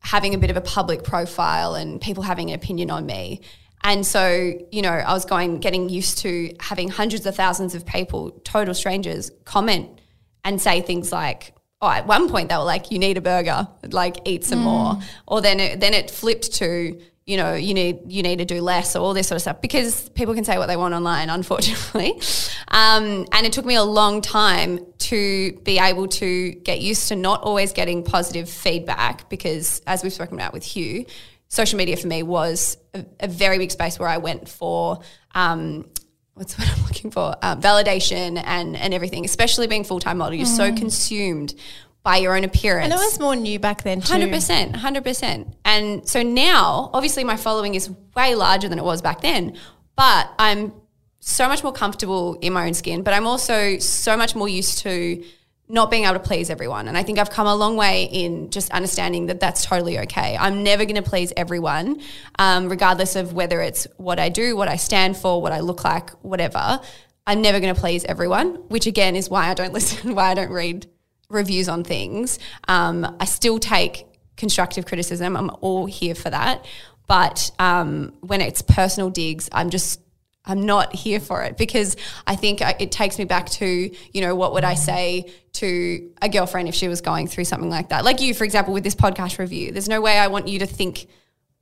having 0.00 0.34
a 0.34 0.38
bit 0.38 0.50
of 0.50 0.56
a 0.56 0.60
public 0.60 1.04
profile 1.04 1.74
and 1.74 2.00
people 2.00 2.22
having 2.22 2.50
an 2.50 2.54
opinion 2.54 2.90
on 2.90 3.04
me. 3.04 3.42
And 3.82 4.06
so, 4.06 4.52
you 4.70 4.82
know, 4.82 4.90
I 4.90 5.12
was 5.12 5.24
going, 5.24 5.58
getting 5.58 5.88
used 5.88 6.18
to 6.18 6.54
having 6.60 6.88
hundreds 6.88 7.24
of 7.26 7.34
thousands 7.34 7.74
of 7.74 7.86
people, 7.86 8.30
total 8.44 8.74
strangers, 8.74 9.30
comment 9.44 10.00
and 10.44 10.60
say 10.60 10.80
things 10.80 11.12
like, 11.12 11.54
oh, 11.82 11.88
at 11.88 12.06
one 12.06 12.28
point 12.28 12.48
they 12.48 12.56
were 12.56 12.64
like, 12.64 12.90
you 12.90 12.98
need 12.98 13.16
a 13.16 13.20
burger, 13.20 13.68
like 13.84 14.16
eat 14.24 14.44
some 14.44 14.60
more. 14.60 14.98
Or 15.26 15.40
then 15.40 15.60
it, 15.60 15.80
then 15.80 15.94
it 15.94 16.10
flipped 16.10 16.54
to, 16.54 17.00
you 17.26 17.36
know, 17.36 17.54
you 17.54 17.74
need 17.74 18.00
you 18.06 18.22
need 18.22 18.38
to 18.38 18.44
do 18.44 18.60
less 18.60 18.96
or 18.96 19.00
all 19.00 19.14
this 19.14 19.28
sort 19.28 19.36
of 19.36 19.42
stuff 19.42 19.60
because 19.60 20.08
people 20.10 20.34
can 20.34 20.44
say 20.44 20.58
what 20.58 20.66
they 20.66 20.76
want 20.76 20.94
online, 20.94 21.30
unfortunately. 21.30 22.20
Um, 22.68 23.26
and 23.32 23.46
it 23.46 23.52
took 23.52 23.64
me 23.64 23.76
a 23.76 23.84
long 23.84 24.20
time 24.20 24.84
to 24.98 25.52
be 25.64 25.78
able 25.78 26.08
to 26.08 26.52
get 26.52 26.80
used 26.80 27.08
to 27.08 27.16
not 27.16 27.42
always 27.42 27.72
getting 27.72 28.02
positive 28.04 28.48
feedback 28.48 29.28
because, 29.30 29.80
as 29.86 30.02
we've 30.02 30.12
spoken 30.12 30.34
about 30.34 30.52
with 30.52 30.64
Hugh, 30.64 31.06
social 31.48 31.78
media 31.78 31.96
for 31.96 32.06
me 32.06 32.22
was 32.22 32.76
a, 32.94 33.04
a 33.20 33.28
very 33.28 33.58
big 33.58 33.70
space 33.70 33.98
where 33.98 34.08
I 34.08 34.18
went 34.18 34.48
for. 34.48 35.00
Um, 35.34 35.88
what's 36.34 36.58
what 36.58 36.68
I'm 36.68 36.84
looking 36.84 37.10
for? 37.10 37.34
Um, 37.42 37.60
validation 37.60 38.42
and 38.44 38.76
and 38.76 38.94
everything. 38.94 39.24
Especially 39.24 39.66
being 39.66 39.84
full 39.84 40.00
time 40.00 40.18
model, 40.18 40.34
you're 40.34 40.46
so 40.46 40.74
consumed 40.74 41.54
by 42.02 42.16
your 42.16 42.36
own 42.36 42.44
appearance. 42.44 42.84
And 42.84 42.92
it 42.92 42.96
was 42.96 43.20
more 43.20 43.36
new 43.36 43.58
back 43.58 43.82
then 43.82 44.00
too. 44.00 44.12
Hundred 44.12 44.30
percent, 44.30 44.76
hundred 44.76 45.04
percent. 45.04 45.54
And 45.64 46.08
so 46.08 46.22
now, 46.22 46.90
obviously, 46.92 47.24
my 47.24 47.36
following 47.36 47.74
is 47.74 47.90
way 48.16 48.34
larger 48.34 48.68
than 48.68 48.78
it 48.78 48.84
was 48.84 49.02
back 49.02 49.20
then. 49.20 49.56
But 49.96 50.30
I'm 50.38 50.72
so 51.20 51.46
much 51.46 51.62
more 51.62 51.72
comfortable 51.72 52.38
in 52.40 52.52
my 52.52 52.66
own 52.66 52.74
skin. 52.74 53.02
But 53.02 53.12
I'm 53.14 53.26
also 53.26 53.78
so 53.78 54.16
much 54.16 54.34
more 54.34 54.48
used 54.48 54.78
to 54.78 55.22
not 55.70 55.88
being 55.88 56.04
able 56.04 56.14
to 56.14 56.20
please 56.20 56.50
everyone. 56.50 56.88
And 56.88 56.98
I 56.98 57.04
think 57.04 57.18
I've 57.18 57.30
come 57.30 57.46
a 57.46 57.54
long 57.54 57.76
way 57.76 58.04
in 58.04 58.50
just 58.50 58.72
understanding 58.72 59.26
that 59.26 59.38
that's 59.38 59.64
totally 59.64 60.00
okay. 60.00 60.36
I'm 60.36 60.64
never 60.64 60.84
going 60.84 61.02
to 61.02 61.08
please 61.08 61.32
everyone, 61.36 62.00
um, 62.38 62.68
regardless 62.68 63.14
of 63.14 63.32
whether 63.32 63.60
it's 63.60 63.86
what 63.96 64.18
I 64.18 64.30
do, 64.30 64.56
what 64.56 64.66
I 64.66 64.76
stand 64.76 65.16
for, 65.16 65.40
what 65.40 65.52
I 65.52 65.60
look 65.60 65.84
like, 65.84 66.10
whatever. 66.22 66.80
I'm 67.24 67.40
never 67.40 67.60
going 67.60 67.72
to 67.72 67.80
please 67.80 68.04
everyone, 68.04 68.56
which 68.68 68.86
again 68.86 69.14
is 69.14 69.30
why 69.30 69.48
I 69.48 69.54
don't 69.54 69.72
listen, 69.78 70.16
why 70.16 70.30
I 70.30 70.34
don't 70.34 70.50
read 70.50 70.88
reviews 71.28 71.68
on 71.68 71.84
things. 71.84 72.40
Um, 72.66 73.16
I 73.20 73.24
still 73.24 73.60
take 73.60 74.06
constructive 74.36 74.86
criticism. 74.86 75.36
I'm 75.36 75.50
all 75.60 75.86
here 75.86 76.16
for 76.16 76.30
that. 76.30 76.64
But 77.06 77.52
um, 77.60 78.14
when 78.20 78.40
it's 78.40 78.62
personal 78.62 79.10
digs, 79.10 79.48
I'm 79.52 79.70
just 79.70 80.00
I'm 80.44 80.62
not 80.62 80.94
here 80.94 81.20
for 81.20 81.42
it 81.42 81.56
because 81.56 81.96
I 82.26 82.34
think 82.34 82.60
it 82.60 82.90
takes 82.90 83.18
me 83.18 83.24
back 83.24 83.50
to, 83.50 83.66
you 84.12 84.20
know, 84.20 84.34
what 84.34 84.54
would 84.54 84.64
I 84.64 84.74
say 84.74 85.30
to 85.54 86.10
a 86.22 86.28
girlfriend 86.28 86.68
if 86.68 86.74
she 86.74 86.88
was 86.88 87.00
going 87.00 87.26
through 87.26 87.44
something 87.44 87.70
like 87.70 87.90
that? 87.90 88.04
Like 88.04 88.20
you, 88.20 88.32
for 88.32 88.44
example, 88.44 88.72
with 88.72 88.84
this 88.84 88.94
podcast 88.94 89.38
review. 89.38 89.70
There's 89.72 89.88
no 89.88 90.00
way 90.00 90.18
I 90.18 90.28
want 90.28 90.48
you 90.48 90.60
to 90.60 90.66
think 90.66 91.06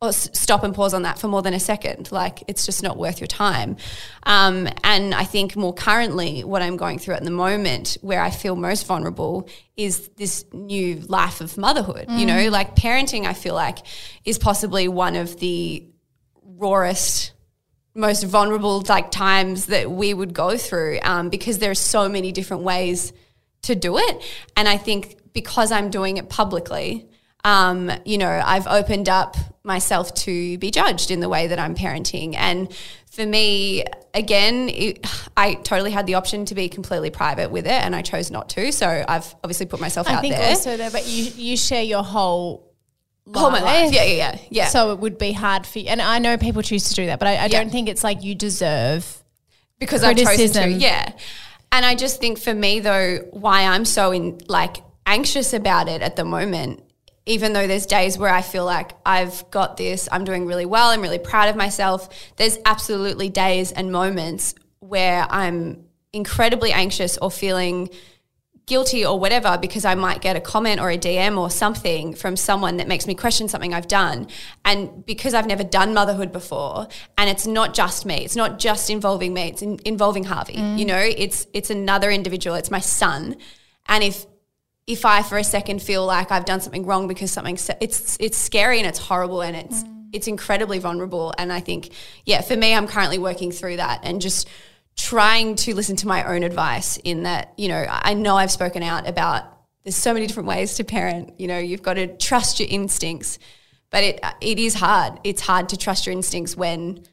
or 0.01 0.11
s- 0.11 0.31
stop 0.33 0.63
and 0.63 0.75
pause 0.75 0.95
on 0.95 1.03
that 1.03 1.19
for 1.19 1.27
more 1.27 1.43
than 1.43 1.55
a 1.55 1.61
second. 1.61 2.13
Like 2.13 2.45
it's 2.47 2.65
just 2.65 2.83
not 2.85 2.97
worth 2.97 3.21
your 3.21 3.27
time. 3.27 3.77
Um, 4.23 4.69
and 4.85 5.13
I 5.13 5.25
think 5.25 5.57
more 5.57 5.75
currently, 5.75 6.45
what 6.45 6.63
I'm 6.63 6.77
going 6.77 7.01
through 7.01 7.15
at 7.15 7.25
the 7.25 7.33
moment, 7.33 7.99
where 8.01 8.21
I 8.21 8.31
feel 8.31 8.55
most 8.55 8.87
vulnerable, 8.87 9.49
is 9.77 10.09
this 10.17 10.45
new 10.53 11.01
life 11.09 11.41
of 11.41 11.59
motherhood. 11.59 12.07
You 12.11 12.27
know, 12.27 12.49
like 12.49 12.77
parenting, 12.77 13.27
I 13.27 13.33
feel 13.33 13.55
like 13.55 13.79
is 14.25 14.39
possibly 14.39 14.87
one 14.87 15.17
of 15.17 15.41
the 15.41 15.85
rawest 16.45 17.33
most 17.95 18.25
vulnerable 18.25 18.83
like 18.89 19.11
times 19.11 19.67
that 19.67 19.91
we 19.91 20.15
would 20.15 20.33
go 20.33 20.57
through 20.57 21.01
um, 21.03 21.31
because 21.31 21.59
there 21.59 21.71
are 21.71 21.75
so 21.75 22.09
many 22.09 22.33
different 22.33 22.63
ways 22.63 23.13
to 23.63 23.75
do 23.75 23.99
it. 23.99 24.23
And 24.57 24.69
i 24.69 24.77
think 24.77 25.17
because 25.33 25.73
i'm 25.73 25.91
doing 25.91 26.17
it 26.17 26.29
publicly 26.29 27.09
um, 27.45 27.91
you 28.05 28.19
know 28.19 28.43
i've 28.45 28.67
opened 28.67 29.09
up 29.09 29.37
myself 29.65 30.15
to 30.15 30.59
be 30.59 30.71
judged 30.71 31.11
in 31.11 31.21
the 31.21 31.29
way 31.29 31.49
that 31.49 31.59
i'm 31.59 31.75
parenting. 31.75 32.35
And 32.37 32.73
for 33.11 33.27
me 33.27 33.85
again 34.15 34.69
it, 34.69 35.05
i 35.37 35.55
totally 35.55 35.91
had 35.91 36.07
the 36.07 36.15
option 36.15 36.45
to 36.47 36.55
be 36.55 36.69
completely 36.69 37.11
private 37.11 37.51
with 37.51 37.67
it 37.67 37.73
and 37.73 37.97
i 37.97 38.03
chose 38.03 38.31
not 38.31 38.49
to. 38.51 38.73
So 38.73 39.05
i've 39.09 39.35
obviously 39.43 39.67
put 39.67 39.81
myself 39.81 40.09
I 40.09 40.15
out 40.15 40.21
think 40.21 40.35
there. 40.37 40.51
also 40.51 40.77
though, 40.77 40.91
but 40.91 41.07
you 41.07 41.25
you 41.35 41.57
share 41.57 41.83
your 41.83 42.03
whole 42.03 42.68
Whole 43.35 43.51
my 43.51 43.61
life. 43.61 43.93
Yeah, 43.93 44.05
yeah, 44.05 44.15
yeah, 44.33 44.39
yeah. 44.51 44.67
So 44.69 44.93
it 44.93 44.99
would 45.01 45.19
be 45.19 45.33
hard 45.33 45.67
for 45.67 45.79
you. 45.81 45.87
And 45.89 46.01
I 46.01 46.19
know 46.19 46.37
people 46.39 46.63
choose 46.63 46.89
to 46.91 46.95
do 46.95 47.07
that, 47.07 47.19
but 47.19 47.29
I, 47.29 47.33
I 47.33 47.35
Yeah. 47.47 47.49
don't 47.49 47.71
think 47.71 47.89
it's 47.89 48.03
like 48.05 48.23
you 48.23 48.35
deserve. 48.35 49.23
because 49.79 50.03
I've 50.03 50.17
chosen 50.17 50.63
to. 50.63 50.69
Yeah. 50.71 51.13
And 51.71 51.85
I 51.85 51.95
just 51.95 52.21
think 52.21 52.39
for 52.39 52.55
me 52.55 52.81
though, 52.81 53.19
why 53.31 53.63
I'm 53.65 53.85
so 53.85 54.11
in 54.13 54.39
like 54.49 54.79
anxious 55.07 55.53
about 55.53 55.89
it 55.89 56.03
at 56.03 56.17
the 56.17 56.25
moment, 56.25 56.83
even 57.27 57.53
though 57.53 57.67
there's 57.67 57.85
days 57.87 58.17
where 58.17 58.33
I 58.33 58.41
feel 58.43 58.65
like 58.65 58.93
I've 59.05 59.49
got 59.51 59.77
this, 59.77 60.09
I'm 60.11 60.25
doing 60.25 60.47
really 60.47 60.65
well, 60.67 60.89
I'm 60.89 61.03
really 61.03 61.19
proud 61.19 61.49
of 61.51 61.57
myself. 61.57 62.09
There's 62.37 62.59
absolutely 62.65 63.29
days 63.29 63.71
and 63.71 63.93
moments 63.93 64.55
where 64.81 65.27
I'm 65.31 65.85
incredibly 66.13 66.73
anxious 66.73 67.19
or 67.19 67.31
feeling 67.31 67.91
guilty 68.69 69.05
or 69.05 69.19
whatever 69.19 69.59
because 69.61 69.85
I 69.85 69.95
might 69.95 70.21
get 70.21 70.37
a 70.37 70.41
comment 70.41 70.81
or 70.81 70.91
a 70.91 70.99
DM 70.99 71.39
or 71.39 71.51
something 71.51 72.15
from 72.15 72.37
someone 72.37 72.77
that 72.77 72.87
makes 72.87 73.07
me 73.07 73.15
question 73.15 73.49
something 73.49 73.75
I've 73.75 73.89
done. 73.89 74.29
And 74.65 75.05
because 75.05 75.35
I've 75.35 75.47
never 75.47 75.65
done 75.65 75.95
motherhood 75.95 76.31
before, 76.31 76.87
and 77.17 77.29
it's 77.29 77.47
not 77.47 77.75
just 77.75 78.07
me, 78.07 78.25
it's 78.25 78.37
not 78.37 78.59
just 78.59 78.91
involving 78.91 79.35
me, 79.35 79.49
it's 79.49 79.63
in, 79.63 79.81
involving 79.85 80.25
Harvey. 80.25 80.57
Mm. 80.57 80.79
You 80.79 80.85
know, 80.85 80.99
it's 80.99 81.47
it's 81.53 81.71
another 81.71 82.11
individual, 82.11 82.55
it's 82.55 82.71
my 82.71 82.81
son. 82.81 83.37
And 83.87 84.05
if 84.05 84.27
if 84.87 85.05
I 85.05 85.23
for 85.23 85.39
a 85.39 85.45
second 85.45 85.83
feel 85.83 86.05
like 86.07 86.31
I've 86.31 86.45
done 86.45 86.61
something 86.61 86.87
wrong 86.87 87.09
because 87.09 87.31
something 87.31 87.59
it's 87.81 88.17
it's 88.21 88.39
scary 88.39 88.79
and 88.79 88.87
it's 88.87 88.99
horrible 88.99 89.43
and 89.43 89.57
it's 89.57 89.83
mm. 89.83 90.09
it's 90.13 90.27
incredibly 90.27 90.79
vulnerable 90.79 91.35
and 91.37 91.53
I 91.53 91.61
think 91.61 91.91
yeah 92.25 92.41
for 92.41 92.57
me 92.57 92.75
I'm 92.75 92.87
currently 92.87 93.19
working 93.19 93.53
through 93.53 93.77
that 93.77 94.01
and 94.03 94.21
just 94.21 94.49
trying 94.99 95.55
to 95.55 95.75
listen 95.75 95.97
to 95.97 96.09
my 96.09 96.25
own 96.25 96.43
advice 96.43 96.99
in 96.99 97.23
that 97.23 97.55
you 97.57 97.69
know 97.69 97.87
I 97.89 98.15
know 98.15 98.37
I've 98.37 98.51
spoken 98.51 98.83
out 98.83 99.09
about 99.09 99.45
there's 99.85 99.97
so 99.97 100.13
many 100.13 100.27
different 100.27 100.49
ways 100.49 100.75
to 100.75 100.85
parent 100.85 101.39
you 101.39 101.47
know 101.47 101.57
you've 101.57 101.83
got 101.83 101.95
to 101.95 102.09
trust 102.19 102.59
your 102.59 102.69
instincts 102.69 103.39
but 103.91 104.03
it 104.03 104.21
it 104.41 104.59
is 104.59 104.75
hard 104.75 105.21
it's 105.23 105.41
hard 105.41 105.69
to 105.71 105.77
trust 105.77 106.05
your 106.05 106.13
instincts 106.13 106.57
when 106.57 107.05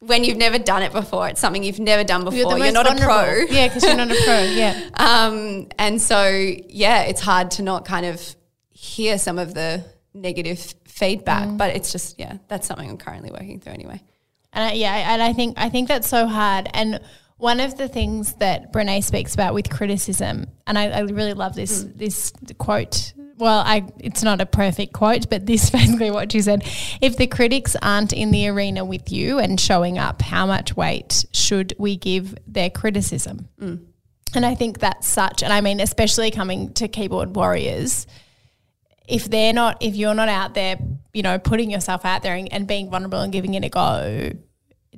when 0.00 0.24
you've 0.24 0.38
never 0.38 0.58
done 0.58 0.82
it 0.82 0.92
before 0.92 1.28
it's 1.28 1.40
something 1.40 1.62
you've 1.62 1.78
never 1.78 2.02
done 2.02 2.24
before 2.24 2.38
you're, 2.38 2.58
most 2.58 2.72
not 2.72 2.98
a 2.98 3.02
pro. 3.02 3.44
Yeah, 3.50 3.66
because 3.66 3.82
you're 3.82 3.96
not 3.96 4.10
a 4.10 4.20
pro. 4.24 4.42
Yeah. 4.42 4.90
um, 4.94 5.68
and 5.76 6.00
so, 6.00 6.28
yeah, 6.28 7.02
it's 7.02 7.20
hard 7.20 7.50
to 7.52 7.62
not 7.62 7.84
kind 7.84 8.06
of 8.06 8.36
hear 8.70 9.18
some 9.18 9.40
of 9.40 9.54
the 9.54 9.84
negative 10.14 10.74
feedback, 10.84 11.56
but 11.56 11.74
it's 11.74 11.90
just, 11.90 12.18
yeah, 12.18 12.38
that's 12.46 12.68
something 12.68 12.88
I'm 12.88 12.96
currently 12.96 13.32
working 13.32 13.58
through 13.58 13.72
anyway. 13.72 14.00
And 14.52 14.64
I, 14.64 14.72
yeah, 14.72 15.12
and 15.12 15.22
I 15.22 15.32
think 15.32 15.58
I 15.58 15.68
think 15.68 15.88
that's 15.88 16.08
so 16.08 16.26
hard. 16.26 16.68
And 16.74 17.00
one 17.36 17.60
of 17.60 17.76
the 17.76 17.88
things 17.88 18.34
that 18.34 18.72
Brene 18.72 19.02
speaks 19.02 19.34
about 19.34 19.54
with 19.54 19.70
criticism, 19.70 20.46
and 20.66 20.78
I, 20.78 20.88
I 20.88 21.00
really 21.00 21.34
love 21.34 21.54
this 21.54 21.82
hmm. 21.82 21.90
this 21.96 22.32
quote. 22.58 23.12
Well, 23.38 23.62
I 23.64 23.86
it's 23.98 24.22
not 24.22 24.40
a 24.40 24.46
perfect 24.46 24.92
quote, 24.92 25.30
but 25.30 25.46
this 25.46 25.70
basically 25.70 26.10
what 26.10 26.32
she 26.32 26.42
said. 26.42 26.64
If 27.00 27.16
the 27.16 27.26
critics 27.26 27.76
aren't 27.80 28.12
in 28.12 28.30
the 28.30 28.48
arena 28.48 28.84
with 28.84 29.12
you 29.12 29.38
and 29.38 29.60
showing 29.60 29.98
up, 29.98 30.22
how 30.22 30.46
much 30.46 30.76
weight 30.76 31.24
should 31.32 31.74
we 31.78 31.96
give 31.96 32.34
their 32.46 32.70
criticism? 32.70 33.48
Hmm. 33.58 33.76
And 34.34 34.44
I 34.44 34.54
think 34.54 34.78
that's 34.78 35.08
such, 35.08 35.42
and 35.42 35.52
I 35.52 35.62
mean, 35.62 35.80
especially 35.80 36.30
coming 36.30 36.74
to 36.74 36.86
keyboard 36.88 37.34
warriors, 37.34 38.06
if 39.06 39.24
they're 39.30 39.54
not, 39.54 39.82
if 39.82 39.96
you're 39.96 40.14
not 40.14 40.28
out 40.28 40.52
there, 40.52 40.76
you 41.18 41.22
know, 41.24 41.36
putting 41.36 41.68
yourself 41.68 42.04
out 42.04 42.22
there 42.22 42.36
and, 42.36 42.50
and 42.52 42.68
being 42.68 42.88
vulnerable 42.88 43.18
and 43.18 43.32
giving 43.32 43.54
it 43.54 43.64
a 43.64 43.68
go, 43.68 44.30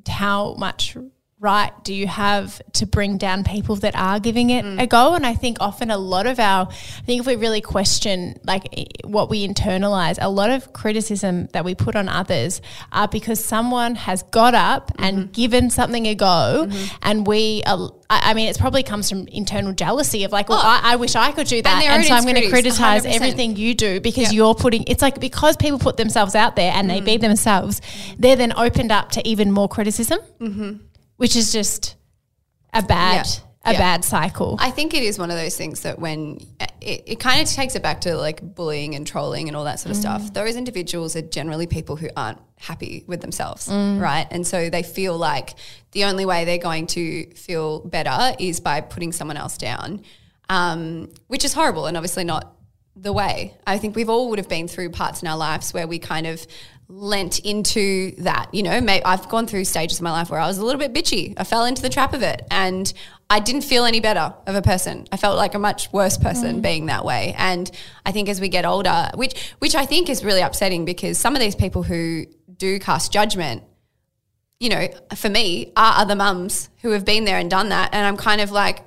how 0.07 0.53
much 0.59 0.95
right 1.41 1.73
do 1.85 1.95
you 1.95 2.07
have 2.07 2.61
to 2.75 2.85
bring 2.85 3.17
down 3.17 3.45
people 3.45 3.75
that 3.77 3.97
are 3.97 4.21
giving 4.21 4.51
it 4.51 4.65
a 4.79 4.87
go? 4.87 5.15
And 5.15 5.25
I 5.25 5.35
think 5.35 5.57
often 5.61 5.91
a 5.91 5.97
lot 5.97 6.27
of 6.27 6.39
our, 6.39 6.69
I 6.69 7.03
think 7.07 7.21
if 7.21 7.27
we 7.27 7.37
really 7.37 7.63
question 7.63 8.39
like 8.45 8.69
what 9.05 9.31
we 9.31 9.47
internalize, 9.49 10.19
a 10.21 10.29
lot 10.29 10.51
of 10.51 10.73
criticism 10.75 11.49
that 11.55 11.65
we 11.65 11.75
put 11.75 11.97
on 11.97 12.09
others 12.11 12.61
are 12.93 13.09
because 13.09 13.43
someone 13.43 13.95
has 13.95 14.23
got 14.25 14.55
up 14.55 14.93
and 14.99 15.33
given 15.33 15.71
something 15.71 16.07
a 16.07 16.15
go, 16.15 16.69
and 17.03 17.27
we. 17.27 17.63
Are, 17.67 17.91
I 18.13 18.35
mean, 18.35 18.49
it 18.49 18.59
probably 18.59 18.83
comes 18.83 19.09
from 19.09 19.29
internal 19.29 19.73
jealousy 19.73 20.25
of 20.25 20.33
like, 20.33 20.49
well, 20.49 20.59
I, 20.61 20.81
I 20.83 20.97
wish 20.97 21.15
I 21.15 21.31
could 21.31 21.47
do 21.47 21.63
that, 21.63 21.81
their 21.81 21.93
and, 21.93 22.05
so 22.05 22.13
I'm 22.13 22.25
going 22.25 22.35
to 22.35 22.49
criticize 22.51 23.05
100%. 23.07 23.15
everything 23.15 23.55
you 23.55 23.73
do 23.73 24.01
because 24.01 24.25
Yeah. 24.33 24.37
you're 24.39 24.55
putting. 24.57 24.83
It's 24.89 25.01
like 25.01 25.21
because 25.21 25.57
people 25.57 25.79
put 25.79 25.97
themselves 25.97 26.35
out 26.35 26.57
there 26.57 26.73
and 26.75 26.91
they 26.91 27.01
be 27.01 27.17
themselves, 27.19 27.81
they're 28.19 28.35
then 28.35 28.53
opened 28.57 28.91
up 28.91 29.13
to 29.13 29.27
even 29.29 29.53
more 29.53 29.69
criticism, 29.69 30.19
which 31.21 31.37
is 31.37 31.53
just 31.53 31.97
a 32.73 32.83
bad, 32.83 33.27
Yeah. 33.27 33.71
a 33.71 33.73
Yeah. 33.75 33.79
bad 33.79 34.05
cycle. 34.07 34.57
I 34.59 34.71
think 34.71 34.95
it 34.95 35.03
is 35.03 35.19
one 35.19 35.31
of 35.31 35.37
those 35.37 35.55
things 35.55 35.81
that 35.81 35.99
when 35.99 36.41
it, 36.81 37.03
it 37.07 37.21
kind 37.21 37.43
of 37.43 37.49
takes 37.53 37.75
it 37.77 37.83
back 37.83 38.01
to 38.03 38.17
like 38.17 38.41
bullying 38.55 38.95
and 38.95 39.07
trolling 39.07 39.47
and 39.49 39.55
all 39.55 39.65
that 39.65 39.79
sort 39.81 39.91
of 39.91 39.99
stuff, 39.99 40.33
those 40.33 40.57
individuals 40.57 41.15
are 41.17 41.21
generally 41.21 41.67
people 41.67 41.97
who 41.97 42.09
aren't 42.17 42.39
happy 42.57 43.05
with 43.07 43.21
themselves, 43.21 43.69
right? 43.69 44.27
And 44.31 44.47
so 44.47 44.71
they 44.71 44.83
feel 44.83 45.15
like 45.19 45.57
the 45.93 46.05
only 46.05 46.25
way 46.25 46.47
they're 46.47 46.57
going 46.73 46.87
to 46.89 47.27
feel 47.35 47.81
better 47.81 48.35
is 48.39 48.61
by 48.61 48.81
putting 48.81 49.13
someone 49.13 49.37
else 49.37 49.59
down, 49.59 50.01
um, 50.49 51.11
which 51.27 51.45
is 51.45 51.53
horrible 51.53 51.85
and 51.85 51.99
obviously 51.99 52.25
not 52.25 52.57
the 52.97 53.13
way. 53.13 53.55
I 53.67 53.77
think 53.77 53.95
we've 53.95 54.09
all 54.09 54.31
would 54.31 54.39
have 54.39 54.49
been 54.49 54.69
through 54.69 54.91
parts 54.91 55.21
in 55.23 55.29
our 55.29 55.37
lives 55.37 55.75
where 55.75 55.87
we 55.87 55.99
kind 55.99 56.27
of 56.27 56.47
lent 56.91 57.39
into 57.41 58.13
that. 58.23 58.53
You 58.53 58.63
know, 58.63 58.81
may, 58.81 59.03
I've 59.03 59.29
gone 59.29 59.47
through 59.47 59.65
stages 59.65 59.99
of 59.99 60.03
my 60.03 60.11
life 60.11 60.31
where 60.31 60.41
I 60.41 60.47
was 60.47 60.59
a 60.59 60.65
little 60.65 60.79
bit 60.79 60.93
bitchy. 60.93 61.35
I 61.37 61.45
fell 61.45 61.65
into 61.65 61.81
the 61.81 61.89
trap 61.89 62.13
of 62.13 62.23
it, 62.23 62.47
and 62.51 62.93
I 63.31 63.41
didn't 63.41 63.63
feel 63.63 63.85
any 63.85 64.01
better 64.01 64.35
of 64.47 64.55
a 64.55 64.63
person. 64.63 65.07
I 65.13 65.17
felt 65.17 65.37
like 65.37 65.55
a 65.55 65.59
much 65.59 65.93
worse 65.93 66.19
person 66.19 66.59
mm. 66.59 66.63
being 66.63 66.87
that 66.87 67.05
way. 67.05 67.35
And 67.39 67.71
I 68.05 68.13
think 68.13 68.29
as 68.29 68.41
we 68.41 68.49
get 68.49 68.67
older, 68.67 69.11
which 69.15 69.55
which 69.61 69.75
I 69.75 69.87
think 69.87 70.09
is 70.09 70.25
really 70.25 70.43
upsetting 70.43 70.85
because 70.85 71.17
some 71.17 71.35
of 71.35 71.41
these 71.41 71.55
people 71.55 71.83
who 71.83 72.27
do 72.57 72.79
cast 72.79 73.13
judgment 73.13 73.63
you 74.61 74.69
know, 74.69 74.89
for 75.17 75.31
me, 75.31 75.73
are 75.75 75.95
other 76.03 76.15
mums 76.15 76.69
who 76.83 76.91
have 76.91 77.05
been 77.05 77.25
there 77.25 77.39
and 77.39 77.51
done 77.51 77.71
that. 77.71 77.95
And 77.95 78.07
I'm 78.07 78.19
kind 78.19 78.43
of 78.43 78.51
like, 78.51 78.85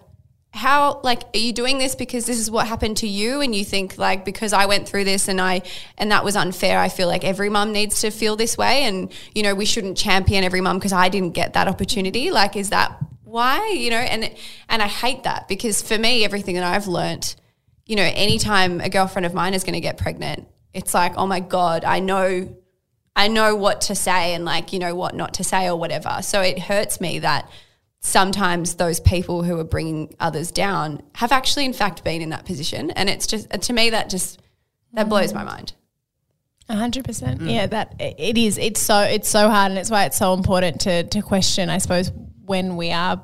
how, 0.54 1.02
like, 1.04 1.24
are 1.34 1.40
you 1.40 1.52
doing 1.52 1.80
this 1.80 1.96
because 1.96 2.28
this 2.28 2.38
is 2.38 2.52
what 2.52 2.68
happened 2.68 2.98
to 2.98 3.08
you? 3.08 3.42
And 3.42 3.56
you 3.56 3.66
think, 3.66 3.98
like, 3.98 4.24
because 4.24 4.54
I 4.54 4.68
went 4.68 4.88
through 4.88 5.04
this 5.04 5.28
and 5.28 5.42
I, 5.42 5.64
and 5.98 6.12
that 6.12 6.24
was 6.24 6.36
unfair, 6.36 6.78
I 6.78 6.90
feel 6.90 7.08
like 7.08 7.24
every 7.24 7.50
mum 7.50 7.72
needs 7.72 8.02
to 8.02 8.12
feel 8.12 8.36
this 8.36 8.56
way. 8.56 8.84
And, 8.84 9.12
you 9.34 9.42
know, 9.42 9.56
we 9.56 9.66
shouldn't 9.66 9.98
champion 9.98 10.44
every 10.44 10.62
mum 10.62 10.78
because 10.78 10.94
I 10.94 11.10
didn't 11.10 11.32
get 11.32 11.54
that 11.54 11.68
opportunity. 11.68 12.30
Like, 12.30 12.56
is 12.56 12.70
that 12.70 12.96
why? 13.24 13.70
You 13.70 13.90
know, 13.90 13.98
and, 13.98 14.32
and 14.70 14.82
I 14.84 14.88
hate 14.88 15.24
that 15.24 15.48
because 15.48 15.82
for 15.82 15.98
me, 15.98 16.24
everything 16.24 16.54
that 16.54 16.64
I've 16.64 16.86
learnt, 16.86 17.36
you 17.88 17.96
know, 17.96 18.08
anytime 18.14 18.80
a 18.80 18.90
girlfriend 18.90 19.26
of 19.26 19.34
mine 19.34 19.56
is 19.56 19.64
going 19.64 19.74
to 19.74 19.82
get 19.82 19.98
pregnant, 19.98 20.48
it's 20.72 20.94
like, 20.94 21.14
oh 21.18 21.26
my 21.26 21.40
God, 21.40 21.84
I 21.84 22.00
know 22.00 22.56
I 23.16 23.28
know 23.28 23.56
what 23.56 23.82
to 23.82 23.96
say 23.96 24.34
and 24.34 24.44
like, 24.44 24.74
you 24.74 24.80
know, 24.80 24.96
what 24.96 25.16
not 25.16 25.36
to 25.36 25.44
say 25.44 25.68
or 25.68 25.76
whatever. 25.76 26.20
So 26.22 26.42
it 26.42 26.58
hurts 26.58 27.00
me 27.00 27.20
that 27.20 27.48
sometimes 28.04 28.76
those 28.76 29.00
people 29.00 29.44
who 29.44 29.58
are 29.60 29.64
bringing 29.64 30.14
others 30.20 30.52
down 30.52 31.02
have 31.16 31.32
actually, 31.32 31.66
in 31.66 31.74
fact, 31.74 32.04
been 32.04 32.22
in 32.22 32.30
that 32.30 32.46
position. 32.46 32.92
And 32.92 33.10
it's 33.10 33.26
just, 33.26 33.50
to 33.50 33.74
me, 33.74 33.90
that 33.92 34.10
just, 34.10 34.42
that 34.92 35.10
blows 35.10 35.34
my 35.34 35.44
mind. 35.44 35.74
A 36.70 36.76
hundred 36.76 37.04
percent. 37.04 37.42
Yeah, 37.42 37.66
that 37.68 37.96
it 38.00 38.38
is. 38.38 38.58
It's 38.58 38.80
so 38.80 39.02
it's 39.02 39.28
so 39.28 39.50
hard, 39.50 39.72
and 39.72 39.78
it's 39.78 39.92
why 39.92 40.06
it's 40.06 40.18
so 40.18 40.34
important 40.34 40.80
to 40.82 41.04
to 41.04 41.22
question. 41.22 41.70
I 41.70 41.78
suppose 41.80 42.10
when 42.46 42.78
we 42.78 42.94
are 42.94 43.22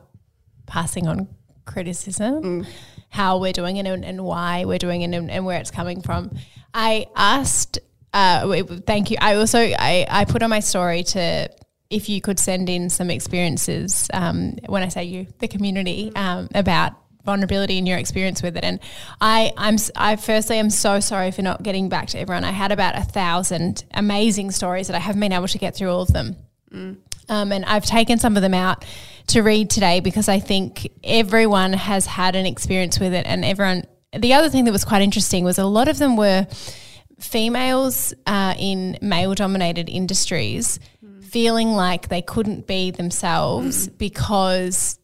passing 0.65 1.07
on 1.07 1.29
criticism, 1.65 2.65
how 3.09 3.37
we're 3.37 3.53
doing 3.53 3.77
it 3.77 3.87
and, 3.87 4.03
and 4.03 4.25
why 4.25 4.65
we're 4.65 4.77
doing 4.77 5.03
it 5.03 5.15
and, 5.15 5.31
and 5.31 5.45
where 5.45 5.57
it's 5.57 5.71
coming 5.71 6.01
from. 6.01 6.37
I 6.73 7.07
asked. 7.15 7.79
Uh, 8.11 8.63
thank 8.85 9.09
you. 9.09 9.15
I 9.21 9.35
also 9.35 9.59
I 9.59 10.05
I 10.09 10.25
put 10.25 10.43
on 10.43 10.49
my 10.49 10.59
story 10.59 11.03
to 11.03 11.49
if 11.89 12.07
you 12.07 12.21
could 12.21 12.39
send 12.39 12.69
in 12.69 12.89
some 12.89 13.09
experiences. 13.09 14.09
Um, 14.13 14.57
when 14.67 14.83
I 14.83 14.89
say 14.89 15.05
you, 15.05 15.27
the 15.39 15.47
community 15.47 16.11
um, 16.15 16.47
about 16.53 16.93
vulnerability 17.25 17.77
and 17.77 17.87
your 17.87 17.97
experience 17.97 18.41
with 18.41 18.57
it. 18.57 18.63
And 18.63 18.79
I, 19.19 19.51
I'm, 19.57 19.77
I 19.95 20.15
firstly 20.15 20.57
am 20.57 20.69
so 20.69 20.99
sorry 20.99 21.31
for 21.31 21.41
not 21.41 21.61
getting 21.63 21.89
back 21.89 22.07
to 22.09 22.19
everyone. 22.19 22.43
I 22.43 22.51
had 22.51 22.71
about 22.71 22.97
a 22.97 23.03
thousand 23.03 23.83
amazing 23.93 24.51
stories 24.51 24.87
that 24.87 24.95
I 24.95 24.99
haven't 24.99 25.19
been 25.19 25.33
able 25.33 25.47
to 25.47 25.57
get 25.57 25.75
through 25.75 25.91
all 25.91 26.01
of 26.01 26.13
them. 26.13 26.35
Um, 27.27 27.51
and 27.51 27.65
I've 27.65 27.85
taken 27.85 28.17
some 28.17 28.35
of 28.35 28.41
them 28.41 28.53
out 28.53 28.85
to 29.27 29.41
read 29.41 29.69
today 29.69 29.99
because 29.99 30.27
I 30.27 30.39
think 30.39 30.91
everyone 31.03 31.73
has 31.73 32.05
had 32.05 32.35
an 32.35 32.45
experience 32.47 32.99
with 32.99 33.13
it, 33.13 33.27
and 33.27 33.45
everyone. 33.45 33.83
The 34.17 34.33
other 34.33 34.49
thing 34.49 34.65
that 34.65 34.71
was 34.71 34.83
quite 34.83 35.03
interesting 35.03 35.43
was 35.43 35.59
a 35.59 35.65
lot 35.65 35.87
of 35.87 35.99
them 35.99 36.17
were 36.17 36.47
females 37.19 38.13
uh, 38.25 38.55
in 38.57 38.97
male-dominated 39.01 39.89
industries 39.89 40.79
feeling 41.29 41.73
like 41.73 42.09
they 42.09 42.21
couldn't 42.21 42.67
be 42.67 42.91
themselves 42.91 43.87
mm. 43.87 43.97
because 43.97 44.99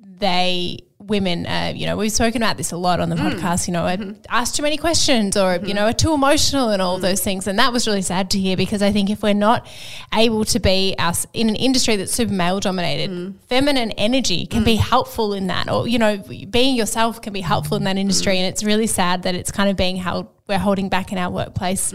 they 0.00 0.78
women 0.98 1.46
uh, 1.46 1.72
you 1.74 1.84
know 1.84 1.96
we've 1.96 2.12
spoken 2.12 2.42
about 2.42 2.56
this 2.56 2.70
a 2.70 2.76
lot 2.76 3.00
on 3.00 3.08
the 3.08 3.16
mm. 3.16 3.28
podcast 3.28 3.66
you 3.66 3.72
know 3.72 3.84
are 3.84 3.96
mm-hmm. 3.96 4.12
asked 4.28 4.54
too 4.54 4.62
many 4.62 4.76
questions 4.76 5.36
or 5.36 5.54
you 5.54 5.58
mm-hmm. 5.58 5.74
know 5.74 5.86
are 5.86 5.92
too 5.92 6.12
emotional 6.14 6.68
and 6.68 6.80
all 6.80 6.98
mm. 6.98 7.02
those 7.02 7.22
things. 7.22 7.48
And 7.48 7.58
that 7.58 7.72
was 7.72 7.88
really 7.88 8.02
sad 8.02 8.30
to 8.30 8.38
hear 8.38 8.56
because 8.56 8.82
i 8.82 8.92
think 8.92 9.10
if 9.10 9.22
we're 9.22 9.34
not 9.34 9.66
able 10.14 10.44
to 10.46 10.60
be 10.60 10.94
us 10.98 11.26
in 11.32 11.48
an 11.48 11.56
industry 11.56 11.96
that's 11.96 12.12
super 12.12 12.32
male 12.32 12.60
dominated 12.60 13.34
feminine 13.48 13.90
energy 13.92 14.46
can 14.46 14.62
be 14.62 14.76
helpful 14.76 15.34
in 15.34 15.48
that 15.48 15.68
or 15.68 15.88
you 15.88 15.98
know 15.98 16.22
being 16.50 16.76
yourself 16.76 17.20
can 17.20 17.32
be 17.32 17.40
helpful 17.40 17.76
in 17.76 17.84
that 17.84 17.96
industry. 17.96 18.38
And 18.38 18.46
it's 18.46 18.62
really 18.62 18.86
sad 18.86 19.24
that 19.24 19.34
it's 19.34 19.50
kind 19.50 19.68
of 19.68 19.76
being 19.76 19.96
held 19.96 20.28
we're 20.46 20.58
holding 20.58 20.88
back 20.88 21.12
in 21.12 21.18
our 21.18 21.30
workplace 21.30 21.92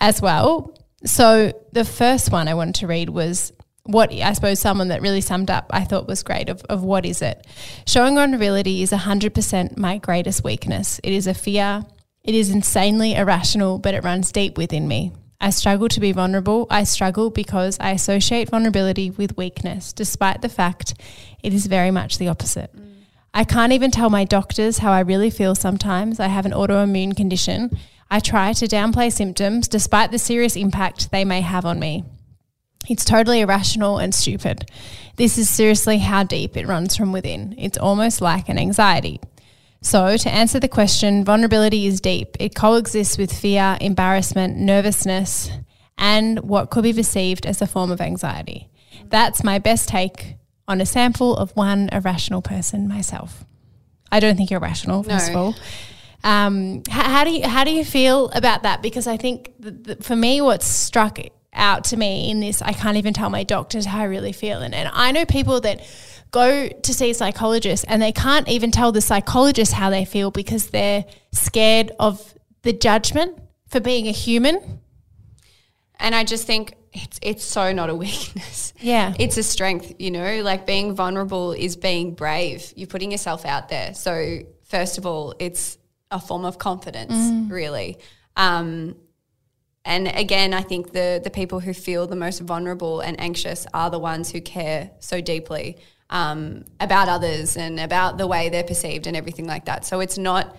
as 0.00 0.22
well 0.22 0.74
so 1.04 1.52
the 1.72 1.84
first 1.84 2.30
one 2.30 2.48
i 2.48 2.54
wanted 2.54 2.74
to 2.74 2.86
read 2.86 3.08
was 3.08 3.52
what 3.84 4.12
I 4.12 4.32
suppose 4.32 4.60
someone 4.60 4.88
that 4.88 5.02
really 5.02 5.20
summed 5.20 5.50
up 5.50 5.66
I 5.70 5.84
thought 5.84 6.06
was 6.06 6.22
great 6.22 6.48
of, 6.48 6.62
of 6.68 6.82
what 6.82 7.04
is 7.04 7.22
it. 7.22 7.46
Showing 7.86 8.14
vulnerability 8.14 8.82
is 8.82 8.92
100% 8.92 9.76
my 9.76 9.98
greatest 9.98 10.44
weakness. 10.44 11.00
It 11.02 11.12
is 11.12 11.26
a 11.26 11.34
fear. 11.34 11.84
It 12.22 12.34
is 12.34 12.50
insanely 12.50 13.14
irrational, 13.14 13.78
but 13.78 13.94
it 13.94 14.04
runs 14.04 14.32
deep 14.32 14.58
within 14.58 14.86
me. 14.86 15.12
I 15.40 15.50
struggle 15.50 15.88
to 15.88 16.00
be 16.00 16.12
vulnerable. 16.12 16.66
I 16.70 16.84
struggle 16.84 17.30
because 17.30 17.78
I 17.80 17.92
associate 17.92 18.50
vulnerability 18.50 19.10
with 19.10 19.38
weakness, 19.38 19.92
despite 19.94 20.42
the 20.42 20.50
fact 20.50 20.94
it 21.42 21.54
is 21.54 21.66
very 21.66 21.90
much 21.90 22.18
the 22.18 22.28
opposite. 22.28 22.76
Mm. 22.76 23.04
I 23.32 23.44
can't 23.44 23.72
even 23.72 23.90
tell 23.90 24.10
my 24.10 24.24
doctors 24.24 24.78
how 24.78 24.92
I 24.92 25.00
really 25.00 25.30
feel 25.30 25.54
sometimes. 25.54 26.20
I 26.20 26.26
have 26.26 26.44
an 26.44 26.52
autoimmune 26.52 27.16
condition. 27.16 27.70
I 28.10 28.20
try 28.20 28.52
to 28.54 28.66
downplay 28.66 29.12
symptoms 29.12 29.68
despite 29.68 30.10
the 30.10 30.18
serious 30.18 30.56
impact 30.56 31.10
they 31.10 31.24
may 31.24 31.40
have 31.42 31.64
on 31.64 31.78
me. 31.78 32.04
It's 32.88 33.04
totally 33.04 33.40
irrational 33.40 33.98
and 33.98 34.14
stupid. 34.14 34.68
This 35.16 35.38
is 35.38 35.48
seriously 35.48 35.98
how 35.98 36.24
deep 36.24 36.56
it 36.56 36.66
runs 36.66 36.96
from 36.96 37.12
within. 37.12 37.54
It's 37.58 37.78
almost 37.78 38.20
like 38.20 38.48
an 38.48 38.58
anxiety. 38.58 39.20
So, 39.82 40.16
to 40.16 40.30
answer 40.30 40.60
the 40.60 40.68
question, 40.68 41.24
vulnerability 41.24 41.86
is 41.86 42.00
deep. 42.00 42.36
It 42.38 42.54
coexists 42.54 43.16
with 43.16 43.32
fear, 43.32 43.78
embarrassment, 43.80 44.56
nervousness, 44.56 45.50
and 45.96 46.40
what 46.40 46.70
could 46.70 46.82
be 46.82 46.92
perceived 46.92 47.46
as 47.46 47.62
a 47.62 47.66
form 47.66 47.90
of 47.90 48.00
anxiety. 48.00 48.68
That's 49.06 49.44
my 49.44 49.58
best 49.58 49.88
take 49.88 50.36
on 50.66 50.80
a 50.80 50.86
sample 50.86 51.36
of 51.36 51.50
one 51.52 51.88
irrational 51.92 52.42
person, 52.42 52.88
myself. 52.88 53.44
I 54.12 54.20
don't 54.20 54.36
think 54.36 54.50
you're 54.50 54.60
rational, 54.60 55.02
first 55.02 55.30
of 55.30 55.36
all. 55.36 55.54
Um, 56.22 56.82
h- 56.88 56.92
how 56.92 57.24
do 57.24 57.30
you 57.30 57.48
how 57.48 57.64
do 57.64 57.70
you 57.70 57.84
feel 57.84 58.28
about 58.30 58.62
that? 58.64 58.82
Because 58.82 59.06
I 59.06 59.16
think 59.16 59.52
th 59.62 59.74
th 59.84 60.02
for 60.02 60.16
me, 60.16 60.40
what's 60.40 60.66
struck 60.66 61.18
out 61.52 61.84
to 61.84 61.96
me 61.96 62.30
in 62.30 62.40
this, 62.40 62.62
I 62.62 62.72
can't 62.72 62.96
even 62.96 63.12
tell 63.12 63.30
my 63.30 63.42
doctors 63.42 63.86
how 63.86 64.00
I 64.00 64.04
really 64.04 64.32
feel, 64.32 64.60
and, 64.60 64.74
and 64.74 64.90
I 64.92 65.12
know 65.12 65.24
people 65.24 65.60
that 65.62 65.80
go 66.30 66.68
to 66.68 66.94
see 66.94 67.10
a 67.10 67.14
psychologist 67.14 67.84
and 67.88 68.00
they 68.00 68.12
can't 68.12 68.48
even 68.48 68.70
tell 68.70 68.92
the 68.92 69.00
psychologist 69.00 69.72
how 69.72 69.90
they 69.90 70.04
feel 70.04 70.30
because 70.30 70.70
they're 70.70 71.04
scared 71.32 71.90
of 71.98 72.34
the 72.62 72.72
judgment 72.72 73.38
for 73.66 73.80
being 73.80 74.06
a 74.06 74.12
human. 74.12 74.80
And 75.98 76.14
I 76.14 76.24
just 76.24 76.46
think 76.46 76.74
it's 76.92 77.18
it's 77.22 77.44
so 77.44 77.72
not 77.72 77.90
a 77.90 77.94
weakness. 78.04 78.72
Yeah. 78.80 79.14
It's 79.18 79.36
a 79.36 79.42
strength, 79.42 79.94
you 79.98 80.10
know, 80.10 80.42
like 80.42 80.66
being 80.66 80.94
vulnerable 80.94 81.52
is 81.52 81.76
being 81.76 82.14
brave. 82.14 82.72
You're 82.76 82.88
putting 82.88 83.12
yourself 83.12 83.44
out 83.44 83.68
there. 83.68 83.94
So 83.94 84.40
first 84.64 84.98
of 84.98 85.06
all, 85.06 85.34
it's 85.38 85.78
a 86.10 86.20
form 86.20 86.44
of 86.44 86.58
confidence, 86.58 87.14
really. 87.50 87.98
Um, 88.36 88.96
and 89.84 90.08
again, 90.08 90.52
I 90.52 90.62
think 90.62 90.92
the 90.92 91.20
the 91.22 91.30
people 91.30 91.60
who 91.60 91.72
feel 91.72 92.06
the 92.06 92.16
most 92.16 92.40
vulnerable 92.40 93.00
and 93.00 93.18
anxious 93.20 93.66
are 93.72 93.90
the 93.90 93.98
ones 93.98 94.30
who 94.30 94.40
care 94.40 94.90
so 95.00 95.20
deeply 95.20 95.78
um, 96.10 96.64
about 96.80 97.08
others 97.08 97.56
and 97.56 97.80
about 97.80 98.18
the 98.18 98.26
way 98.26 98.48
they're 98.50 98.64
perceived 98.64 99.06
and 99.06 99.16
everything 99.16 99.46
like 99.46 99.64
that. 99.66 99.84
So 99.86 100.00
it's 100.00 100.18
not 100.18 100.56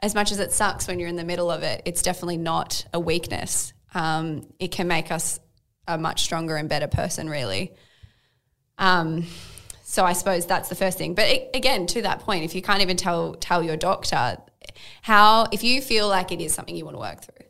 as 0.00 0.14
much 0.14 0.32
as 0.32 0.38
it 0.38 0.52
sucks 0.52 0.88
when 0.88 0.98
you're 0.98 1.08
in 1.08 1.16
the 1.16 1.24
middle 1.24 1.50
of 1.50 1.62
it. 1.62 1.82
It's 1.84 2.02
definitely 2.02 2.38
not 2.38 2.84
a 2.92 3.00
weakness. 3.00 3.72
Um, 3.94 4.46
it 4.58 4.68
can 4.68 4.88
make 4.88 5.10
us 5.12 5.40
a 5.86 5.98
much 5.98 6.22
stronger 6.22 6.56
and 6.56 6.68
better 6.68 6.88
person, 6.88 7.28
really. 7.28 7.74
Um, 8.76 9.26
so 9.82 10.04
I 10.04 10.12
suppose 10.12 10.46
that's 10.46 10.68
the 10.68 10.74
first 10.74 10.98
thing. 10.98 11.14
But 11.14 11.26
a- 11.26 11.50
again, 11.54 11.86
to 11.88 12.02
that 12.02 12.20
point, 12.20 12.44
if 12.44 12.54
you 12.54 12.62
can't 12.62 12.82
even 12.82 12.96
tell 12.96 13.34
tell 13.34 13.62
your 13.62 13.76
doctor 13.76 14.36
how, 15.02 15.46
if 15.52 15.62
you 15.64 15.80
feel 15.80 16.08
like 16.08 16.32
it 16.32 16.40
is 16.40 16.52
something 16.52 16.76
you 16.76 16.84
want 16.84 16.96
to 16.96 17.00
work 17.00 17.22
through, 17.22 17.46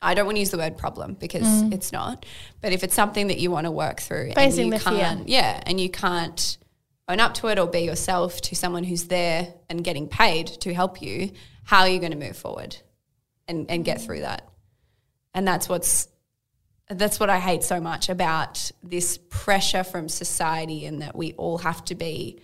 I 0.00 0.14
don't 0.14 0.26
want 0.26 0.36
to 0.36 0.40
use 0.40 0.50
the 0.50 0.58
word 0.58 0.76
problem 0.76 1.14
because 1.14 1.46
mm. 1.46 1.72
it's 1.72 1.90
not. 1.92 2.26
But 2.60 2.72
if 2.72 2.84
it's 2.84 2.94
something 2.94 3.28
that 3.28 3.38
you 3.38 3.50
want 3.50 3.64
to 3.64 3.70
work 3.70 4.00
through, 4.00 4.32
Facing 4.34 4.64
and 4.64 4.72
you 4.72 4.78
the 4.78 4.84
fear. 4.84 4.98
can't, 4.98 5.28
yeah, 5.28 5.62
and 5.64 5.80
you 5.80 5.88
can't 5.88 6.58
own 7.08 7.20
up 7.20 7.34
to 7.34 7.48
it 7.48 7.58
or 7.58 7.66
be 7.66 7.80
yourself 7.80 8.40
to 8.42 8.54
someone 8.54 8.84
who's 8.84 9.04
there 9.04 9.54
and 9.68 9.82
getting 9.82 10.08
paid 10.08 10.46
to 10.46 10.74
help 10.74 11.00
you, 11.00 11.30
how 11.64 11.80
are 11.80 11.88
you 11.88 11.98
going 11.98 12.12
to 12.12 12.18
move 12.18 12.36
forward 12.36 12.76
and, 13.48 13.70
and 13.70 13.84
get 13.84 14.00
through 14.00 14.20
that? 14.20 14.48
And 15.32 15.46
that's 15.46 15.68
what's 15.68 16.08
that's 16.90 17.18
what 17.18 17.30
I 17.30 17.38
hate 17.38 17.62
so 17.62 17.80
much 17.80 18.10
about 18.10 18.70
this 18.82 19.18
pressure 19.30 19.84
from 19.84 20.08
society 20.08 20.84
and 20.84 21.00
that 21.00 21.16
we 21.16 21.32
all 21.32 21.56
have 21.58 21.82
to 21.86 21.94
be 21.94 22.40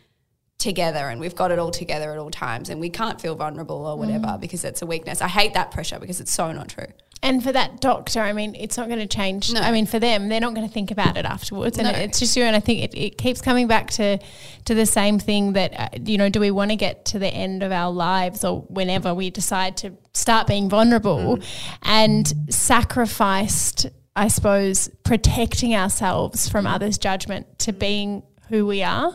together 0.61 1.09
and 1.09 1.21
we've 1.21 1.35
got 1.35 1.51
it 1.51 1.59
all 1.59 1.71
together 1.71 2.13
at 2.13 2.19
all 2.19 2.31
times 2.31 2.69
and 2.69 2.81
we 2.81 2.91
can't 2.91 3.21
feel 3.21 3.35
vulnerable 3.35 3.87
or 3.87 3.99
whatever 3.99 4.27
mm. 4.27 4.41
because 4.41 4.65
it's 4.65 4.83
a 4.83 4.87
weakness. 4.87 5.21
I 5.21 5.29
hate 5.29 5.55
that 5.55 5.71
pressure 5.71 5.99
because 5.99 6.21
it's 6.21 6.33
so 6.33 6.53
not 6.53 6.69
true. 6.69 6.87
And 7.23 7.43
for 7.45 7.53
that 7.53 7.81
doctor, 7.81 8.21
I 8.21 8.33
mean, 8.33 8.55
it's 8.55 8.79
not 8.79 8.89
going 8.89 9.01
to 9.01 9.07
change. 9.07 9.53
No. 9.53 9.61
I 9.61 9.73
mean, 9.73 9.85
for 9.85 9.99
them, 9.99 10.29
they're 10.29 10.41
not 10.41 10.55
going 10.55 10.67
to 10.67 10.73
think 10.73 10.91
about 10.91 11.19
it 11.19 11.27
afterwards, 11.27 11.77
and 11.77 11.87
No. 11.87 11.93
it's 11.93 12.19
just 12.19 12.35
you. 12.35 12.45
And 12.45 12.57
I 12.57 12.61
think 12.61 12.83
it, 12.83 12.95
it 12.97 13.19
keeps 13.19 13.43
coming 13.43 13.67
back 13.67 13.91
to 13.93 14.19
to 14.65 14.75
the 14.75 14.87
same 14.87 15.19
thing 15.19 15.53
that 15.53 15.79
uh, 15.79 15.89
you 16.03 16.17
know, 16.17 16.31
do 16.31 16.41
we 16.41 16.51
want 16.51 16.71
to 16.71 16.77
get 16.77 17.05
to 17.07 17.19
the 17.19 17.29
end 17.29 17.63
of 17.63 17.73
our 17.73 17.93
lives, 17.93 18.43
or 18.43 18.63
whenever 18.63 19.13
we 19.13 19.29
decide 19.29 19.77
to 19.79 19.93
start 20.15 20.47
being 20.47 20.71
vulnerable, 20.71 21.37
mm. 21.37 21.45
and 21.83 22.33
sacrificed, 22.49 23.87
I 24.17 24.29
suppose, 24.29 24.89
protecting 25.05 25.75
ourselves 25.75 26.49
from 26.49 26.65
mm. 26.65 26.73
others' 26.73 26.97
judgment 26.97 27.59
to 27.61 27.75
being 27.75 28.23
who 28.49 28.65
we 28.65 28.83
are. 28.83 29.13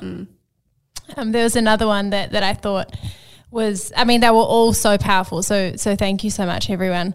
Um, 1.18 1.32
there 1.32 1.44
was 1.44 1.56
another 1.56 1.88
one 1.88 2.10
that 2.10 2.32
that 2.32 2.44
I 2.44 2.54
thought 2.54 2.94
was, 3.52 3.94
I 3.96 4.06
mean, 4.06 4.22
they 4.22 4.30
were 4.30 4.38
all 4.38 4.74
so 4.74 4.98
powerful. 4.98 5.44
So 5.44 5.76
so 5.76 5.96
thank 5.96 6.24
you 6.24 6.30
so 6.30 6.46
much, 6.46 6.70
everyone. 6.70 7.14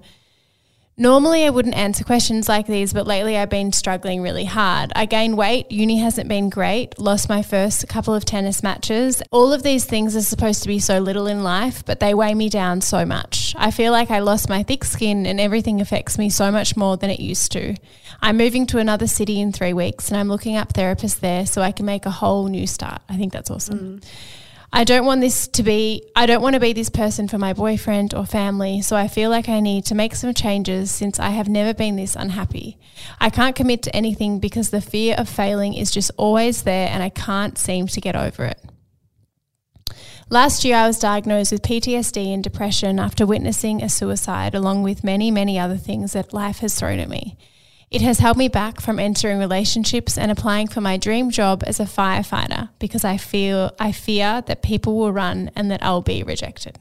Normally, 1.00 1.46
I 1.46 1.48
wouldn't 1.48 1.76
answer 1.76 2.04
questions 2.04 2.46
like 2.46 2.66
these, 2.66 2.92
but 2.92 3.06
lately 3.06 3.38
I've 3.38 3.48
been 3.48 3.72
struggling 3.72 4.20
really 4.20 4.44
hard. 4.44 4.92
I 4.94 5.06
gained 5.06 5.38
weight, 5.38 5.72
uni 5.72 5.96
hasn't 5.96 6.28
been 6.28 6.50
great, 6.50 6.98
lost 6.98 7.26
my 7.26 7.40
first 7.40 7.88
couple 7.88 8.12
of 8.12 8.26
tennis 8.26 8.62
matches. 8.62 9.22
All 9.30 9.54
of 9.54 9.62
these 9.62 9.86
things 9.86 10.14
are 10.14 10.20
supposed 10.20 10.60
to 10.60 10.68
be 10.68 10.78
so 10.78 10.98
little 10.98 11.26
in 11.26 11.42
life, 11.42 11.86
but 11.86 12.00
they 12.00 12.12
weigh 12.12 12.34
me 12.34 12.50
down 12.50 12.82
so 12.82 13.06
much. 13.06 13.54
I 13.56 13.70
feel 13.70 13.92
like 13.92 14.10
I 14.10 14.18
lost 14.18 14.50
my 14.50 14.62
thick 14.62 14.84
skin 14.84 15.24
and 15.24 15.40
everything 15.40 15.80
affects 15.80 16.18
me 16.18 16.28
so 16.28 16.50
much 16.50 16.76
more 16.76 16.98
than 16.98 17.08
it 17.08 17.18
used 17.18 17.50
to. 17.52 17.76
I'm 18.20 18.36
moving 18.36 18.66
to 18.66 18.76
another 18.76 19.06
city 19.06 19.40
in 19.40 19.52
three 19.52 19.72
weeks 19.72 20.10
and 20.10 20.20
I'm 20.20 20.28
looking 20.28 20.56
up 20.56 20.74
therapists 20.74 21.20
there 21.20 21.46
so 21.46 21.62
I 21.62 21.72
can 21.72 21.86
make 21.86 22.04
a 22.04 22.10
whole 22.10 22.48
new 22.48 22.66
start. 22.66 23.00
I 23.08 23.16
think 23.16 23.32
that's 23.32 23.50
awesome. 23.50 23.78
Mm. 23.78 24.04
I 24.72 24.84
don't 24.84 25.04
want 25.04 25.20
this 25.20 25.48
to 25.48 25.64
be, 25.64 26.08
I 26.14 26.26
don't 26.26 26.42
want 26.42 26.54
to 26.54 26.60
be 26.60 26.72
this 26.72 26.90
person 26.90 27.26
for 27.26 27.38
my 27.38 27.52
boyfriend 27.52 28.14
or 28.14 28.24
family, 28.24 28.82
so 28.82 28.94
I 28.94 29.08
feel 29.08 29.28
like 29.28 29.48
I 29.48 29.58
need 29.58 29.84
to 29.86 29.96
make 29.96 30.14
some 30.14 30.32
changes 30.32 30.92
since 30.92 31.18
I 31.18 31.30
have 31.30 31.48
never 31.48 31.74
been 31.74 31.96
this 31.96 32.14
unhappy. 32.14 32.78
I 33.20 33.30
can't 33.30 33.56
commit 33.56 33.82
to 33.82 33.96
anything 33.96 34.38
because 34.38 34.70
the 34.70 34.80
fear 34.80 35.16
of 35.18 35.28
failing 35.28 35.74
is 35.74 35.90
just 35.90 36.12
always 36.16 36.62
there 36.62 36.88
and 36.88 37.02
I 37.02 37.08
can't 37.08 37.58
seem 37.58 37.88
to 37.88 38.00
get 38.00 38.14
over 38.14 38.44
it. 38.44 38.60
Last 40.28 40.64
year, 40.64 40.76
I 40.76 40.86
was 40.86 41.00
diagnosed 41.00 41.50
with 41.50 41.62
PTSD 41.62 42.32
and 42.32 42.44
depression 42.44 43.00
after 43.00 43.26
witnessing 43.26 43.82
a 43.82 43.88
suicide, 43.88 44.54
along 44.54 44.84
with 44.84 45.02
many, 45.02 45.32
many 45.32 45.58
other 45.58 45.76
things 45.76 46.12
that 46.12 46.32
life 46.32 46.60
has 46.60 46.78
thrown 46.78 47.00
at 47.00 47.08
me. 47.08 47.36
It 47.90 48.02
has 48.02 48.20
held 48.20 48.36
me 48.36 48.46
back 48.48 48.80
from 48.80 49.00
entering 49.00 49.38
relationships 49.38 50.16
and 50.16 50.30
applying 50.30 50.68
for 50.68 50.80
my 50.80 50.96
dream 50.96 51.30
job 51.30 51.64
as 51.66 51.80
a 51.80 51.84
firefighter 51.84 52.68
because 52.78 53.04
I 53.04 53.16
feel 53.16 53.72
I 53.80 53.90
fear 53.90 54.42
that 54.46 54.62
people 54.62 54.96
will 54.96 55.12
run 55.12 55.50
and 55.56 55.70
that 55.72 55.82
I'll 55.82 56.00
be 56.00 56.22
rejected. 56.22 56.78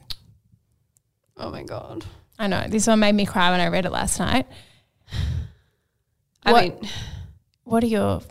Oh 1.36 1.50
my 1.50 1.64
god. 1.64 2.04
I 2.38 2.46
know 2.46 2.64
this 2.68 2.86
one 2.86 3.00
made 3.00 3.14
me 3.14 3.26
cry 3.26 3.50
when 3.50 3.60
I 3.60 3.66
read 3.68 3.86
it 3.86 3.90
last 3.90 4.20
night. 4.20 4.46
I 6.44 6.52
What- 6.52 6.62
mean, 6.80 6.90
What 7.64 7.82
are 7.84 7.88
your 7.88 8.22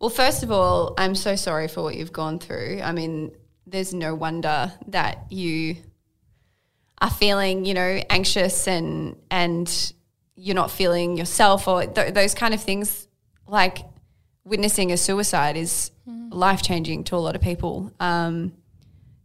well, 0.00 0.10
first 0.10 0.44
of 0.44 0.52
all, 0.52 0.94
I'm 0.96 1.16
so 1.16 1.34
sorry 1.34 1.66
for 1.66 1.82
what 1.82 1.96
you've 1.96 2.12
gone 2.12 2.38
through. 2.38 2.80
I 2.84 2.92
mean, 2.92 3.32
there's 3.66 3.92
no 3.92 4.14
wonder 4.14 4.72
that 4.86 5.26
you 5.32 5.76
are 7.00 7.10
feeling, 7.10 7.64
you 7.64 7.74
know, 7.74 8.00
anxious 8.08 8.68
and 8.68 9.16
and 9.30 9.92
you're 10.40 10.54
not 10.54 10.70
feeling 10.70 11.16
yourself 11.16 11.66
or 11.66 11.84
th- 11.84 12.14
those 12.14 12.32
kind 12.32 12.54
of 12.54 12.62
things. 12.62 13.08
Like 13.46 13.78
witnessing 14.44 14.92
a 14.92 14.96
suicide 14.96 15.56
is 15.56 15.90
life 16.30 16.62
changing 16.62 17.04
to 17.04 17.16
a 17.16 17.18
lot 17.18 17.34
of 17.34 17.42
people. 17.42 17.92
Um, 17.98 18.52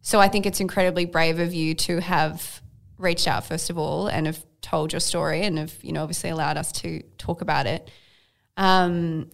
so 0.01 0.19
I 0.19 0.27
think 0.27 0.45
it's 0.45 0.59
incredibly 0.59 1.05
brave 1.05 1.39
of 1.39 1.53
you 1.53 1.75
to 1.75 1.99
have 1.99 2.61
reached 2.97 3.27
out 3.27 3.45
first 3.45 3.69
of 3.69 3.77
all 3.77 4.07
and 4.07 4.25
have 4.25 4.43
told 4.61 4.93
your 4.93 4.99
story 4.99 5.41
and 5.41 5.57
have 5.57 5.73
you 5.81 5.91
know 5.91 6.03
obviously 6.03 6.29
allowed 6.29 6.57
us 6.57 6.71
to 6.71 7.03
talk 7.17 7.41
about 7.41 7.67
it. 7.67 7.89
Um, 8.57 9.29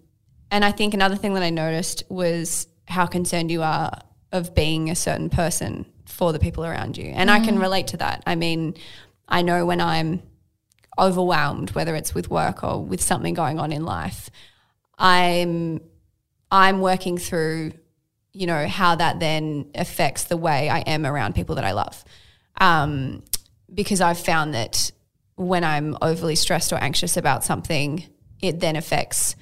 and 0.51 0.65
I 0.65 0.71
think 0.71 0.93
another 0.93 1.15
thing 1.15 1.33
that 1.35 1.43
I 1.43 1.49
noticed 1.49 2.03
was 2.09 2.67
how 2.87 3.05
concerned 3.05 3.51
you 3.51 3.61
are 3.61 3.91
of 4.31 4.53
being 4.53 4.89
a 4.89 4.95
certain 4.95 5.29
person 5.29 5.85
for 6.05 6.33
the 6.33 6.39
people 6.39 6.65
around 6.65 6.97
you. 6.97 7.05
And 7.05 7.29
I 7.29 7.39
can 7.39 7.59
relate 7.59 7.87
to 7.87 7.97
that. 7.97 8.23
I 8.25 8.35
mean, 8.35 8.75
I 9.27 9.43
know 9.43 9.65
when 9.65 9.79
I'm 9.79 10.23
overwhelmed, 10.99 11.71
whether 11.71 11.95
it's 11.95 12.13
with 12.13 12.29
work 12.29 12.63
or 12.63 12.83
with 12.83 13.01
something 13.01 13.33
going 13.33 13.59
on 13.59 13.71
in 13.71 13.83
life, 13.85 14.29
I'm 14.97 15.81
I'm 16.51 16.81
working 16.81 17.17
through, 17.17 17.73
you 18.33 18.47
know, 18.47 18.67
how 18.67 18.95
that 18.95 19.19
then 19.19 19.69
affects 19.75 20.25
the 20.25 20.37
way 20.37 20.69
I 20.69 20.79
am 20.79 21.05
around 21.05 21.35
people 21.35 21.55
that 21.55 21.63
I 21.63 21.71
love. 21.71 22.03
Um, 22.59 23.23
because 23.73 24.01
I've 24.01 24.19
found 24.19 24.53
that 24.55 24.91
when 25.35 25.63
I'm 25.63 25.95
overly 26.01 26.35
stressed 26.35 26.73
or 26.73 26.77
anxious 26.77 27.17
about 27.17 27.43
something, 27.43 28.03
it 28.41 28.59
then 28.59 28.75
affects 28.75 29.35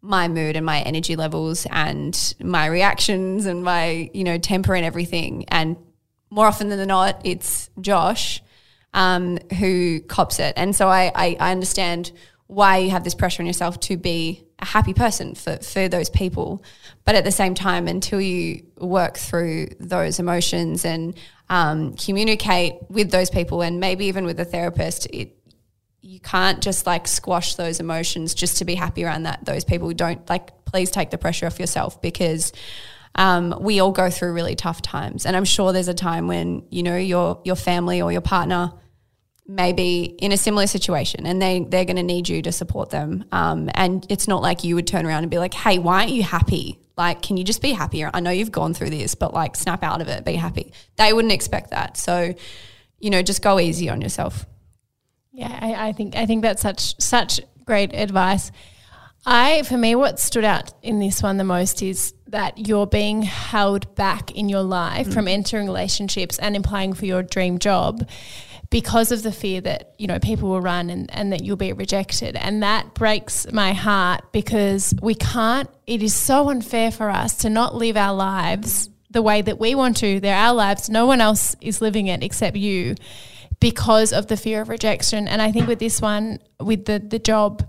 my 0.00 0.28
mood 0.28 0.56
and 0.56 0.66
my 0.66 0.80
energy 0.80 1.16
levels 1.16 1.66
and 1.70 2.34
my 2.42 2.66
reactions 2.66 3.46
and 3.46 3.62
my, 3.62 4.10
you 4.12 4.24
know, 4.24 4.38
temper 4.38 4.74
and 4.74 4.84
everything. 4.84 5.44
And 5.48 5.76
more 6.30 6.46
often 6.46 6.68
than 6.68 6.88
not, 6.88 7.20
it's 7.24 7.70
Josh 7.80 8.42
um, 8.94 9.38
who 9.58 10.00
cops 10.00 10.38
it. 10.38 10.54
And 10.56 10.74
so 10.74 10.88
I, 10.88 11.12
I, 11.14 11.36
I 11.38 11.50
understand 11.50 12.12
why 12.46 12.78
you 12.78 12.90
have 12.90 13.04
this 13.04 13.14
pressure 13.14 13.42
on 13.42 13.46
yourself 13.46 13.80
to 13.80 13.96
be 13.96 14.44
a 14.60 14.64
happy 14.64 14.94
person 14.94 15.34
for, 15.34 15.56
for 15.56 15.88
those 15.88 16.08
people. 16.08 16.62
But 17.04 17.16
at 17.16 17.24
the 17.24 17.32
same 17.32 17.54
time, 17.54 17.88
until 17.88 18.20
you 18.20 18.64
work 18.78 19.18
through 19.18 19.68
those 19.80 20.18
emotions 20.18 20.84
and 20.84 21.18
um, 21.50 21.94
communicate 21.94 22.76
with 22.88 23.10
those 23.10 23.30
people 23.30 23.62
and 23.62 23.80
maybe 23.80 24.06
even 24.06 24.24
with 24.24 24.38
a 24.38 24.44
therapist, 24.44 25.06
it, 25.06 25.36
you 26.00 26.20
can't 26.20 26.62
just 26.62 26.86
like 26.86 27.08
squash 27.08 27.56
those 27.56 27.80
emotions 27.80 28.34
just 28.34 28.58
to 28.58 28.64
be 28.64 28.74
happy 28.74 29.04
around 29.04 29.24
that 29.24 29.44
those 29.44 29.64
people 29.64 29.92
don't 29.92 30.28
like 30.28 30.64
please 30.66 30.90
take 30.90 31.10
the 31.10 31.16
pressure 31.16 31.46
off 31.46 31.58
yourself 31.58 32.00
because 32.02 32.52
um, 33.14 33.54
we 33.60 33.80
all 33.80 33.92
go 33.92 34.10
through 34.10 34.34
really 34.34 34.54
tough 34.54 34.82
times 34.82 35.24
and 35.24 35.34
i'm 35.34 35.46
sure 35.46 35.72
there's 35.72 35.88
a 35.88 35.94
time 35.94 36.26
when 36.26 36.62
you 36.68 36.82
know 36.82 36.96
your 36.96 37.40
your 37.44 37.56
family 37.56 38.02
or 38.02 38.12
your 38.12 38.20
partner 38.20 38.72
may 39.46 39.72
be 39.72 40.04
in 40.04 40.32
a 40.32 40.36
similar 40.36 40.66
situation 40.66 41.26
and 41.26 41.40
they 41.40 41.60
they're 41.68 41.84
going 41.84 41.96
to 41.96 42.02
need 42.02 42.28
you 42.28 42.40
to 42.42 42.52
support 42.52 42.90
them. 42.90 43.24
Um, 43.30 43.68
and 43.74 44.06
it's 44.08 44.26
not 44.26 44.42
like 44.42 44.64
you 44.64 44.74
would 44.74 44.86
turn 44.86 45.04
around 45.04 45.24
and 45.24 45.30
be 45.30 45.38
like 45.38 45.54
hey 45.54 45.78
why 45.78 46.00
aren't 46.00 46.12
you 46.12 46.22
happy? 46.22 46.78
Like 46.96 47.22
can 47.22 47.36
you 47.36 47.44
just 47.44 47.60
be 47.60 47.72
happier? 47.72 48.10
I 48.14 48.20
know 48.20 48.30
you've 48.30 48.52
gone 48.52 48.72
through 48.74 48.90
this 48.90 49.14
but 49.14 49.34
like 49.34 49.56
snap 49.56 49.82
out 49.82 50.00
of 50.00 50.08
it 50.08 50.24
be 50.24 50.34
happy. 50.34 50.72
They 50.96 51.12
wouldn't 51.12 51.32
expect 51.32 51.70
that. 51.70 51.96
So 51.96 52.34
you 52.98 53.10
know 53.10 53.22
just 53.22 53.42
go 53.42 53.60
easy 53.60 53.90
on 53.90 54.00
yourself. 54.00 54.46
Yeah, 55.30 55.58
I, 55.60 55.88
I 55.88 55.92
think 55.92 56.16
I 56.16 56.26
think 56.26 56.42
that's 56.42 56.62
such 56.62 57.00
such 57.00 57.40
great 57.64 57.94
advice. 57.94 58.50
I 59.26 59.62
for 59.62 59.76
me 59.76 59.94
what 59.94 60.20
stood 60.20 60.44
out 60.44 60.72
in 60.82 61.00
this 61.00 61.22
one 61.22 61.36
the 61.36 61.44
most 61.44 61.82
is 61.82 62.14
that 62.34 62.66
you're 62.66 62.86
being 62.86 63.22
held 63.22 63.94
back 63.94 64.32
in 64.32 64.48
your 64.48 64.62
life 64.62 65.12
from 65.12 65.26
hmm. 65.26 65.28
entering 65.28 65.66
relationships 65.66 66.36
and 66.40 66.56
applying 66.56 66.92
for 66.92 67.06
your 67.06 67.22
dream 67.22 67.60
job 67.60 68.08
because 68.70 69.12
of 69.12 69.22
the 69.22 69.30
fear 69.30 69.60
that 69.60 69.94
you 69.98 70.08
know 70.08 70.18
people 70.18 70.48
will 70.48 70.60
run 70.60 70.90
and, 70.90 71.08
and 71.14 71.32
that 71.32 71.44
you'll 71.44 71.56
be 71.56 71.72
rejected. 71.72 72.34
And 72.34 72.64
that 72.64 72.92
breaks 72.92 73.46
my 73.52 73.72
heart 73.72 74.32
because 74.32 74.92
we 75.00 75.14
can't 75.14 75.70
it 75.86 76.02
is 76.02 76.12
so 76.12 76.50
unfair 76.50 76.90
for 76.90 77.08
us 77.08 77.36
to 77.38 77.50
not 77.50 77.76
live 77.76 77.96
our 77.96 78.14
lives 78.14 78.90
the 79.10 79.22
way 79.22 79.40
that 79.40 79.60
we 79.60 79.76
want 79.76 79.98
to. 79.98 80.18
They're 80.18 80.34
our 80.34 80.54
lives. 80.54 80.90
No 80.90 81.06
one 81.06 81.20
else 81.20 81.54
is 81.60 81.80
living 81.80 82.08
it 82.08 82.24
except 82.24 82.56
you 82.56 82.96
because 83.60 84.12
of 84.12 84.26
the 84.26 84.36
fear 84.36 84.60
of 84.60 84.68
rejection. 84.68 85.28
And 85.28 85.40
I 85.40 85.52
think 85.52 85.68
with 85.68 85.78
this 85.78 86.00
one, 86.00 86.40
with 86.58 86.86
the 86.86 86.98
the 86.98 87.20
job, 87.20 87.62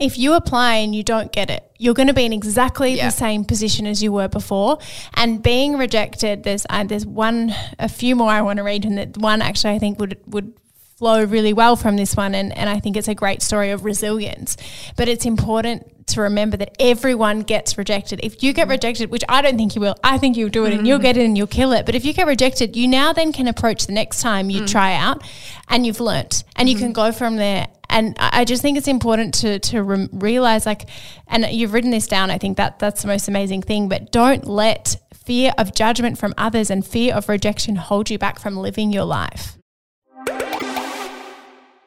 if 0.00 0.18
you 0.18 0.34
apply 0.34 0.76
and 0.76 0.94
you 0.94 1.02
don't 1.02 1.32
get 1.32 1.50
it, 1.50 1.70
you're 1.78 1.94
going 1.94 2.08
to 2.08 2.14
be 2.14 2.24
in 2.24 2.32
exactly 2.32 2.94
Yeah. 2.94 3.06
the 3.06 3.12
same 3.12 3.44
position 3.44 3.86
as 3.86 4.02
you 4.02 4.12
were 4.12 4.28
before. 4.28 4.78
And 5.14 5.42
being 5.42 5.76
rejected, 5.76 6.42
there's 6.42 6.66
uh, 6.68 6.84
there's 6.84 7.06
one, 7.06 7.54
a 7.78 7.88
few 7.88 8.16
more 8.16 8.30
I 8.30 8.42
want 8.42 8.56
to 8.58 8.62
read, 8.62 8.84
and 8.84 8.98
that 8.98 9.16
one 9.18 9.42
actually 9.42 9.74
I 9.74 9.78
think 9.78 9.98
would 9.98 10.18
would 10.26 10.54
flow 10.96 11.24
really 11.24 11.52
well 11.52 11.76
from 11.76 11.96
this 11.96 12.16
one 12.16 12.36
and, 12.36 12.56
and 12.56 12.70
I 12.70 12.78
think 12.78 12.96
it's 12.96 13.08
a 13.08 13.14
great 13.14 13.42
story 13.42 13.70
of 13.70 13.84
resilience. 13.84 14.56
But 14.96 15.08
it's 15.08 15.26
important 15.26 16.06
to 16.06 16.20
remember 16.22 16.56
that 16.56 16.76
everyone 16.78 17.40
gets 17.40 17.76
rejected. 17.78 18.20
If 18.22 18.42
you 18.42 18.52
get 18.52 18.62
mm-hmm. 18.62 18.72
rejected, 18.72 19.10
which 19.10 19.24
I 19.28 19.42
don't 19.42 19.56
think 19.56 19.74
you 19.74 19.80
will, 19.80 19.96
I 20.04 20.18
think 20.18 20.36
you'll 20.36 20.50
do 20.50 20.66
it 20.66 20.72
and 20.72 20.86
you'll 20.86 20.98
mm-hmm. 20.98 21.02
get 21.02 21.16
it 21.16 21.24
and 21.24 21.36
you'll 21.36 21.46
kill 21.46 21.72
it. 21.72 21.86
But 21.86 21.94
if 21.94 22.04
you 22.04 22.12
get 22.12 22.26
rejected, 22.26 22.76
you 22.76 22.86
now 22.86 23.12
then 23.12 23.32
can 23.32 23.48
approach 23.48 23.86
the 23.86 23.92
next 23.92 24.20
time 24.20 24.50
you 24.50 24.62
mm. 24.62 24.70
try 24.70 24.94
out 24.94 25.22
and 25.68 25.86
you've 25.86 26.00
learnt 26.00 26.44
and 26.56 26.68
you 26.68 26.76
mm-hmm. 26.76 26.84
can 26.84 26.92
go 26.92 27.12
from 27.12 27.36
there. 27.36 27.68
And 27.94 28.16
I 28.18 28.44
just 28.44 28.60
think 28.60 28.76
it's 28.76 28.88
important 28.88 29.34
to 29.34 29.60
to 29.60 29.80
rem- 29.84 30.08
realize 30.12 30.66
like, 30.66 30.90
and 31.28 31.46
you've 31.46 31.72
written 31.72 31.92
this 31.92 32.08
down. 32.08 32.28
I 32.28 32.38
think 32.38 32.56
that 32.56 32.80
that's 32.80 33.02
the 33.02 33.08
most 33.08 33.28
amazing 33.28 33.62
thing. 33.62 33.88
But 33.88 34.10
don't 34.10 34.48
let 34.48 34.96
fear 35.14 35.52
of 35.58 35.76
judgment 35.76 36.18
from 36.18 36.34
others 36.36 36.70
and 36.70 36.84
fear 36.84 37.14
of 37.14 37.28
rejection 37.28 37.76
hold 37.76 38.10
you 38.10 38.18
back 38.18 38.40
from 38.40 38.56
living 38.56 38.92
your 38.92 39.04
life. 39.04 39.56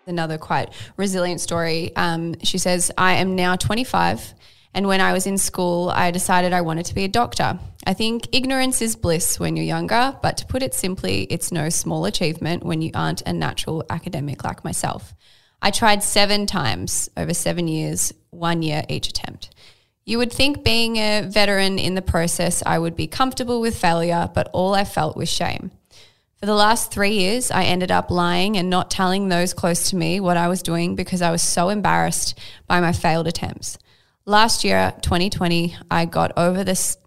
another 0.07 0.37
quite 0.37 0.69
resilient 0.95 1.41
story. 1.41 1.93
Um, 1.97 2.35
she 2.41 2.57
says, 2.57 2.89
I 2.97 3.15
am 3.15 3.35
now 3.35 3.57
25. 3.57 4.33
And 4.73 4.87
when 4.87 5.01
I 5.01 5.11
was 5.11 5.27
in 5.27 5.37
school, 5.37 5.89
I 5.89 6.11
decided 6.11 6.53
I 6.53 6.61
wanted 6.61 6.85
to 6.85 6.95
be 6.95 7.03
a 7.03 7.09
doctor. 7.09 7.59
I 7.85 7.93
think 7.93 8.29
ignorance 8.31 8.81
is 8.81 8.95
bliss 8.95 9.39
when 9.39 9.57
you're 9.57 9.65
younger, 9.65 10.17
but 10.21 10.37
to 10.37 10.45
put 10.45 10.63
it 10.63 10.73
simply, 10.73 11.23
it's 11.23 11.51
no 11.51 11.67
small 11.67 12.05
achievement 12.05 12.63
when 12.63 12.81
you 12.81 12.91
aren't 12.93 13.21
a 13.23 13.33
natural 13.33 13.83
academic 13.89 14.45
like 14.45 14.63
myself. 14.63 15.13
I 15.61 15.71
tried 15.71 16.03
seven 16.03 16.45
times 16.45 17.09
over 17.17 17.33
seven 17.33 17.67
years, 17.67 18.13
one 18.29 18.61
year 18.61 18.83
each 18.89 19.07
attempt. 19.07 19.49
You 20.05 20.19
would 20.19 20.31
think 20.31 20.63
being 20.63 20.97
a 20.97 21.27
veteran 21.27 21.79
in 21.79 21.95
the 21.95 22.01
process, 22.01 22.63
I 22.65 22.79
would 22.79 22.95
be 22.95 23.07
comfortable 23.07 23.59
with 23.59 23.77
failure, 23.77 24.29
but 24.33 24.49
all 24.53 24.73
I 24.73 24.85
felt 24.85 25.17
was 25.17 25.27
shame. 25.27 25.71
For 26.39 26.45
the 26.45 26.53
last 26.53 26.91
three 26.91 27.13
years, 27.13 27.49
I 27.49 27.63
ended 27.63 27.91
up 27.91 28.11
lying 28.11 28.57
and 28.57 28.69
not 28.69 28.91
telling 28.91 29.27
those 29.27 29.53
close 29.55 29.89
to 29.89 29.95
me 29.95 30.19
what 30.19 30.37
I 30.37 30.47
was 30.47 30.61
doing 30.61 30.95
because 30.95 31.21
I 31.21 31.31
was 31.31 31.41
so 31.41 31.69
embarrassed 31.69 32.37
by 32.67 32.79
my 32.79 32.93
failed 32.93 33.27
attempts. 33.27 33.79
Last 34.25 34.63
year, 34.63 34.93
2020, 35.01 35.75
I 35.89 36.05
got 36.05 36.31
over 36.37 36.63
this. 36.63 36.97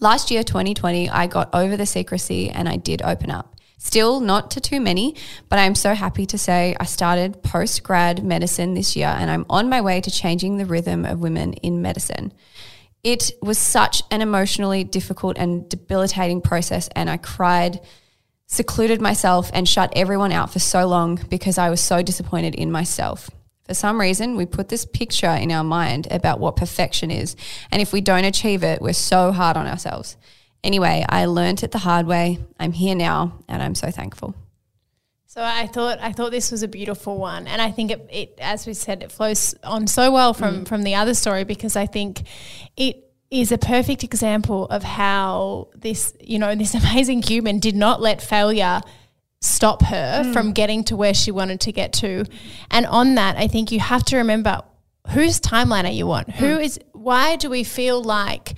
Last 0.00 0.32
year, 0.32 0.42
2020, 0.42 1.08
I 1.08 1.28
got 1.28 1.54
over 1.54 1.76
the 1.76 1.86
secrecy 1.86 2.50
and 2.50 2.68
I 2.68 2.76
did 2.76 3.00
open 3.00 3.30
up. 3.30 3.54
Still 3.84 4.20
not 4.20 4.52
to 4.52 4.60
too 4.60 4.80
many, 4.80 5.16
but 5.48 5.58
I'm 5.58 5.74
so 5.74 5.92
happy 5.92 6.24
to 6.26 6.38
say 6.38 6.76
I 6.78 6.84
started 6.84 7.42
post 7.42 7.82
grad 7.82 8.24
medicine 8.24 8.74
this 8.74 8.94
year 8.94 9.08
and 9.08 9.28
I'm 9.28 9.44
on 9.50 9.68
my 9.68 9.80
way 9.80 10.00
to 10.00 10.10
changing 10.10 10.56
the 10.56 10.64
rhythm 10.64 11.04
of 11.04 11.18
women 11.18 11.54
in 11.54 11.82
medicine. 11.82 12.32
It 13.02 13.32
was 13.42 13.58
such 13.58 14.04
an 14.12 14.22
emotionally 14.22 14.84
difficult 14.84 15.36
and 15.36 15.68
debilitating 15.68 16.42
process, 16.42 16.88
and 16.94 17.10
I 17.10 17.16
cried 17.16 17.80
secluded 18.46 19.00
myself 19.00 19.50
and 19.52 19.68
shut 19.68 19.92
everyone 19.96 20.30
out 20.30 20.52
for 20.52 20.60
so 20.60 20.86
long 20.86 21.18
because 21.28 21.58
I 21.58 21.68
was 21.68 21.80
so 21.80 22.02
disappointed 22.02 22.54
in 22.54 22.70
myself. 22.70 23.30
For 23.66 23.74
some 23.74 24.00
reason, 24.00 24.36
we 24.36 24.46
put 24.46 24.68
this 24.68 24.84
picture 24.84 25.30
in 25.30 25.50
our 25.50 25.64
mind 25.64 26.06
about 26.08 26.38
what 26.38 26.54
perfection 26.54 27.10
is. 27.10 27.34
And 27.72 27.82
if 27.82 27.92
we 27.92 28.00
don't 28.00 28.24
achieve 28.24 28.62
it, 28.62 28.80
we're 28.80 28.92
so 28.92 29.32
hard 29.32 29.56
on 29.56 29.66
ourselves. 29.66 30.16
Anyway, 30.64 31.04
I 31.08 31.26
learned 31.26 31.62
it 31.62 31.72
the 31.72 31.78
hard 31.78 32.06
way. 32.06 32.38
I'm 32.58 32.72
here 32.72 32.94
now 32.94 33.38
and 33.48 33.62
I'm 33.62 33.74
so 33.74 33.90
thankful. 33.90 34.34
So 35.32 35.42
I 35.42 35.66
thought 35.66 35.98
I 35.98 36.12
thought 36.12 36.30
this 36.30 36.50
was 36.50 36.62
a 36.62 36.68
beautiful 36.68 37.16
one, 37.16 37.46
and 37.46 37.62
I 37.62 37.70
think 37.70 37.90
it, 37.90 38.06
it 38.12 38.38
as 38.38 38.66
we 38.66 38.74
said, 38.74 39.02
it 39.02 39.10
flows 39.10 39.54
on 39.64 39.86
so 39.86 40.12
well 40.12 40.34
from 40.34 40.60
mm. 40.60 40.68
from 40.68 40.82
the 40.82 40.94
other 40.94 41.14
story 41.14 41.44
because 41.44 41.74
I 41.74 41.86
think 41.86 42.20
it 42.76 43.10
is 43.30 43.50
a 43.50 43.56
perfect 43.56 44.04
example 44.04 44.66
of 44.66 44.82
how 44.82 45.68
this 45.74 46.12
you 46.20 46.38
know 46.38 46.54
this 46.54 46.74
amazing 46.84 47.22
human 47.22 47.60
did 47.60 47.74
not 47.74 48.02
let 48.02 48.20
failure 48.20 48.82
stop 49.40 49.80
her 49.84 50.22
mm. 50.22 50.34
from 50.34 50.52
getting 50.52 50.84
to 50.84 50.96
where 50.96 51.14
she 51.14 51.30
wanted 51.30 51.60
to 51.62 51.72
get 51.72 51.94
to, 51.94 52.26
and 52.70 52.84
on 52.84 53.14
that, 53.14 53.38
I 53.38 53.48
think 53.48 53.72
you 53.72 53.80
have 53.80 54.04
to 54.04 54.18
remember 54.18 54.60
whose 55.12 55.40
timeline 55.40 55.84
are 55.84 55.92
you 55.92 56.12
on? 56.12 56.24
Who 56.24 56.58
mm. 56.58 56.62
is? 56.62 56.78
Why 56.92 57.36
do 57.36 57.48
we 57.48 57.64
feel 57.64 58.02
like? 58.02 58.52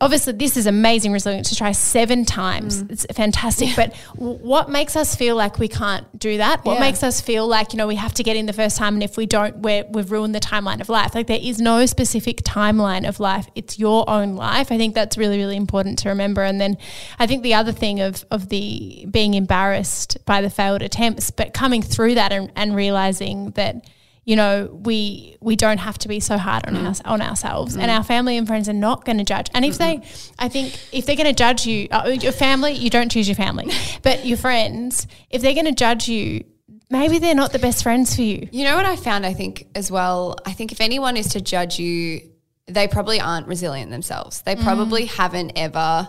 Obviously 0.00 0.32
this 0.34 0.56
is 0.56 0.66
amazing 0.66 1.12
resilience 1.12 1.48
to 1.50 1.56
try 1.56 1.72
seven 1.72 2.24
times. 2.24 2.82
Mm. 2.82 2.90
It's 2.90 3.06
fantastic. 3.14 3.70
But 3.76 3.94
w- 4.14 4.38
what 4.38 4.70
makes 4.70 4.96
us 4.96 5.14
feel 5.14 5.36
like 5.36 5.58
we 5.58 5.68
can't 5.68 6.06
do 6.18 6.36
that? 6.38 6.64
What 6.64 6.74
Yeah. 6.74 6.80
makes 6.80 7.02
us 7.02 7.20
feel 7.20 7.46
like, 7.46 7.72
you 7.72 7.76
know, 7.76 7.86
we 7.86 7.96
have 7.96 8.14
to 8.14 8.22
get 8.22 8.36
in 8.36 8.46
the 8.46 8.52
first 8.52 8.76
time 8.76 8.94
and 8.94 9.02
if 9.02 9.16
we 9.16 9.26
don't, 9.26 9.58
we're, 9.58 9.84
we've 9.90 10.10
ruined 10.10 10.34
the 10.34 10.40
timeline 10.40 10.80
of 10.80 10.88
life. 10.88 11.14
Like 11.14 11.26
there 11.26 11.40
is 11.40 11.60
no 11.60 11.86
specific 11.86 12.42
timeline 12.42 13.08
of 13.08 13.20
life. 13.20 13.46
It's 13.54 13.78
your 13.78 14.08
own 14.08 14.34
life. 14.36 14.70
I 14.72 14.76
think 14.78 14.94
that's 14.94 15.16
really, 15.18 15.38
really 15.38 15.56
important 15.56 15.98
to 16.00 16.08
remember. 16.08 16.42
And 16.42 16.60
then 16.60 16.78
I 17.18 17.26
think 17.26 17.42
the 17.42 17.54
other 17.54 17.72
thing 17.72 18.00
of, 18.00 18.24
of 18.30 18.48
the 18.48 19.06
being 19.10 19.34
embarrassed 19.34 20.18
by 20.26 20.40
the 20.42 20.50
failed 20.50 20.82
attempts, 20.82 21.30
but 21.30 21.54
coming 21.54 21.82
through 21.82 22.14
that 22.16 22.32
and, 22.32 22.50
and 22.56 22.74
realizing 22.76 23.50
that 23.52 23.84
you 24.24 24.36
know 24.36 24.68
we 24.72 25.36
we 25.40 25.56
don't 25.56 25.78
have 25.78 25.98
to 25.98 26.08
be 26.08 26.20
so 26.20 26.38
hard 26.38 26.66
on 26.66 26.74
mm. 26.74 26.86
us 26.86 27.00
on 27.04 27.20
ourselves. 27.20 27.74
And 27.76 27.90
mm. 27.90 27.96
our 27.96 28.04
family 28.04 28.36
and 28.36 28.46
friends 28.46 28.68
are 28.68 28.74
not 28.74 29.04
going 29.04 29.18
to 29.18 29.24
judge. 29.24 29.48
And 29.54 29.64
if 29.64 29.78
they 29.78 30.02
i 30.38 30.48
think 30.48 30.78
if 30.92 31.06
they're 31.06 31.16
going 31.16 31.26
to 31.26 31.32
judge 31.32 31.66
you 31.66 31.88
uh, 31.90 32.08
your 32.08 32.32
family 32.32 32.72
you 32.72 32.90
don't 32.90 33.10
choose 33.10 33.28
your 33.28 33.36
family 33.36 33.70
but 34.02 34.24
your 34.24 34.38
friends 34.38 35.06
if 35.30 35.42
they're 35.42 35.54
going 35.54 35.66
to 35.66 35.72
judge 35.72 36.08
you 36.08 36.44
maybe 36.92 37.18
they're 37.18 37.34
not 37.34 37.52
the 37.52 37.58
best 37.58 37.82
friends 37.82 38.14
for 38.14 38.22
you. 38.22 38.48
You 38.52 38.64
know 38.64 38.76
what 38.76 38.84
I 38.84 38.96
found, 38.96 39.24
I 39.24 39.32
think, 39.32 39.66
as 39.74 39.90
well? 39.90 40.36
I 40.44 40.52
think 40.52 40.70
if 40.70 40.80
anyone 40.80 41.16
is 41.16 41.28
to 41.28 41.40
judge 41.40 41.78
you, 41.78 42.20
they 42.66 42.86
probably 42.86 43.18
aren't 43.18 43.48
resilient 43.48 43.90
themselves. 43.90 44.42
They 44.42 44.54
mm. 44.54 44.62
probably 44.62 45.06
haven't 45.06 45.52
ever, 45.56 46.06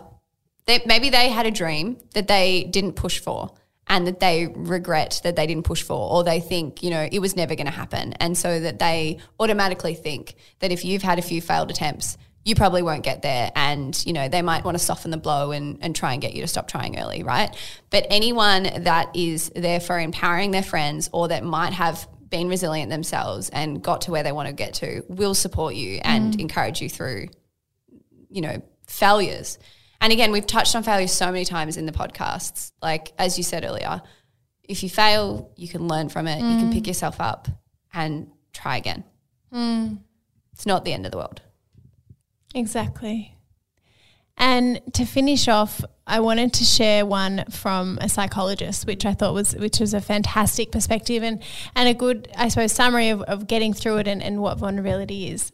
they, 0.66 0.82
maybe 0.86 1.10
they 1.10 1.30
had 1.30 1.46
a 1.46 1.52
dream 1.52 1.98
that 2.14 2.28
they 2.28 2.66
didn't 2.66 2.94
push 2.94 3.20
for 3.20 3.54
and 3.88 4.08
that 4.08 4.20
they 4.20 4.48
regret 4.48 5.22
that 5.24 5.36
they 5.36 5.46
didn't 5.46 5.64
push 5.66 5.84
for, 5.84 6.10
or 6.10 6.24
they 6.24 6.40
think, 6.40 6.84
you 6.84 6.90
know, 6.90 7.08
it 7.12 7.20
was 7.20 7.36
never 7.36 7.56
going 7.56 7.68
to 7.68 7.72
happen. 7.72 8.14
And 8.14 8.38
so 8.38 8.60
that 8.60 8.80
they 8.80 9.20
automatically 9.40 9.94
think 9.94 10.36
that 10.60 10.72
if 10.72 10.86
you've 10.86 11.04
had 11.04 11.20
a 11.20 11.22
few 11.22 11.42
failed 11.42 11.70
attempts, 11.70 12.18
you 12.46 12.56
probably 12.56 12.82
won't 12.82 13.04
get 13.04 13.22
there 13.22 13.52
and 13.56 14.06
you 14.06 14.14
know 14.14 14.28
they 14.28 14.42
might 14.42 14.66
want 14.66 14.78
to 14.78 14.84
soften 14.84 15.12
the 15.12 15.18
blow 15.18 15.52
and, 15.52 15.78
and 15.82 15.96
try 15.96 16.14
and 16.14 16.22
get 16.22 16.34
you 16.34 16.42
to 16.42 16.48
stop 16.48 16.68
trying 16.68 17.00
early 17.00 17.24
right? 17.24 17.56
But 17.90 18.06
anyone 18.10 18.84
that 18.84 19.16
is 19.16 19.52
there 19.56 19.80
for 19.80 20.00
empowering 20.00 20.52
their 20.52 20.64
friends 20.64 21.10
or 21.14 21.30
that 21.30 21.44
might 21.44 21.74
have 21.74 22.08
been 22.30 22.50
resilient 22.50 22.90
themselves 22.90 23.50
and 23.50 23.82
got 23.82 24.02
to 24.02 24.12
where 24.12 24.24
they 24.24 24.32
want 24.32 24.48
to 24.48 24.54
get 24.54 24.74
to 24.74 25.04
will 25.08 25.36
support 25.36 25.76
you 25.76 26.00
and 26.04 26.34
mm. 26.34 26.40
encourage 26.42 26.82
you 26.82 26.90
through 26.90 27.28
you 28.30 28.42
know 28.42 28.62
failures 28.88 29.58
and 30.04 30.14
again 30.14 30.32
we've 30.32 30.46
touched 30.46 30.76
on 30.76 30.84
failure 30.84 31.08
so 31.08 31.32
many 31.32 31.46
times 31.46 31.78
in 31.78 31.88
the 31.88 31.92
podcasts 31.92 32.72
like 32.84 33.12
as 33.18 33.38
you 33.38 33.44
said 33.44 33.66
earlier 33.66 34.02
if 34.70 34.84
you 34.84 34.90
fail 34.90 35.52
you 35.56 35.68
can 35.68 35.88
learn 35.88 36.08
from 36.10 36.28
it 36.28 36.38
you 36.38 36.60
can 36.60 36.72
pick 36.72 36.84
mm. 36.84 36.88
yourself 36.88 37.20
up 37.20 37.48
and 37.94 38.28
try 38.54 38.78
again 38.78 39.04
mm. 39.52 39.98
it's 40.52 40.68
not 40.68 40.86
the 40.86 40.94
end 40.94 41.06
of 41.08 41.12
the 41.12 41.18
world 41.18 41.42
Exactly. 42.54 43.36
And 44.38 44.82
to 44.94 45.06
finish 45.06 45.48
off, 45.48 45.84
I 46.06 46.20
wanted 46.20 46.54
to 46.54 46.64
share 46.64 47.06
one 47.06 47.46
from 47.50 47.98
a 48.02 48.10
psychologist, 48.10 48.86
which 48.86 49.06
I 49.06 49.14
thought 49.14 49.34
was 49.34 49.56
which 49.56 49.80
was 49.80 49.94
a 49.94 50.02
fantastic 50.02 50.72
perspective 50.72 51.24
and, 51.24 51.42
and 51.76 51.88
a 51.88 51.94
good, 51.94 52.30
I 52.36 52.48
suppose, 52.48 52.72
summary 52.72 53.10
of, 53.10 53.22
of 53.24 53.48
getting 53.48 53.74
through 53.74 53.98
it 53.98 54.08
and, 54.08 54.22
and 54.22 54.42
what 54.42 54.58
vulnerability 54.58 55.30
is. 55.30 55.52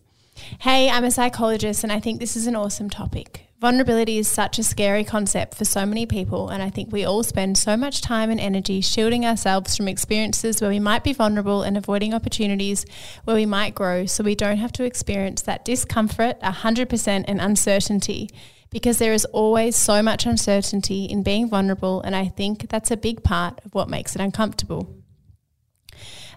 Hey, 0.60 0.90
I'm 0.90 1.04
a 1.04 1.12
psychologist 1.12 1.84
and 1.84 1.92
I 1.92 2.00
think 2.00 2.20
this 2.20 2.38
is 2.38 2.48
an 2.48 2.56
awesome 2.56 2.90
topic. 2.90 3.49
Vulnerability 3.60 4.18
is 4.18 4.30
such 4.30 4.58
a 4.58 4.64
scary 4.64 5.04
concept 5.04 5.54
for 5.54 5.66
so 5.66 5.86
many 5.86 6.06
people, 6.06 6.48
and 6.48 6.64
I 6.64 6.70
think 6.70 6.94
we 6.94 7.04
all 7.04 7.24
spend 7.24 7.58
so 7.58 7.76
much 7.76 8.00
time 8.00 8.30
and 8.30 8.40
energy 8.40 8.80
shielding 8.80 9.26
ourselves 9.26 9.76
from 9.76 9.90
experiences 9.90 10.62
where 10.62 10.70
we 10.70 10.80
might 10.80 11.04
be 11.04 11.12
vulnerable 11.12 11.64
and 11.64 11.76
avoiding 11.76 12.14
opportunities 12.14 12.86
where 13.26 13.36
we 13.36 13.46
might 13.46 13.76
grow 13.76 14.06
so 14.06 14.24
we 14.24 14.34
don't 14.34 14.60
have 14.60 14.72
to 14.74 14.86
experience 14.86 15.42
that 15.42 15.66
discomfort, 15.66 16.40
100%, 16.40 17.26
and 17.28 17.42
uncertainty. 17.42 18.30
Because 18.70 18.98
there 18.98 19.12
is 19.12 19.26
always 19.26 19.76
so 19.76 20.02
much 20.02 20.26
uncertainty 20.26 21.04
in 21.04 21.22
being 21.22 21.50
vulnerable, 21.50 22.00
and 22.00 22.16
I 22.16 22.30
think 22.30 22.70
that's 22.70 22.92
a 22.92 22.96
big 22.96 23.24
part 23.24 23.60
of 23.66 23.76
what 23.76 23.90
makes 23.90 24.16
it 24.16 24.22
uncomfortable. 24.22 24.99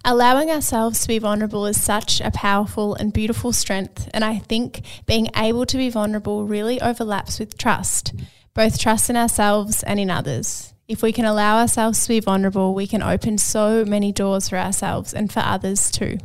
Allowing 0.05 0.50
ourselves 0.50 1.03
to 1.03 1.09
be 1.09 1.20
vulnerable 1.20 1.64
is 1.64 1.80
such 1.80 2.20
a 2.20 2.32
powerful 2.32 2.94
and 2.96 3.12
beautiful 3.12 3.53
strength. 3.53 4.09
And 4.12 4.24
I 4.24 4.38
think 4.38 4.82
being 5.07 5.28
able 5.36 5.64
to 5.66 5.76
be 5.76 5.90
vulnerable 5.90 6.44
really 6.44 6.80
overlaps 6.80 7.38
with 7.38 7.57
trust, 7.57 8.12
both 8.53 8.80
trust 8.80 9.11
in 9.11 9.16
ourselves 9.16 9.84
and 9.84 10.00
in 10.00 10.11
others. 10.11 10.74
If 10.88 11.03
we 11.03 11.12
can 11.12 11.24
allow 11.24 11.61
ourselves 11.61 12.03
to 12.03 12.09
be 12.09 12.18
vulnerable, 12.18 12.74
we 12.74 12.88
can 12.88 13.03
open 13.03 13.38
so 13.38 13.84
many 13.84 14.11
doors 14.11 14.48
for 14.48 14.59
ourselves 14.59 15.14
and 15.14 15.32
for 15.32 15.40
others 15.40 15.88
too. 15.88 16.18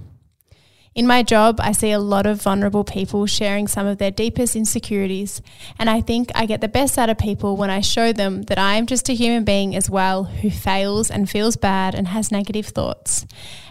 In 0.97 1.05
my 1.05 1.21
job, 1.21 1.59
I 1.59 1.73
see 1.73 1.91
a 1.91 1.99
lot 1.99 2.25
of 2.25 2.41
vulnerable 2.41 2.83
people 2.83 3.27
sharing 3.27 3.67
some 3.67 3.85
of 3.85 3.99
their 3.99 4.09
deepest 4.09 4.55
insecurities, 4.55 5.43
and 5.77 5.91
I 5.91 6.01
think 6.01 6.31
I 6.33 6.47
get 6.47 6.59
the 6.59 6.67
best 6.67 6.97
out 6.97 7.11
of 7.11 7.19
people 7.19 7.55
when 7.55 7.69
I 7.69 7.81
show 7.81 8.11
them 8.11 8.41
that 8.45 8.57
I 8.57 8.77
am 8.77 8.87
just 8.87 9.07
a 9.07 9.13
human 9.13 9.43
being 9.43 9.75
as 9.75 9.91
well 9.91 10.23
who 10.23 10.49
fails 10.49 11.11
and 11.11 11.29
feels 11.29 11.55
bad 11.55 11.93
and 11.93 12.07
has 12.07 12.31
negative 12.31 12.65
thoughts. 12.65 13.27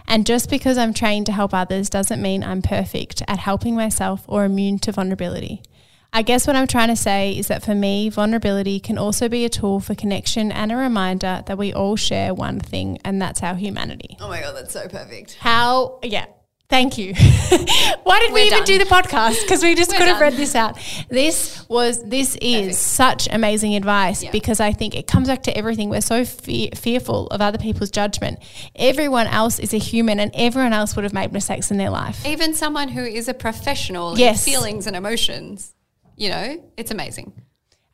And 0.07 0.25
just 0.25 0.49
because 0.49 0.77
I'm 0.77 0.93
trained 0.93 1.25
to 1.25 1.33
help 1.33 1.53
others 1.53 1.89
doesn't 1.89 2.21
mean 2.21 2.45
I'm 2.45 2.61
perfect 2.61 3.21
at 3.27 3.39
helping 3.39 3.75
myself 3.75 4.23
or 4.29 4.45
immune 4.45 4.79
to 4.79 4.93
vulnerability. 4.93 5.61
I 6.13 6.21
guess 6.21 6.47
what 6.47 6.55
I'm 6.55 6.65
trying 6.67 6.87
to 6.87 6.95
say 6.95 7.33
is 7.33 7.49
that 7.49 7.61
for 7.61 7.75
me, 7.75 8.07
vulnerability 8.07 8.79
can 8.79 8.97
also 8.97 9.27
be 9.27 9.43
a 9.43 9.49
tool 9.49 9.81
for 9.81 9.95
connection 9.95 10.49
and 10.49 10.71
a 10.71 10.77
reminder 10.77 11.43
that 11.45 11.57
we 11.57 11.73
all 11.73 11.97
share 11.97 12.33
one 12.33 12.61
thing, 12.61 12.99
and 13.03 13.21
that's 13.21 13.43
our 13.43 13.55
humanity. 13.55 14.15
oh 14.21 14.29
my 14.29 14.39
god 14.39 14.55
that's 14.55 14.71
so 14.71 14.87
perfect 14.87 15.33
How, 15.41 15.99
yeah. 16.01 16.27
Thank 16.69 16.97
you. 16.97 17.13
Why 18.03 18.19
did 18.19 18.33
we 18.33 18.41
We're 18.41 18.45
even 18.47 18.57
done. 18.59 18.65
do 18.65 18.77
the 18.77 18.83
podcast? 18.85 19.41
Because 19.41 19.63
we 19.63 19.73
just 19.73 19.89
We're 19.91 19.99
could 19.99 20.07
have 20.09 20.19
read 20.19 20.33
this 20.33 20.53
out. 20.53 20.77
This 21.09 21.65
was 21.69 22.03
this 22.03 22.35
is 22.41 22.59
Perfect. 22.67 22.75
such 22.75 23.27
amazing 23.31 23.75
advice 23.75 24.21
Yeah. 24.21 24.31
because 24.31 24.59
I 24.59 24.73
think 24.73 24.93
it 24.93 25.07
comes 25.07 25.29
back 25.29 25.43
to 25.43 25.57
everything. 25.57 25.89
We're 25.89 26.01
so 26.01 26.25
fe- 26.25 26.71
fearful 26.71 27.27
of 27.27 27.39
other 27.41 27.57
people's 27.57 27.89
judgment. 27.89 28.39
Everyone 28.75 29.27
else 29.27 29.59
is 29.59 29.73
a 29.73 29.77
human, 29.77 30.19
and 30.19 30.29
everyone 30.35 30.73
else 30.73 30.93
would 30.97 31.03
have 31.03 31.13
made 31.13 31.31
mistakes 31.31 31.71
in 31.71 31.77
their 31.77 31.89
life. 31.89 32.25
even 32.25 32.53
someone 32.53 32.89
who 32.89 33.03
is 33.03 33.29
a 33.29 33.33
professional 33.33 34.17
Yes. 34.19 34.45
in 34.45 34.53
feelings 34.53 34.87
and 34.87 34.95
emotions, 34.97 35.73
you 36.17 36.29
know, 36.29 36.61
it's 36.75 36.91
amazing. 36.91 37.31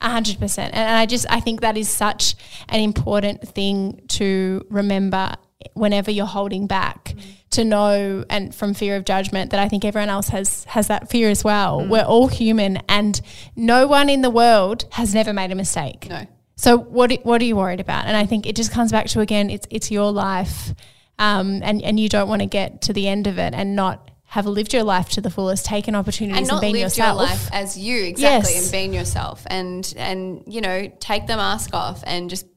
A 0.01 0.09
hundred 0.09 0.39
percent. 0.39 0.73
And 0.73 0.97
I 0.97 1.05
just 1.05 1.27
I 1.29 1.39
think 1.41 1.61
that 1.61 1.77
is 1.77 1.89
such 1.89 2.33
an 2.69 2.79
important 2.79 3.47
thing 3.47 4.01
to 4.09 4.65
remember 4.71 5.33
whenever 5.75 6.11
you're 6.11 6.25
holding 6.25 6.67
back 6.67 7.13
mm. 7.15 7.21
To 7.53 7.63
know 7.63 8.23
and 8.29 8.53
from 8.53 8.73
fear 8.73 8.95
of 8.95 9.05
judgment 9.05 9.51
that 9.51 9.59
I 9.59 9.67
think 9.69 9.83
everyone 9.85 10.09
else 10.09 10.29
has 10.29 10.63
has 10.65 10.87
that 10.87 11.09
fear 11.09 11.29
as 11.29 11.43
well. 11.43 11.85
We're 11.85 12.03
all 12.03 12.27
human 12.27 12.77
and 12.89 13.19
no 13.55 13.87
one 13.87 14.09
in 14.09 14.21
the 14.21 14.29
world 14.29 14.85
has 14.91 15.13
never 15.13 15.33
made 15.33 15.51
a 15.51 15.55
mistake. 15.55 16.07
No. 16.09 16.27
So 16.55 16.77
what 16.77 17.11
what 17.23 17.41
are 17.41 17.45
you 17.45 17.55
worried 17.55 17.79
about? 17.79 18.05
And 18.05 18.15
I 18.15 18.25
think 18.25 18.45
it 18.45 18.55
just 18.55 18.71
comes 18.71 18.91
back 18.91 19.07
to 19.07 19.19
again, 19.21 19.49
it's 19.49 19.67
it's 19.69 19.89
your 19.91 20.11
life, 20.11 20.73
um, 21.19 21.61
and 21.63 21.81
and 21.81 21.99
you 21.99 22.09
don't 22.09 22.27
want 22.29 22.41
to 22.41 22.47
get 22.47 22.81
to 22.83 22.93
the 22.93 23.07
end 23.07 23.27
of 23.27 23.37
it 23.39 23.53
and 23.53 23.75
not 23.75 24.09
have 24.25 24.45
lived 24.47 24.73
your 24.73 24.83
life 24.83 25.09
to 25.09 25.21
the 25.21 25.29
fullest, 25.29 25.63
taken 25.65 25.93
opportunities 25.93 26.37
and 26.39 26.45
and, 26.49 26.55
not 26.55 26.61
been 26.61 26.71
live 26.73 26.81
yourself. 26.81 27.19
your 27.19 27.27
life 27.29 27.49
as 27.53 27.77
you 27.77 28.03
exactly 28.03 28.53
Yes. 28.53 28.63
and 28.63 28.71
being 28.71 28.93
yourself 28.93 29.43
and 29.47 29.93
and 29.97 30.43
you 30.47 30.61
know 30.61 30.91
take 30.99 31.27
the 31.27 31.35
mask 31.35 31.73
off 31.75 32.03
and 32.07 32.29
just 32.31 32.47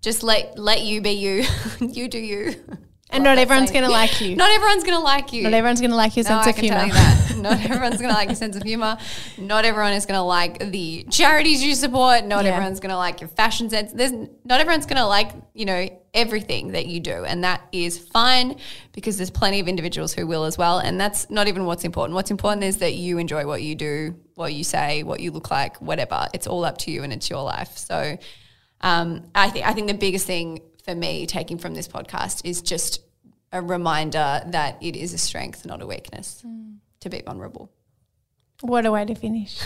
just 0.00 0.22
let 0.24 0.58
let 0.58 0.80
you 0.82 1.00
be 1.00 1.10
you 1.12 1.44
you 1.80 2.08
do 2.08 2.18
you 2.18 2.54
And 3.12 3.24
not 3.24 3.38
everyone's 3.38 3.70
going 3.70 3.84
to 3.84 3.90
like 3.90 4.20
you. 4.20 4.34
not 4.36 4.50
everyone's 4.50 4.84
gonna 4.84 5.00
like 5.00 5.32
you 5.32 5.42
Not 5.42 5.52
everyone's 5.52 5.80
going 5.80 5.90
to 5.90 5.96
like 5.96 6.16
your 6.16 6.24
no, 6.24 6.28
sense 6.30 6.46
I 6.46 6.50
of 6.50 6.56
can 6.56 6.64
humor. 6.64 6.78
tell 6.78 6.86
you 6.88 6.92
that. 6.94 7.18
Not 7.42 7.60
everyone's 7.64 8.00
gonna 8.00 8.12
like 8.14 8.28
your 8.28 8.36
sense 8.36 8.54
of 8.56 8.62
humor. 8.62 8.96
Not 9.36 9.64
everyone 9.64 9.94
is 9.94 10.06
gonna 10.06 10.24
like 10.24 10.70
the 10.70 11.04
charities 11.10 11.60
you 11.64 11.74
support. 11.74 12.24
Not 12.24 12.44
Yeah. 12.44 12.52
everyone's 12.52 12.78
gonna 12.78 12.96
like 12.96 13.20
your 13.20 13.28
fashion 13.28 13.68
sense. 13.68 13.92
There's 13.92 14.12
not 14.44 14.60
everyone's 14.60 14.86
gonna 14.86 15.06
like 15.08 15.32
you 15.52 15.64
know 15.64 15.88
everything 16.14 16.68
that 16.72 16.86
you 16.86 17.00
do, 17.00 17.24
and 17.24 17.42
that 17.42 17.62
is 17.72 17.98
fine 17.98 18.56
because 18.92 19.16
there's 19.16 19.30
plenty 19.30 19.58
of 19.58 19.66
individuals 19.66 20.12
who 20.12 20.24
will 20.28 20.44
as 20.44 20.56
well. 20.56 20.78
And 20.78 21.00
that's 21.00 21.28
not 21.30 21.48
even 21.48 21.64
what's 21.64 21.84
important. 21.84 22.14
What's 22.14 22.30
important 22.30 22.62
is 22.62 22.76
that 22.78 22.94
you 22.94 23.18
enjoy 23.18 23.44
what 23.44 23.60
you 23.62 23.74
do, 23.74 24.14
what 24.36 24.52
you 24.54 24.62
say, 24.62 25.02
what 25.02 25.18
you 25.18 25.32
look 25.32 25.50
like, 25.50 25.80
whatever. 25.82 26.28
It's 26.32 26.46
all 26.46 26.64
up 26.64 26.78
to 26.78 26.92
you, 26.92 27.02
and 27.02 27.12
it's 27.12 27.28
your 27.28 27.42
life. 27.42 27.76
So, 27.76 28.18
um, 28.82 29.24
I 29.34 29.50
think 29.50 29.66
I 29.66 29.72
think 29.72 29.88
the 29.88 29.94
biggest 29.94 30.26
thing 30.26 30.60
for 30.84 30.94
me 30.94 31.26
taking 31.26 31.58
from 31.58 31.74
this 31.74 31.88
podcast 31.88 32.42
is 32.44 32.60
just 32.62 33.00
a 33.52 33.60
reminder 33.60 34.42
that 34.46 34.78
it 34.82 34.96
is 34.96 35.12
a 35.12 35.18
strength, 35.18 35.64
not 35.66 35.82
a 35.82 35.86
weakness, 35.86 36.44
to 37.00 37.10
be 37.10 37.20
vulnerable. 37.20 37.70
What 38.62 38.86
a 38.86 38.92
way 38.92 39.04
to 39.04 39.14
finish. 39.14 39.60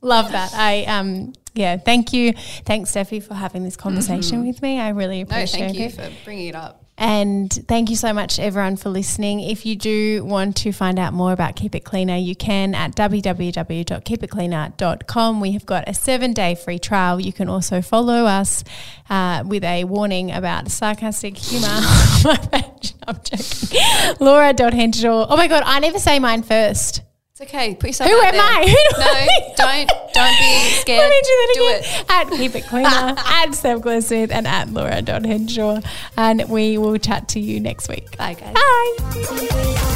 Love 0.00 0.30
that. 0.32 0.52
I 0.54 0.84
um 0.84 1.32
yeah, 1.54 1.76
thank 1.76 2.12
you. 2.12 2.32
Thanks 2.64 2.92
Steffi 2.92 3.20
for 3.22 3.34
having 3.34 3.64
this 3.64 3.76
conversation 3.76 4.46
with 4.46 4.62
me. 4.62 4.78
I 4.78 4.90
really 4.90 5.24
Mm-hmm. 5.24 5.30
No, 5.30 5.36
appreciate 5.36 5.60
thank 5.60 5.78
you 5.78 5.86
it. 5.86 5.92
for 5.92 6.24
bringing 6.24 6.46
it 6.48 6.54
up. 6.54 6.84
And 7.00 7.52
thank 7.68 7.90
you 7.90 7.96
so 7.96 8.12
much, 8.12 8.40
everyone, 8.40 8.76
for 8.76 8.88
listening. 8.88 9.38
If 9.38 9.64
you 9.64 9.76
do 9.76 10.24
want 10.24 10.56
to 10.58 10.72
find 10.72 10.98
out 10.98 11.12
more 11.12 11.32
about 11.32 11.54
Keep 11.54 11.76
It 11.76 11.84
Cleaner, 11.84 12.16
you 12.16 12.34
can 12.34 12.74
at 12.74 12.96
www.keepitcleaner.com. 12.96 15.40
We 15.40 15.52
have 15.52 15.64
got 15.64 15.88
a 15.88 15.94
seven 15.94 16.32
day 16.32 16.56
free 16.56 16.80
trial. 16.80 17.20
You 17.20 17.32
can 17.32 17.48
also 17.48 17.80
follow 17.82 18.24
us 18.24 18.64
uh, 19.08 19.44
with 19.46 19.62
a 19.62 19.84
warning 19.84 20.32
about 20.32 20.72
sarcastic 20.72 21.36
humour 21.36 21.68
my 22.24 22.36
page. 22.50 22.94
I'm 23.06 23.20
joking. 23.22 24.16
Laura.henshaw. 24.18 25.26
Oh 25.30 25.36
my 25.36 25.46
God, 25.46 25.62
I 25.64 25.78
never 25.78 26.00
say 26.00 26.18
mine 26.18 26.42
first. 26.42 27.02
It's 27.40 27.48
okay. 27.48 27.76
Put 27.76 27.90
yourself 27.90 28.10
Who 28.10 28.20
am 28.20 28.32
there. 28.32 28.42
I? 28.42 28.66
Who 28.66 29.00
no, 29.00 29.54
don't 29.56 29.88
don't 30.12 30.38
be 30.40 30.70
scared. 30.80 30.98
Let 30.98 31.10
me 31.10 31.20
do 31.22 31.28
that 31.30 31.52
do 31.54 31.66
again. 31.66 31.82
it. 31.84 32.10
At 32.10 32.30
Keep 32.36 32.54
It 32.56 32.66
Cleaner, 32.66 32.88
at 33.16 33.52
Steph 33.52 33.82
Smith, 34.02 34.32
and 34.32 34.44
at 34.48 34.70
Laura.henshaw. 34.70 35.80
And 36.16 36.48
we 36.48 36.78
will 36.78 36.98
chat 36.98 37.28
to 37.28 37.40
you 37.40 37.60
next 37.60 37.88
week. 37.88 38.16
Bye 38.16 38.34
guys. 38.34 38.54
Bye. 38.54 39.94